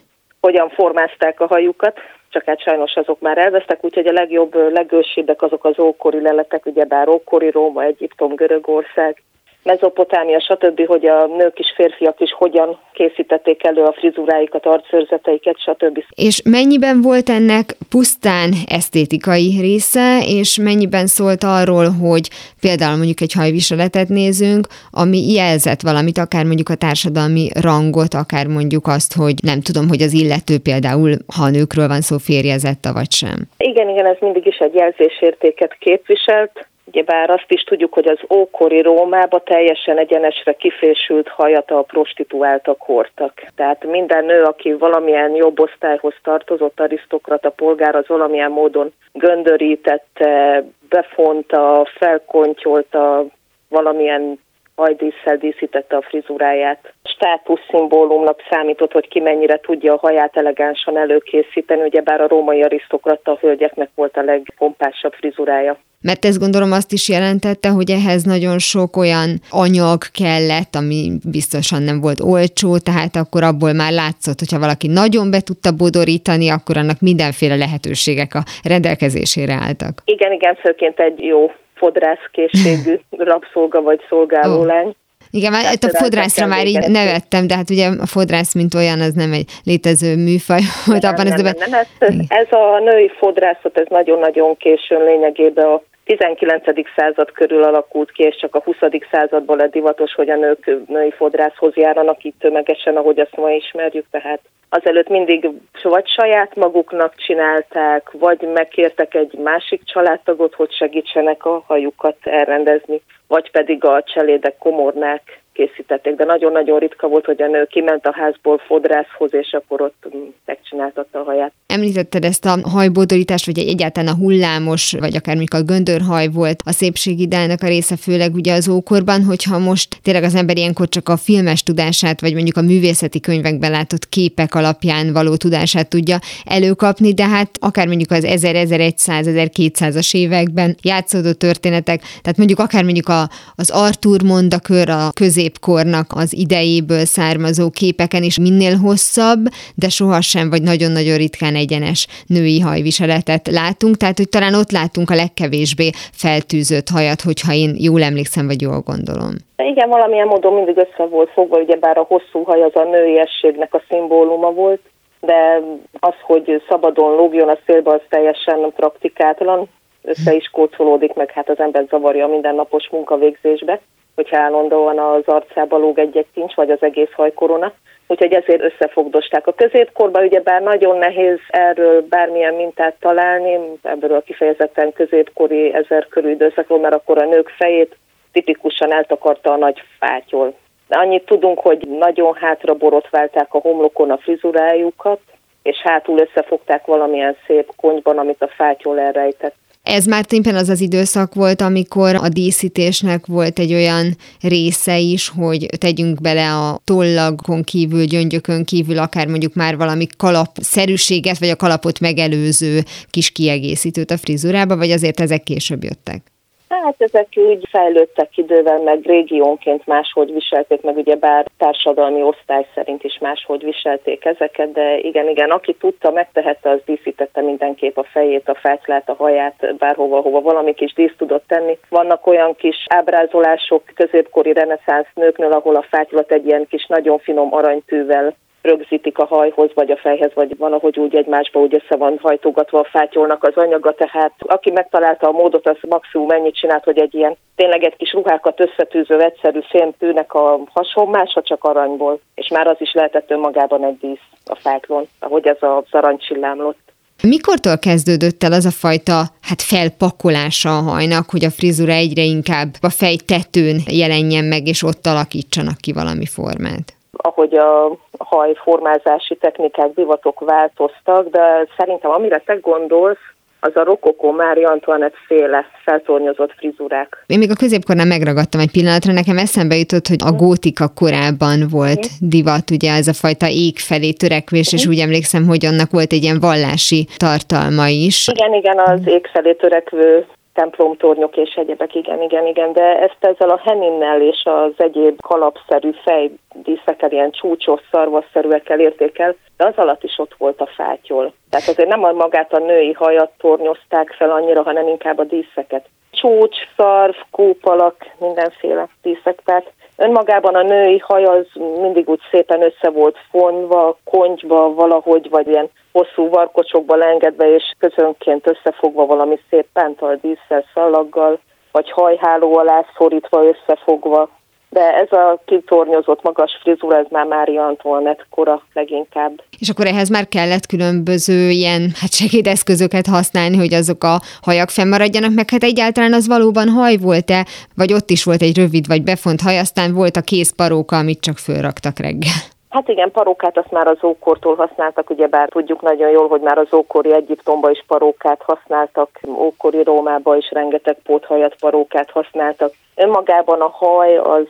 hogyan 0.40 0.68
formázták 0.68 1.40
a 1.40 1.46
hajukat, 1.46 1.98
csak 2.28 2.44
hát 2.44 2.62
sajnos 2.62 2.94
azok 2.94 3.20
már 3.20 3.38
elvesztek, 3.38 3.84
úgyhogy 3.84 4.06
a 4.06 4.12
legjobb, 4.12 4.54
legősibbek 4.72 5.42
azok 5.42 5.64
az 5.64 5.78
ókori 5.78 6.20
leletek, 6.20 6.66
ugyebár 6.66 7.08
ókori 7.08 7.50
Róma, 7.50 7.82
Egyiptom, 7.82 8.34
Görögország, 8.34 9.22
Mezopotámia, 9.62 10.40
stb., 10.40 10.86
hogy 10.86 11.06
a 11.06 11.26
nők 11.26 11.58
és 11.58 11.72
férfiak 11.76 12.20
is 12.20 12.32
hogyan 12.32 12.78
készítették 12.92 13.64
elő 13.64 13.82
a 13.82 13.92
frizuráikat, 13.92 14.66
arcőrzeteiket, 14.66 15.58
stb. 15.58 16.04
És 16.14 16.42
mennyiben 16.44 17.00
volt 17.00 17.28
ennek 17.28 17.76
pusztán 17.90 18.50
esztétikai 18.66 19.58
része, 19.60 20.18
és 20.26 20.58
mennyiben 20.58 21.06
szólt 21.06 21.44
arról, 21.44 21.86
hogy 21.90 22.28
például 22.60 22.96
mondjuk 22.96 23.20
egy 23.20 23.32
hajviseletet 23.32 24.08
nézünk, 24.08 24.66
ami 24.90 25.32
jelzett 25.32 25.80
valamit, 25.80 26.18
akár 26.18 26.44
mondjuk 26.44 26.68
a 26.68 26.74
társadalmi 26.74 27.48
rangot, 27.62 28.14
akár 28.14 28.46
mondjuk 28.46 28.86
azt, 28.86 29.16
hogy 29.16 29.34
nem 29.42 29.60
tudom, 29.60 29.88
hogy 29.88 30.02
az 30.02 30.12
illető 30.12 30.54
például, 30.58 31.10
ha 31.36 31.42
a 31.44 31.50
nőkről 31.50 31.88
van 31.88 32.00
szó, 32.00 32.16
férjezett, 32.18 32.84
vagy 32.92 33.12
sem. 33.12 33.38
Igen, 33.56 33.88
igen, 33.88 34.06
ez 34.06 34.16
mindig 34.20 34.46
is 34.46 34.56
egy 34.56 34.74
jelzésértéket 34.74 35.76
képviselt 35.78 36.66
Ugyebár 36.94 37.30
azt 37.30 37.52
is 37.52 37.62
tudjuk, 37.62 37.92
hogy 37.92 38.08
az 38.08 38.18
ókori 38.34 38.82
Rómába 38.82 39.38
teljesen 39.38 39.98
egyenesre 39.98 40.52
kifésült 40.52 41.28
hajat 41.28 41.70
a 41.70 41.82
prostituáltak 41.82 42.80
hordtak. 42.80 43.32
Tehát 43.56 43.84
minden 43.84 44.24
nő, 44.24 44.42
aki 44.42 44.72
valamilyen 44.72 45.34
jobb 45.34 45.60
osztályhoz 45.60 46.14
tartozott, 46.22 46.80
arisztokrata 46.80 47.50
polgár, 47.50 47.94
az 47.94 48.06
valamilyen 48.06 48.50
módon 48.50 48.92
göndörítette, 49.12 50.64
befonta, 50.88 51.88
felkontyolta, 51.98 53.24
valamilyen 53.68 54.38
hajdísszel 54.74 55.36
díszítette 55.36 55.96
a 55.96 56.02
frizuráját. 56.02 56.92
státuszszimbólumnak 57.04 58.40
számított, 58.50 58.92
hogy 58.92 59.08
ki 59.08 59.20
mennyire 59.20 59.60
tudja 59.60 59.92
a 59.92 59.98
haját 59.98 60.36
elegánsan 60.36 60.98
előkészíteni, 60.98 61.82
ugyebár 61.82 62.20
a 62.20 62.28
római 62.28 62.62
arisztokrata 62.62 63.38
hölgyeknek 63.40 63.90
volt 63.94 64.16
a 64.16 64.22
legpompásabb 64.22 65.12
frizurája. 65.12 65.78
Mert 66.00 66.24
ez 66.24 66.38
gondolom 66.38 66.72
azt 66.72 66.92
is 66.92 67.08
jelentette, 67.08 67.68
hogy 67.68 67.90
ehhez 67.90 68.22
nagyon 68.22 68.58
sok 68.58 68.96
olyan 68.96 69.30
anyag 69.50 69.98
kellett, 70.20 70.74
ami 70.74 71.10
biztosan 71.30 71.82
nem 71.82 72.00
volt 72.00 72.20
olcsó, 72.20 72.78
tehát 72.78 73.16
akkor 73.16 73.42
abból 73.42 73.72
már 73.72 73.92
látszott, 73.92 74.38
hogyha 74.38 74.58
valaki 74.58 74.86
nagyon 74.86 75.30
be 75.30 75.40
tudta 75.40 75.70
bodorítani, 75.76 76.48
akkor 76.50 76.76
annak 76.76 77.00
mindenféle 77.00 77.56
lehetőségek 77.56 78.34
a 78.34 78.42
rendelkezésére 78.64 79.52
álltak. 79.52 80.02
Igen, 80.04 80.32
igen, 80.32 80.54
főként 80.54 81.00
egy 81.00 81.20
jó 81.20 81.50
fodrászkészségű 81.82 83.00
rabszolga 83.30 83.80
vagy 83.80 84.00
szolgálólány. 84.08 84.94
Igen, 85.34 85.52
már 85.52 85.64
a 85.80 85.98
fodrászra 86.02 86.46
már 86.46 86.66
így 86.66 86.88
nevettem, 86.88 87.46
de 87.46 87.54
hát 87.54 87.70
ugye 87.70 87.86
a 87.86 88.06
fodrász, 88.06 88.54
mint 88.54 88.74
olyan, 88.74 89.00
az 89.00 89.12
nem 89.12 89.32
egy 89.32 89.48
létező 89.64 90.16
műfaj 90.16 90.60
volt 90.86 91.04
abban 91.04 91.26
nem, 91.26 91.42
nem, 91.42 91.54
nem, 91.68 91.80
ez, 91.98 92.16
ez 92.28 92.50
a 92.50 92.78
női 92.78 93.10
fodrászat, 93.18 93.78
ez 93.78 93.86
nagyon-nagyon 93.88 94.56
későn 94.56 95.04
lényegében 95.04 95.66
a 95.66 95.82
19. 96.04 96.64
század 96.96 97.32
körül 97.32 97.62
alakult 97.62 98.10
ki, 98.12 98.22
és 98.22 98.36
csak 98.36 98.54
a 98.54 98.62
20. 98.64 98.76
században 99.10 99.56
lett 99.56 99.72
divatos, 99.72 100.14
hogy 100.14 100.30
a 100.30 100.36
nők 100.36 100.78
női 100.86 101.10
fodrászhoz 101.10 101.74
járanak 101.74 102.24
itt 102.24 102.38
tömegesen, 102.38 102.96
ahogy 102.96 103.18
azt 103.20 103.36
ma 103.36 103.50
ismerjük, 103.50 104.06
tehát 104.10 104.40
azelőtt 104.68 105.08
mindig 105.08 105.48
vagy 105.82 106.08
saját 106.08 106.54
maguknak 106.54 107.14
csinálták, 107.16 108.10
vagy 108.10 108.48
megkértek 108.54 109.14
egy 109.14 109.32
másik 109.42 109.84
családtagot, 109.84 110.54
hogy 110.54 110.72
segítsenek 110.72 111.44
a 111.44 111.64
hajukat 111.66 112.16
elrendezni, 112.20 113.02
vagy 113.32 113.50
pedig 113.50 113.84
a 113.84 114.02
cselédek 114.02 114.58
komornák 114.58 115.41
készítették, 115.52 116.14
de 116.14 116.24
nagyon-nagyon 116.24 116.78
ritka 116.78 117.08
volt, 117.08 117.24
hogy 117.24 117.42
a 117.42 117.46
nő 117.46 117.64
kiment 117.64 118.06
a 118.06 118.12
házból 118.14 118.58
fodrászhoz, 118.58 119.34
és 119.34 119.52
akkor 119.52 119.80
ott 119.80 120.06
megcsináltatta 120.44 121.18
a 121.18 121.22
haját. 121.22 121.52
Említetted 121.66 122.24
ezt 122.24 122.44
a 122.44 122.58
hajbódorítást, 122.68 123.46
vagy 123.46 123.58
egyáltalán 123.58 124.14
a 124.14 124.16
hullámos, 124.16 124.92
vagy 124.98 125.16
akár 125.16 125.36
mondjuk 125.36 125.60
a 125.60 125.64
göndörhaj 125.64 126.28
volt 126.28 126.62
a 126.64 126.72
szépségideálnak 126.72 127.62
a 127.62 127.66
része, 127.66 127.96
főleg 127.96 128.34
ugye 128.34 128.52
az 128.52 128.68
ókorban, 128.68 129.24
hogyha 129.24 129.58
most 129.58 129.98
tényleg 130.02 130.22
az 130.22 130.34
ember 130.34 130.56
ilyenkor 130.56 130.88
csak 130.88 131.08
a 131.08 131.16
filmes 131.16 131.62
tudását, 131.62 132.20
vagy 132.20 132.34
mondjuk 132.34 132.56
a 132.56 132.62
művészeti 132.62 133.20
könyvekben 133.20 133.70
látott 133.70 134.08
képek 134.08 134.54
alapján 134.54 135.12
való 135.12 135.36
tudását 135.36 135.88
tudja 135.88 136.18
előkapni, 136.44 137.14
de 137.14 137.26
hát 137.26 137.50
akár 137.60 137.86
mondjuk 137.86 138.10
az 138.10 138.24
1000-1100-1200-as 138.28 140.14
években 140.14 140.76
játszódó 140.82 141.32
történetek, 141.32 142.00
tehát 142.00 142.36
mondjuk 142.36 142.58
akár 142.58 142.84
mondjuk 142.84 143.08
a, 143.08 143.28
az 143.54 143.70
Arthur 143.70 144.22
mondakör 144.22 144.88
a 144.88 145.10
közé 145.14 145.41
középkornak 145.42 146.06
az 146.14 146.34
idejéből 146.44 147.04
származó 147.04 147.70
képeken 147.70 148.22
is 148.22 148.38
minél 148.38 148.76
hosszabb, 148.76 149.42
de 149.74 149.88
sohasem 149.88 150.50
vagy 150.50 150.62
nagyon-nagyon 150.62 151.16
ritkán 151.16 151.54
egyenes 151.54 152.06
női 152.26 152.60
hajviseletet 152.60 153.48
látunk, 153.60 153.96
tehát 153.96 154.16
hogy 154.16 154.28
talán 154.28 154.54
ott 154.54 154.70
látunk 154.70 155.10
a 155.10 155.20
legkevésbé 155.22 155.88
feltűzött 156.22 156.88
hajat, 156.94 157.20
hogyha 157.28 157.52
én 157.52 157.72
jól 157.88 158.02
emlékszem, 158.02 158.46
vagy 158.46 158.60
jól 158.60 158.80
gondolom. 158.90 159.32
Igen, 159.72 159.88
valamilyen 159.88 160.26
módon 160.26 160.54
mindig 160.54 160.76
össze 160.76 161.04
volt 161.16 161.30
fogva, 161.30 161.56
ugyebár 161.58 161.96
a 161.98 162.06
hosszú 162.08 162.38
haj 162.44 162.62
az 162.62 162.76
a 162.76 162.84
nőiességnek 162.84 163.74
a 163.74 163.82
szimbóluma 163.88 164.50
volt, 164.50 164.80
de 165.20 165.62
az, 166.00 166.14
hogy 166.22 166.62
szabadon 166.68 167.14
lógjon 167.16 167.48
a 167.48 167.58
szélbe, 167.66 167.90
az 167.90 168.00
teljesen 168.08 168.72
praktikátlan, 168.76 169.68
össze 170.02 170.34
is 170.34 170.46
kócolódik, 170.52 171.12
meg 171.14 171.30
hát 171.30 171.48
az 171.48 171.58
ember 171.58 171.84
zavarja 171.90 172.24
a 172.24 172.28
mindennapos 172.28 172.88
munkavégzésbe 172.90 173.80
hogyha 174.14 174.38
állandóan 174.38 174.98
az 174.98 175.22
arcába 175.26 175.76
lóg 175.76 175.98
egy-egy 175.98 176.26
kincs, 176.34 176.54
vagy 176.54 176.70
az 176.70 176.82
egész 176.82 177.12
hajkorona. 177.12 177.72
Úgyhogy 178.06 178.32
ezért 178.32 178.62
összefogdosták. 178.62 179.46
A 179.46 179.52
középkorban 179.52 180.24
ugyebár 180.24 180.62
nagyon 180.62 180.98
nehéz 180.98 181.38
erről 181.48 182.02
bármilyen 182.08 182.54
mintát 182.54 182.94
találni, 183.00 183.58
ebből 183.82 184.14
a 184.14 184.20
kifejezetten 184.20 184.92
középkori 184.92 185.74
ezer 185.74 186.06
körül 186.08 186.30
időszakról, 186.30 186.78
mert 186.78 186.94
akkor 186.94 187.18
a 187.18 187.26
nők 187.26 187.48
fejét 187.48 187.96
tipikusan 188.32 188.92
eltakarta 188.92 189.52
a 189.52 189.56
nagy 189.56 189.82
fátyol. 189.98 190.54
Annyit 190.88 191.24
tudunk, 191.24 191.58
hogy 191.58 191.88
nagyon 191.88 192.34
hátra 192.34 192.74
borotválták 192.74 193.54
a 193.54 193.58
homlokon 193.58 194.10
a 194.10 194.18
frizurájukat, 194.18 195.20
és 195.62 195.76
hátul 195.82 196.18
összefogták 196.18 196.84
valamilyen 196.86 197.36
szép 197.46 197.72
konyban, 197.76 198.18
amit 198.18 198.42
a 198.42 198.48
fátyol 198.48 199.00
elrejtett. 199.00 199.54
Ez 199.82 200.06
már 200.06 200.24
tényleg 200.24 200.54
az 200.54 200.68
az 200.68 200.80
időszak 200.80 201.34
volt, 201.34 201.60
amikor 201.60 202.14
a 202.14 202.28
díszítésnek 202.28 203.26
volt 203.26 203.58
egy 203.58 203.72
olyan 203.72 204.16
része 204.40 204.98
is, 204.98 205.28
hogy 205.28 205.66
tegyünk 205.78 206.20
bele 206.20 206.54
a 206.54 206.80
tollagon 206.84 207.62
kívül, 207.62 208.04
gyöngyökön 208.04 208.64
kívül, 208.64 208.98
akár 208.98 209.26
mondjuk 209.26 209.54
már 209.54 209.76
valami 209.76 210.06
kalapszerűséget, 210.16 211.38
vagy 211.38 211.48
a 211.48 211.56
kalapot 211.56 212.00
megelőző 212.00 212.84
kis 213.10 213.30
kiegészítőt 213.30 214.10
a 214.10 214.18
frizurába, 214.18 214.76
vagy 214.76 214.90
azért 214.90 215.20
ezek 215.20 215.42
később 215.42 215.84
jöttek? 215.84 216.31
Hát 216.80 216.94
ezek 216.98 217.26
úgy 217.34 217.68
fejlődtek 217.70 218.36
idővel, 218.36 218.78
meg 218.78 219.00
régiónként 219.04 219.86
máshogy 219.86 220.32
viselték, 220.32 220.82
meg 220.82 220.96
ugye 220.96 221.16
bár 221.16 221.46
társadalmi 221.58 222.22
osztály 222.22 222.66
szerint 222.74 223.04
is 223.04 223.18
máshogy 223.18 223.64
viselték 223.64 224.24
ezeket, 224.24 224.72
de 224.72 224.98
igen, 224.98 225.28
igen, 225.28 225.50
aki 225.50 225.74
tudta, 225.74 226.10
megtehette, 226.10 226.70
az 226.70 226.80
díszítette 226.84 227.40
mindenképp 227.40 227.96
a 227.96 228.04
fejét, 228.04 228.48
a 228.48 228.54
fáclát, 228.54 229.08
a 229.08 229.14
haját, 229.18 229.76
bárhova, 229.78 230.20
hova 230.20 230.40
valami 230.40 230.74
kis 230.74 230.92
dísz 230.92 231.14
tudott 231.16 231.44
tenni. 231.46 231.78
Vannak 231.88 232.26
olyan 232.26 232.56
kis 232.56 232.76
ábrázolások 232.88 233.82
középkori 233.94 234.52
reneszánsz 234.52 235.08
nőknől, 235.14 235.52
ahol 235.52 235.74
a 235.74 235.86
fátylat 235.90 236.32
egy 236.32 236.46
ilyen 236.46 236.66
kis 236.66 236.86
nagyon 236.86 237.18
finom 237.18 237.54
aranytűvel 237.54 238.34
rögzítik 238.62 239.18
a 239.18 239.24
hajhoz, 239.24 239.70
vagy 239.74 239.90
a 239.90 239.96
fejhez, 239.96 240.30
vagy 240.34 240.56
valahogy 240.56 240.98
úgy 240.98 241.14
egymásba 241.14 241.60
úgy 241.60 241.74
össze 241.74 241.96
van 241.96 242.18
hajtogatva 242.22 242.78
a 242.78 242.88
fátyolnak 242.90 243.44
az 243.44 243.54
anyaga, 243.54 243.92
tehát 243.92 244.32
aki 244.38 244.70
megtalálta 244.70 245.28
a 245.28 245.32
módot, 245.32 245.68
az 245.68 245.76
maximum 245.80 246.26
mennyit 246.26 246.56
csinált, 246.56 246.84
hogy 246.84 246.98
egy 246.98 247.14
ilyen 247.14 247.36
tényleg 247.56 247.84
egy 247.84 247.96
kis 247.96 248.12
ruhákat 248.12 248.60
összetűző 248.60 249.20
egyszerű 249.20 249.60
fémtűnek 249.68 250.34
a 250.34 250.60
hasonmása 250.72 251.42
csak 251.42 251.64
aranyból, 251.64 252.20
és 252.34 252.48
már 252.48 252.66
az 252.66 252.76
is 252.78 252.92
lehetett 252.92 253.30
önmagában 253.30 253.84
egy 253.84 253.98
dísz 253.98 254.28
a 254.44 254.54
fáklon, 254.54 255.08
ahogy 255.18 255.46
ez 255.46 255.58
az 255.60 255.84
aranycsillámlott. 255.90 256.78
Mikortól 257.22 257.78
kezdődött 257.78 258.42
el 258.42 258.52
az 258.52 258.64
a 258.64 258.70
fajta 258.70 259.22
hát 259.40 259.62
felpakolása 259.62 260.76
a 260.76 260.80
hajnak, 260.80 261.30
hogy 261.30 261.44
a 261.44 261.50
frizura 261.50 261.92
egyre 261.92 262.22
inkább 262.22 262.68
a 262.80 262.90
fej 262.90 263.16
tetőn 263.16 263.76
jelenjen 263.90 264.44
meg, 264.44 264.66
és 264.66 264.82
ott 264.82 265.06
alakítsanak 265.06 265.76
ki 265.80 265.92
valami 265.92 266.26
formát? 266.26 266.94
Ahogy 267.16 267.54
a 267.54 267.96
hajformázási 268.18 269.36
technikák, 269.36 269.94
divatok 269.94 270.40
változtak, 270.40 271.28
de 271.28 271.66
szerintem 271.76 272.10
amire 272.10 272.42
te 272.46 272.54
gondolsz, 272.54 273.18
az 273.64 273.76
a 273.76 273.84
rokokó 273.84 274.30
Mária 274.30 274.70
Antoinette 274.70 275.16
féle 275.26 275.66
feltornyozott 275.84 276.52
frizurák. 276.56 277.24
Én 277.26 277.38
még 277.38 277.50
a 277.50 277.54
középkornál 277.54 278.06
megragadtam 278.06 278.60
egy 278.60 278.70
pillanatra, 278.70 279.12
nekem 279.12 279.38
eszembe 279.38 279.76
jutott, 279.76 280.06
hogy 280.06 280.20
a 280.24 280.32
gótika 280.32 280.88
korábban 280.88 281.58
volt 281.70 282.06
divat, 282.20 282.70
ugye 282.70 282.92
ez 282.92 283.08
a 283.08 283.12
fajta 283.12 283.46
ég 283.48 283.78
felé 283.78 284.12
törekvés, 284.12 284.72
és 284.72 284.86
úgy 284.86 284.98
emlékszem, 284.98 285.46
hogy 285.46 285.66
annak 285.66 285.90
volt 285.90 286.12
egy 286.12 286.22
ilyen 286.22 286.40
vallási 286.40 287.06
tartalma 287.16 287.86
is. 287.88 288.28
Igen, 288.28 288.54
igen, 288.54 288.78
az 288.78 289.00
ég 289.04 289.26
felé 289.32 289.52
törekvő 289.52 290.26
templomtornyok 290.54 291.36
és 291.36 291.54
egyebek, 291.54 291.94
igen, 291.94 292.22
igen, 292.22 292.46
igen, 292.46 292.72
de 292.72 292.98
ezt 293.00 293.16
ezzel 293.20 293.50
a 293.50 293.60
heninnel 293.64 294.20
és 294.20 294.42
az 294.44 294.72
egyéb 294.76 295.20
kalapszerű 295.20 295.90
fejdíszekkel, 296.04 297.10
ilyen 297.10 297.30
csúcsos, 297.30 297.80
szarvasszerűekkel 297.90 298.80
értékel, 298.80 299.36
de 299.56 299.66
az 299.66 299.76
alatt 299.76 300.02
is 300.02 300.18
ott 300.18 300.34
volt 300.38 300.60
a 300.60 300.66
fátyol. 300.66 301.32
Tehát 301.50 301.68
azért 301.68 301.88
nem 301.88 302.04
a 302.04 302.12
magát 302.12 302.52
a 302.52 302.58
női 302.58 302.92
hajat 302.92 303.30
tornyozták 303.38 304.14
fel 304.18 304.30
annyira, 304.30 304.62
hanem 304.62 304.88
inkább 304.88 305.18
a 305.18 305.24
díszeket. 305.24 305.86
Csúcs, 306.10 306.56
szarv, 306.76 307.14
kópalak, 307.30 308.06
mindenféle 308.18 308.88
díszek, 309.02 309.42
tehát 309.44 309.72
önmagában 310.02 310.54
a 310.54 310.62
női 310.62 310.98
haj 310.98 311.24
az 311.24 311.46
mindig 311.54 312.08
úgy 312.08 312.20
szépen 312.30 312.62
össze 312.62 312.90
volt 312.90 313.16
fonva, 313.30 313.96
kontyba 314.04 314.74
valahogy, 314.74 315.30
vagy 315.30 315.48
ilyen 315.48 315.70
hosszú 315.92 316.28
varkocsokba 316.28 316.96
leengedve, 316.96 317.54
és 317.54 317.74
közönként 317.78 318.46
összefogva 318.46 319.06
valami 319.06 319.40
szép 319.50 319.66
pántal, 319.72 320.18
díszsel, 320.22 320.64
szalaggal, 320.74 321.38
vagy 321.72 321.90
hajháló 321.90 322.56
alá 322.56 322.84
szorítva 322.96 323.44
összefogva. 323.44 324.28
De 324.72 324.94
ez 324.94 325.12
a 325.12 325.40
kitornyozott 325.44 326.22
magas 326.22 326.58
frizura, 326.62 326.96
ez 326.96 327.06
már 327.10 327.26
Mária 327.26 327.66
Antoinette 327.66 328.26
kora 328.30 328.62
leginkább. 328.74 329.42
És 329.58 329.68
akkor 329.68 329.86
ehhez 329.86 330.08
már 330.08 330.28
kellett 330.28 330.66
különböző 330.66 331.48
ilyen 331.48 331.82
hát 332.00 332.12
segédeszközöket 332.12 333.06
használni, 333.06 333.56
hogy 333.56 333.74
azok 333.74 334.04
a 334.04 334.20
hajak 334.42 334.68
fennmaradjanak, 334.68 335.34
meg 335.34 335.50
hát 335.50 335.62
egyáltalán 335.62 336.12
az 336.12 336.26
valóban 336.26 336.68
haj 336.68 336.96
volt-e, 336.96 337.46
vagy 337.76 337.92
ott 337.92 338.10
is 338.10 338.24
volt 338.24 338.42
egy 338.42 338.56
rövid 338.56 338.86
vagy 338.86 339.02
befont 339.02 339.40
haj, 339.40 339.58
aztán 339.58 339.94
volt 339.94 340.16
a 340.16 340.20
kézparóka, 340.20 340.96
amit 340.96 341.20
csak 341.20 341.36
fölraktak 341.38 341.98
reggel. 341.98 342.40
Hát 342.72 342.88
igen, 342.88 343.10
parókát 343.10 343.58
azt 343.58 343.70
már 343.70 343.86
az 343.86 344.04
ókortól 344.04 344.54
használtak, 344.54 345.10
ugyebár 345.10 345.48
tudjuk 345.48 345.82
nagyon 345.82 346.10
jól, 346.10 346.28
hogy 346.28 346.40
már 346.40 346.58
az 346.58 346.74
ókori 346.74 347.12
Egyiptomba 347.12 347.70
is 347.70 347.84
parókát 347.86 348.42
használtak, 348.42 349.20
ókori 349.38 349.82
Rómába 349.82 350.36
is 350.36 350.50
rengeteg 350.50 350.96
póthajat 351.04 351.56
parókát 351.60 352.10
használtak. 352.10 352.72
Önmagában 352.94 353.60
a 353.60 353.68
haj 353.68 354.16
az 354.16 354.46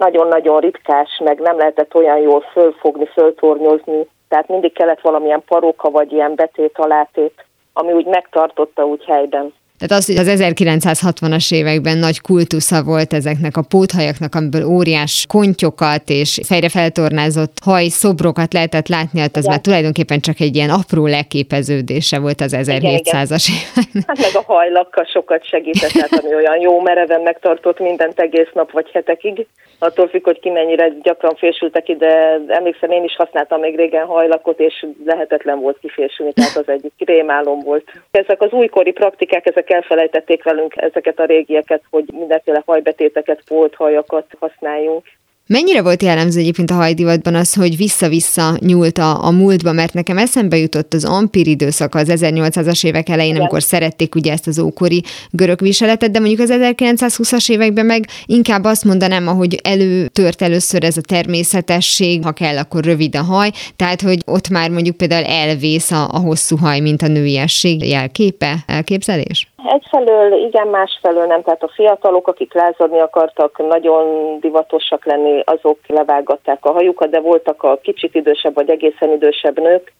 nagyon-nagyon 0.00 0.60
ritkás, 0.60 1.20
meg 1.24 1.38
nem 1.40 1.56
lehetett 1.56 1.94
olyan 1.94 2.18
jól 2.18 2.40
fölfogni, 2.52 3.06
föltornyozni, 3.06 4.06
tehát 4.28 4.48
mindig 4.48 4.72
kellett 4.72 5.00
valamilyen 5.00 5.42
paróka 5.46 5.90
vagy 5.90 6.12
ilyen 6.12 6.34
betét 6.34 6.78
alátét, 6.78 7.44
ami 7.72 7.92
úgy 7.92 8.06
megtartotta 8.06 8.84
úgy 8.84 9.04
helyben. 9.04 9.52
Tehát 9.80 10.02
az, 10.02 10.06
hogy 10.06 10.16
az 10.16 10.28
1960-as 10.40 11.54
években 11.54 11.98
nagy 11.98 12.20
kultusza 12.20 12.82
volt 12.82 13.12
ezeknek 13.12 13.56
a 13.56 13.62
póthajaknak, 13.68 14.34
amiből 14.34 14.64
óriás 14.64 15.24
kontyokat 15.28 16.02
és 16.06 16.40
fejre 16.46 16.68
feltornázott 16.68 17.56
haj 17.64 17.88
szobrokat 17.88 18.52
lehetett 18.52 18.88
látni, 18.88 19.20
hát 19.20 19.36
az 19.36 19.42
igen. 19.42 19.50
már 19.50 19.60
tulajdonképpen 19.60 20.20
csak 20.20 20.40
egy 20.40 20.56
ilyen 20.56 20.70
apró 20.70 21.06
leképeződése 21.06 22.18
volt 22.18 22.40
az 22.40 22.54
1700-as 22.56 23.46
években. 23.58 24.04
Hát 24.06 24.18
meg 24.18 24.34
a 24.34 24.52
hajlakkal 24.52 25.04
sokat 25.04 25.44
segített, 25.44 25.90
hát 25.90 26.12
ami 26.22 26.34
olyan 26.34 26.60
jó 26.60 26.80
mereven 26.80 27.20
megtartott 27.20 27.78
mindent 27.78 28.20
egész 28.20 28.50
nap 28.52 28.70
vagy 28.72 28.90
hetekig. 28.92 29.46
Attól 29.82 30.08
függ, 30.08 30.24
hogy 30.24 30.40
ki 30.40 30.50
mennyire 30.50 30.88
gyakran 30.88 31.34
fésültek 31.34 31.88
ide. 31.88 32.40
Emlékszem, 32.48 32.90
én 32.90 33.04
is 33.04 33.16
használtam 33.16 33.60
még 33.60 33.76
régen 33.76 34.06
hajlakot, 34.06 34.60
és 34.60 34.86
lehetetlen 35.04 35.60
volt 35.60 35.78
kifésülni, 35.78 36.32
tehát 36.32 36.56
az 36.56 36.68
egyik 36.68 36.92
rémálom 36.96 37.60
volt. 37.60 37.84
Ezek 38.10 38.42
az 38.42 38.52
újkori 38.52 38.92
praktikák, 38.92 39.46
ezek 39.46 39.70
elfelejtették 39.70 40.42
velünk 40.42 40.76
ezeket 40.76 41.18
a 41.18 41.24
régieket, 41.24 41.82
hogy 41.90 42.04
mindenféle 42.12 42.62
hajbetéteket, 42.66 43.42
polthajakat 43.48 44.26
használjunk. 44.38 45.04
Mennyire 45.52 45.82
volt 45.82 46.02
jellemző 46.02 46.40
egyébként 46.40 46.70
a 46.70 46.74
hajdivatban 46.74 47.34
az, 47.34 47.54
hogy 47.54 47.76
vissza-vissza 47.76 48.56
nyúlt 48.60 48.98
a, 48.98 49.24
a 49.24 49.30
múltba, 49.30 49.72
mert 49.72 49.92
nekem 49.92 50.18
eszembe 50.18 50.56
jutott 50.56 50.94
az 50.94 51.04
ampír 51.04 51.46
időszaka 51.46 51.98
az 51.98 52.08
1800-as 52.10 52.84
évek 52.84 53.08
elején, 53.08 53.30
Igen. 53.30 53.40
amikor 53.40 53.62
szerették 53.62 54.14
ugye 54.14 54.32
ezt 54.32 54.46
az 54.46 54.58
ókori 54.58 55.02
görög 55.30 55.60
viseletet, 55.60 56.10
de 56.10 56.18
mondjuk 56.18 56.40
az 56.40 56.50
1920-as 56.52 57.50
években 57.50 57.86
meg 57.86 58.06
inkább 58.26 58.64
azt 58.64 58.84
mondanám, 58.84 59.28
ahogy 59.28 59.60
előtört 59.62 60.42
először 60.42 60.84
ez 60.84 60.96
a 60.96 61.00
természetesség, 61.00 62.22
ha 62.22 62.32
kell, 62.32 62.58
akkor 62.58 62.84
rövid 62.84 63.16
a 63.16 63.22
haj, 63.22 63.50
tehát 63.76 64.00
hogy 64.00 64.22
ott 64.24 64.48
már 64.48 64.70
mondjuk 64.70 64.96
például 64.96 65.24
elvész 65.24 65.90
a, 65.90 66.08
a 66.12 66.18
hosszú 66.18 66.56
haj, 66.56 66.80
mint 66.80 67.02
a 67.02 67.08
nőiesség 67.08 67.88
jelképe, 67.88 68.64
elképzelés? 68.66 69.49
Egyfelől 69.64 70.32
igen, 70.32 70.66
másfelől 70.68 71.26
nem. 71.26 71.42
Tehát 71.42 71.62
a 71.62 71.72
fiatalok, 71.74 72.28
akik 72.28 72.54
lázadni 72.54 73.00
akartak, 73.00 73.58
nagyon 73.68 74.36
divatosak 74.40 75.04
lenni, 75.04 75.42
azok 75.44 75.78
levágatták 75.86 76.64
a 76.64 76.72
hajukat, 76.72 77.10
de 77.10 77.20
voltak 77.20 77.62
a 77.62 77.78
kicsit 77.82 78.14
idősebb 78.14 78.54
vagy 78.54 78.70
egészen 78.70 79.12
idősebb 79.12 79.60
nők, 79.60 79.92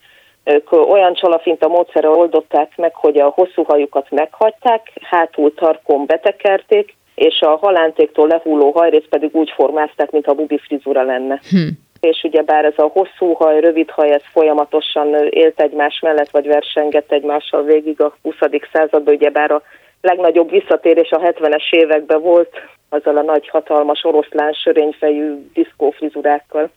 ők 0.44 0.72
olyan 0.72 1.14
a 1.58 1.68
módszere 1.68 2.08
oldották 2.08 2.76
meg, 2.76 2.94
hogy 2.94 3.18
a 3.18 3.32
hosszú 3.34 3.62
hajukat 3.62 4.10
meghagyták, 4.10 4.92
hátul 5.00 5.54
tarkon 5.54 6.06
betekerték, 6.06 6.96
és 7.14 7.40
a 7.40 7.56
halántéktól 7.56 8.26
lehulló 8.26 8.70
hajrészt 8.70 9.08
pedig 9.08 9.30
úgy 9.32 9.50
formázták, 9.50 10.10
mintha 10.10 10.34
bubi 10.34 10.58
frizura 10.58 11.02
lenne. 11.02 11.40
Hm 11.50 11.68
és 12.00 12.22
ugye 12.22 12.42
bár 12.42 12.64
ez 12.64 12.74
a 12.76 12.90
hosszú 12.92 13.32
haj, 13.32 13.60
rövid 13.60 13.90
haj, 13.90 14.12
ez 14.12 14.22
folyamatosan 14.32 15.14
élt 15.30 15.60
egymás 15.60 16.00
mellett, 16.02 16.30
vagy 16.30 16.46
versengett 16.46 17.12
egymással 17.12 17.62
végig 17.62 18.00
a 18.00 18.16
20. 18.22 18.34
században, 18.72 19.14
ugye 19.14 19.30
bár 19.30 19.50
a 19.50 19.62
legnagyobb 20.00 20.50
visszatérés 20.50 21.10
a 21.10 21.18
70-es 21.18 21.70
években 21.70 22.20
volt, 22.20 22.50
azzal 22.88 23.16
a 23.16 23.22
nagy, 23.22 23.48
hatalmas 23.48 24.04
oroszlán 24.04 24.52
sörényfejű 24.52 25.34
diszkófrizurákkal. 25.54 26.70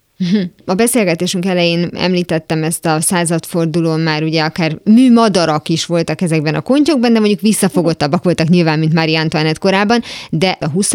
A 0.65 0.73
beszélgetésünk 0.73 1.45
elején 1.45 1.89
említettem 1.97 2.63
ezt 2.63 2.85
a 2.85 3.01
századfordulón 3.01 3.99
már 3.99 4.23
ugye 4.23 4.43
akár 4.43 4.71
műmadarak 4.83 5.69
is 5.69 5.85
voltak 5.85 6.21
ezekben 6.21 6.55
a 6.55 6.61
kontyokban, 6.61 7.13
de 7.13 7.19
mondjuk 7.19 7.39
visszafogottabbak 7.39 8.23
voltak 8.23 8.47
nyilván, 8.47 8.79
mint 8.79 8.93
Mária 8.93 9.19
Antoinette 9.19 9.59
korában, 9.59 10.01
de 10.29 10.57
a 10.59 10.69
20. 10.69 10.93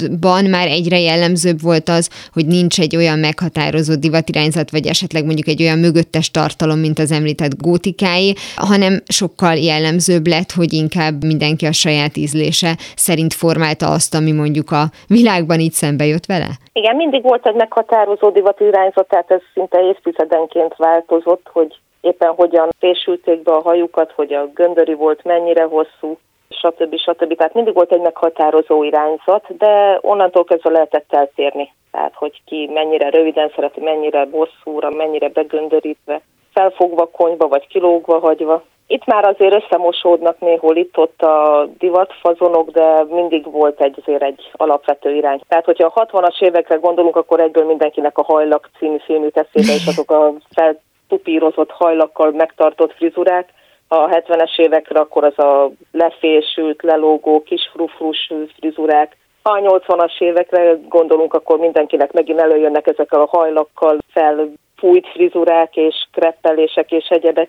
században 0.00 0.44
már 0.44 0.66
egyre 0.66 0.98
jellemzőbb 0.98 1.60
volt 1.62 1.88
az, 1.88 2.30
hogy 2.32 2.46
nincs 2.46 2.80
egy 2.80 2.96
olyan 2.96 3.18
meghatározó 3.18 3.94
divatirányzat, 3.94 4.70
vagy 4.70 4.86
esetleg 4.86 5.24
mondjuk 5.24 5.46
egy 5.46 5.62
olyan 5.62 5.78
mögöttes 5.78 6.30
tartalom, 6.30 6.78
mint 6.78 6.98
az 6.98 7.12
említett 7.12 7.62
gótikáé, 7.62 8.32
hanem 8.56 8.92
sokkal 9.06 9.54
jellemzőbb 9.54 10.26
lett, 10.26 10.50
hogy 10.52 10.72
inkább 10.72 11.24
mindenki 11.24 11.66
a 11.66 11.72
saját 11.72 12.16
ízlése 12.16 12.72
szerint 12.96 13.34
formálta 13.34 13.86
azt, 13.86 14.14
ami 14.14 14.32
mondjuk 14.32 14.70
a 14.70 14.84
világban 15.06 15.60
így 15.60 15.72
szembe 15.72 16.04
jött 16.04 16.26
vele? 16.26 16.50
Igen, 16.72 16.96
mindig 16.96 17.22
volt 17.22 17.46
egy 17.46 17.54
meghatározó 17.54 18.30
divat 18.30 18.60
irányzat, 18.60 19.08
tehát 19.08 19.30
ez 19.30 19.40
szinte 19.54 19.78
évtizedenként 19.88 20.74
változott, 20.76 21.46
hogy 21.52 21.78
éppen 22.00 22.32
hogyan 22.36 22.68
fésülték 22.78 23.42
be 23.42 23.52
a 23.52 23.60
hajukat, 23.60 24.12
hogy 24.12 24.32
a 24.32 24.50
göndöri 24.54 24.94
volt 24.94 25.24
mennyire 25.24 25.62
hosszú, 25.62 26.18
stb. 26.50 26.96
stb. 26.96 27.36
Tehát 27.36 27.54
mindig 27.54 27.74
volt 27.74 27.92
egy 27.92 28.00
meghatározó 28.00 28.82
irányzat, 28.82 29.56
de 29.56 29.98
onnantól 30.00 30.44
kezdve 30.44 30.70
lehetett 30.70 31.12
eltérni. 31.12 31.72
Tehát, 31.90 32.14
hogy 32.14 32.40
ki 32.44 32.70
mennyire 32.72 33.10
röviden 33.10 33.52
szereti, 33.54 33.80
mennyire 33.80 34.24
bosszúra, 34.24 34.90
mennyire 34.90 35.28
begöndörítve, 35.28 36.20
felfogva 36.52 37.06
konyba, 37.06 37.48
vagy 37.48 37.66
kilógva 37.66 38.18
hagyva. 38.18 38.62
Itt 38.86 39.04
már 39.04 39.24
azért 39.24 39.62
összemosódnak 39.62 40.40
néhol 40.40 40.76
itt-ott 40.76 41.22
a 41.22 41.66
divatfazonok, 41.78 42.70
de 42.70 43.04
mindig 43.04 43.50
volt 43.50 43.80
egy, 43.80 43.98
azért 44.02 44.22
egy 44.22 44.50
alapvető 44.52 45.14
irány. 45.14 45.40
Tehát, 45.48 45.64
hogyha 45.64 45.92
a 45.94 46.06
60-as 46.06 46.42
évekre 46.42 46.74
gondolunk, 46.74 47.16
akkor 47.16 47.40
egyből 47.40 47.64
mindenkinek 47.64 48.18
a 48.18 48.22
Hajlak 48.22 48.70
című 48.78 48.98
filmű 49.04 49.28
eszébe, 49.32 49.72
és 49.74 49.86
azok 49.86 50.10
a 50.10 50.32
feltupírozott 50.54 51.70
hajlakkal 51.70 52.30
megtartott 52.30 52.92
frizurák. 52.92 53.52
A 53.92 54.08
70-es 54.08 54.58
évekre 54.58 55.00
akkor 55.00 55.24
az 55.24 55.38
a 55.38 55.70
lefésült, 55.92 56.82
lelógó, 56.82 57.42
kis 57.42 57.70
frufrus 57.72 58.32
frizurák, 58.58 59.16
ha 59.42 59.50
a 59.50 59.80
80-as 59.80 60.20
évekre 60.20 60.78
gondolunk, 60.88 61.34
akkor 61.34 61.58
mindenkinek 61.58 62.12
megint 62.12 62.40
előjönnek 62.40 62.86
ezekkel 62.86 63.20
a 63.20 63.28
hajlakkal 63.30 63.98
felfújt 64.12 65.08
frizurák 65.12 65.76
és 65.76 65.94
kreppelések 66.12 66.90
és 66.90 67.06
egyebek. 67.08 67.48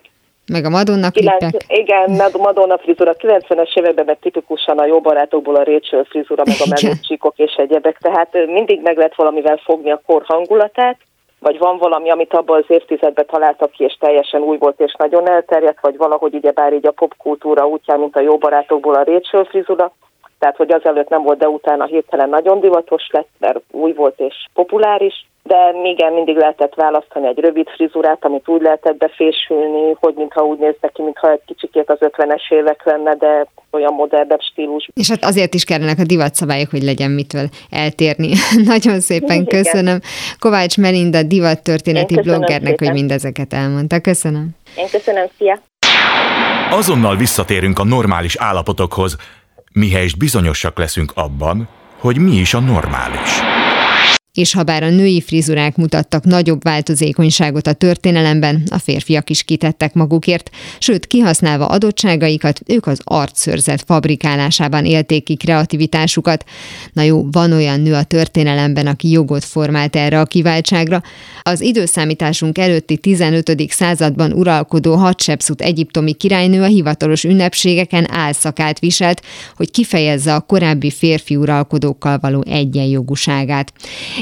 Meg 0.52 0.66
a 0.66 0.70
Madonna 0.70 1.12
klipek. 1.12 1.66
Igen, 1.68 2.22
Madonna 2.38 2.78
frizura. 2.78 3.14
90-es 3.18 3.78
években 3.78 4.06
meg 4.06 4.18
tipikusan 4.20 4.80
a 4.80 4.86
jó 4.86 5.02
barátokból 5.02 5.56
a 5.56 5.64
Rachel 5.64 6.04
frizura, 6.04 6.44
meg 6.46 6.56
a 6.60 6.68
melócsíkok 6.70 7.38
és 7.38 7.54
egyebek. 7.54 7.98
Tehát 7.98 8.34
mindig 8.46 8.82
meg 8.82 8.98
lehet 8.98 9.16
valamivel 9.16 9.58
fogni 9.58 9.92
a 9.92 10.02
kor 10.06 10.24
hangulatát, 10.26 10.98
vagy 11.42 11.58
van 11.58 11.78
valami, 11.78 12.10
amit 12.10 12.34
abban 12.34 12.58
az 12.58 12.76
évtizedben 12.76 13.26
találtak 13.26 13.72
ki, 13.72 13.84
és 13.84 13.98
teljesen 14.00 14.42
új 14.42 14.58
volt, 14.58 14.80
és 14.80 14.94
nagyon 14.98 15.30
elterjedt, 15.30 15.82
vagy 15.82 15.98
valahogy 15.98 16.34
ugye 16.34 16.52
bár 16.52 16.74
így 16.74 16.88
a 16.88 16.92
popkultúra 16.92 17.68
útján, 17.68 18.00
mint 18.00 18.16
a 18.16 18.20
jó 18.20 18.38
barátokból 18.38 18.94
a 18.94 19.04
Rachel 19.04 19.44
frizura, 19.44 19.92
tehát 20.40 20.56
hogy 20.56 20.72
azelőtt 20.72 21.10
nem 21.10 21.24
volt, 21.24 21.38
de 21.38 21.50
utána 21.50 21.86
hirtelen 21.86 22.30
nagyon 22.30 22.60
divatos 22.60 23.10
lett, 23.12 23.30
mert 23.38 23.60
új 23.72 23.94
volt 23.94 24.20
és 24.20 24.46
populáris, 24.54 25.26
de 25.44 25.72
igen, 25.84 26.14
mindig 26.14 26.38
lehetett 26.38 26.74
választani 26.76 27.28
egy 27.28 27.40
rövid 27.40 27.68
frizurát, 27.70 28.26
amit 28.26 28.48
úgy 28.48 28.62
lehetett 28.62 28.98
befésülni, 28.98 29.96
hogy 30.00 30.14
mintha 30.16 30.42
úgy 30.42 30.60
nézne 30.60 30.88
ki, 30.94 31.02
mintha 31.02 31.32
egy 31.32 31.42
kicsikét 31.46 31.90
az 31.90 31.98
50-es 32.00 32.54
évek 32.54 32.82
lenne, 32.84 33.16
de 33.16 33.48
olyan 33.72 33.94
modernebb 33.94 34.42
stílus. 34.42 34.90
És 34.94 35.10
hát 35.10 35.24
azért 35.24 35.54
is 35.54 35.64
kellenek 35.64 36.00
a 36.00 36.04
divatszabályok, 36.04 36.70
hogy 36.70 36.84
legyen 36.84 37.12
mitől 37.12 37.46
eltérni. 37.70 38.32
Nagyon 38.74 39.00
szépen 39.00 39.46
köszönöm. 39.46 39.96
Igen. 39.96 40.10
Kovács 40.40 40.78
Melinda 40.78 41.24
divattörténeti 41.24 42.16
bloggernek, 42.16 42.70
szépen. 42.70 42.88
hogy 42.88 42.96
mindezeket 42.96 43.54
elmondta. 43.54 44.00
Köszönöm. 44.00 44.50
Én 44.78 44.88
köszönöm, 44.92 45.26
szia! 45.38 45.60
Azonnal 46.70 47.16
visszatérünk 47.16 47.80
a 47.80 47.84
normális 47.84 48.36
állapotokhoz, 48.36 49.16
mihelyest 49.74 50.18
bizonyosak 50.18 50.78
leszünk 50.78 51.12
abban, 51.16 51.68
hogy 52.00 52.18
mi 52.18 52.32
is 52.32 52.54
a 52.54 52.60
normális 52.60 53.51
és 54.34 54.54
ha 54.54 54.64
bár 54.64 54.84
a 54.84 54.90
női 54.90 55.22
frizurák 55.22 55.76
mutattak 55.76 56.24
nagyobb 56.24 56.64
változékonyságot 56.64 57.68
a 57.68 57.74
történelemben, 57.74 58.64
a 58.70 58.78
férfiak 58.78 59.30
is 59.30 59.44
kitettek 59.44 59.94
magukért, 59.94 60.50
sőt, 60.80 61.08
kihasználva 61.08 61.66
adottságaikat, 61.66 62.62
ők 62.66 62.88
az 62.88 63.00
arcszörzet 63.04 63.84
fabrikálásában 63.88 64.86
élték 64.86 65.24
ki 65.24 65.36
kreativitásukat. 65.36 66.44
Na 66.94 67.02
jó, 67.02 67.28
van 67.32 67.52
olyan 67.52 67.80
nő 67.80 67.94
a 67.94 68.04
történelemben, 68.04 68.88
aki 68.88 69.10
jogot 69.10 69.44
formált 69.44 69.96
erre 69.96 70.20
a 70.20 70.26
kiváltságra. 70.26 71.02
Az 71.42 71.62
időszámításunk 71.62 72.58
előtti 72.58 72.98
15. 72.98 73.72
században 73.72 74.32
uralkodó 74.32 74.96
Hatshepsut 74.96 75.62
egyiptomi 75.62 76.14
királynő 76.14 76.62
a 76.62 76.66
hivatalos 76.66 77.24
ünnepségeken 77.24 78.12
álszakát 78.12 78.80
viselt, 78.80 79.22
hogy 79.56 79.72
kifejezze 79.72 80.36
a 80.36 80.42
korábbi 80.42 80.92
férfi 80.92 81.36
uralkodókkal 81.36 82.18
való 82.20 82.44
egyenjogúságát. 82.48 83.74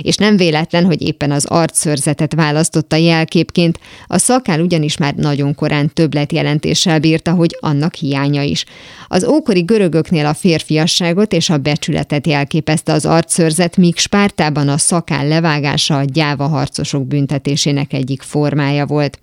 És 0.02 0.16
nem 0.16 0.38
véletlen, 0.38 0.86
hogy 0.86 1.02
éppen 1.02 1.32
az 1.32 1.45
arcszörzetet 1.45 2.34
választotta 2.34 2.95
jelképként, 2.95 3.80
a 4.08 4.18
szakál 4.18 4.62
ugyanis 4.62 4.97
már 4.97 5.14
nagyon 5.14 5.56
korán 5.56 5.93
többlet 5.93 6.32
jelentéssel 6.32 7.00
bírta, 7.00 7.32
hogy 7.32 7.58
annak 7.60 7.95
hiánya 7.95 8.41
is. 8.41 8.66
Az 9.08 9.24
ókori 9.24 9.62
görögöknél 9.62 10.26
a 10.26 10.34
férfiasságot 10.34 11.34
és 11.34 11.50
a 11.50 11.58
becsületet 11.58 12.28
jelképezte 12.28 12.93
az 12.93 13.06
arcszörzet, 13.06 13.78
míg 13.78 13.97
Spártában 13.97 14.68
a 14.68 14.78
szakál 14.78 15.28
levágása 15.28 15.97
a 15.97 16.04
gyáva 16.04 16.47
harcosok 16.47 17.08
büntetésének 17.08 17.93
egyik 17.93 18.22
formája 18.22 18.86
volt. 18.86 19.20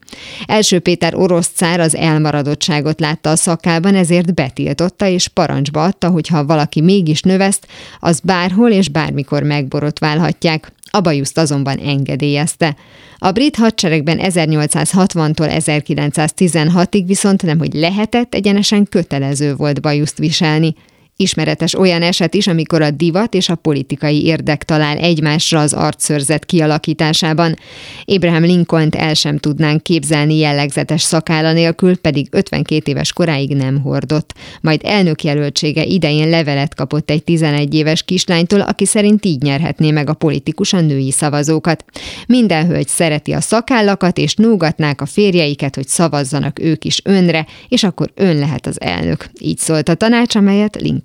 Első 0.47 0.79
Péter 0.79 1.15
orosz 1.15 1.51
cár 1.55 1.81
az 1.81 1.97
elmaradottságot 1.97 3.01
látta 3.01 3.31
a 3.31 3.37
szakában, 3.37 3.95
ezért 3.95 4.35
betiltotta 4.35 5.07
és 5.07 5.29
parancsba 5.29 5.85
adta, 5.85 6.09
hogy 6.09 6.29
ha 6.29 6.45
valaki 6.45 6.81
mégis 6.81 7.23
növeszt, 7.23 7.67
az 8.01 8.21
bárhol 8.21 8.71
és 8.71 8.89
bármikor 8.89 9.43
megborotválhatják. 9.43 10.73
A 10.91 11.01
bajuszt 11.01 11.39
azonban 11.39 11.79
engedélyezte. 11.79 12.77
A 13.19 13.31
brit 13.31 13.57
hadseregben 13.57 14.19
1860-tól 14.23 15.63
1916-ig 15.67 17.03
viszont 17.07 17.43
nem, 17.43 17.59
hogy 17.59 17.75
lehetett, 17.75 18.35
egyenesen 18.35 18.87
kötelező 18.89 19.55
volt 19.55 19.81
bajuszt 19.81 20.19
viselni. 20.19 20.75
Ismeretes 21.19 21.75
olyan 21.75 22.03
eset 22.03 22.35
is, 22.35 22.47
amikor 22.47 22.83
a 22.83 22.91
divat 22.91 23.35
és 23.35 23.49
a 23.49 23.55
politikai 23.55 24.25
érdek 24.25 24.65
talál 24.65 24.97
egymásra 24.97 25.61
az 25.61 25.73
arcszörzet 25.73 26.45
kialakításában. 26.45 27.57
Abraham 28.05 28.43
Lincoln-t 28.43 28.95
el 28.95 29.15
sem 29.15 29.39
tudnánk 29.39 29.83
képzelni 29.83 30.37
jellegzetes 30.37 31.03
szakála 31.03 31.53
nélkül, 31.53 31.97
pedig 31.97 32.29
52 32.31 32.91
éves 32.91 33.13
koráig 33.13 33.57
nem 33.57 33.81
hordott. 33.81 34.35
Majd 34.61 34.81
elnökjelöltsége 34.85 35.85
idején 35.85 36.29
levelet 36.29 36.75
kapott 36.75 37.11
egy 37.11 37.25
11 37.25 37.75
éves 37.75 38.03
kislánytól, 38.03 38.61
aki 38.61 38.87
szerint 38.87 39.25
így 39.25 39.43
nyerhetné 39.43 39.91
meg 39.91 40.09
a 40.09 40.15
politikus 40.15 40.73
a 40.73 40.81
női 40.81 41.11
szavazókat. 41.11 41.85
Minden 42.27 42.67
hölgy 42.67 42.89
szereti 42.89 43.33
a 43.33 43.41
szakállakat, 43.41 44.19
és 44.19 44.35
nógatnák 44.35 45.01
a 45.01 45.07
férjeiket, 45.07 45.75
hogy 45.75 45.89
szavazzanak 45.89 46.59
ők 46.61 46.85
is 46.85 47.01
önre, 47.05 47.47
és 47.69 47.85
akkor 47.85 48.11
ön 48.15 48.39
lehet 48.39 48.67
az 48.67 48.81
elnök. 48.81 49.29
Így 49.41 49.59
szólt 49.59 49.89
a 49.89 49.95
tanács, 49.95 50.35
amelyet 50.35 50.77
Lincoln 50.81 51.05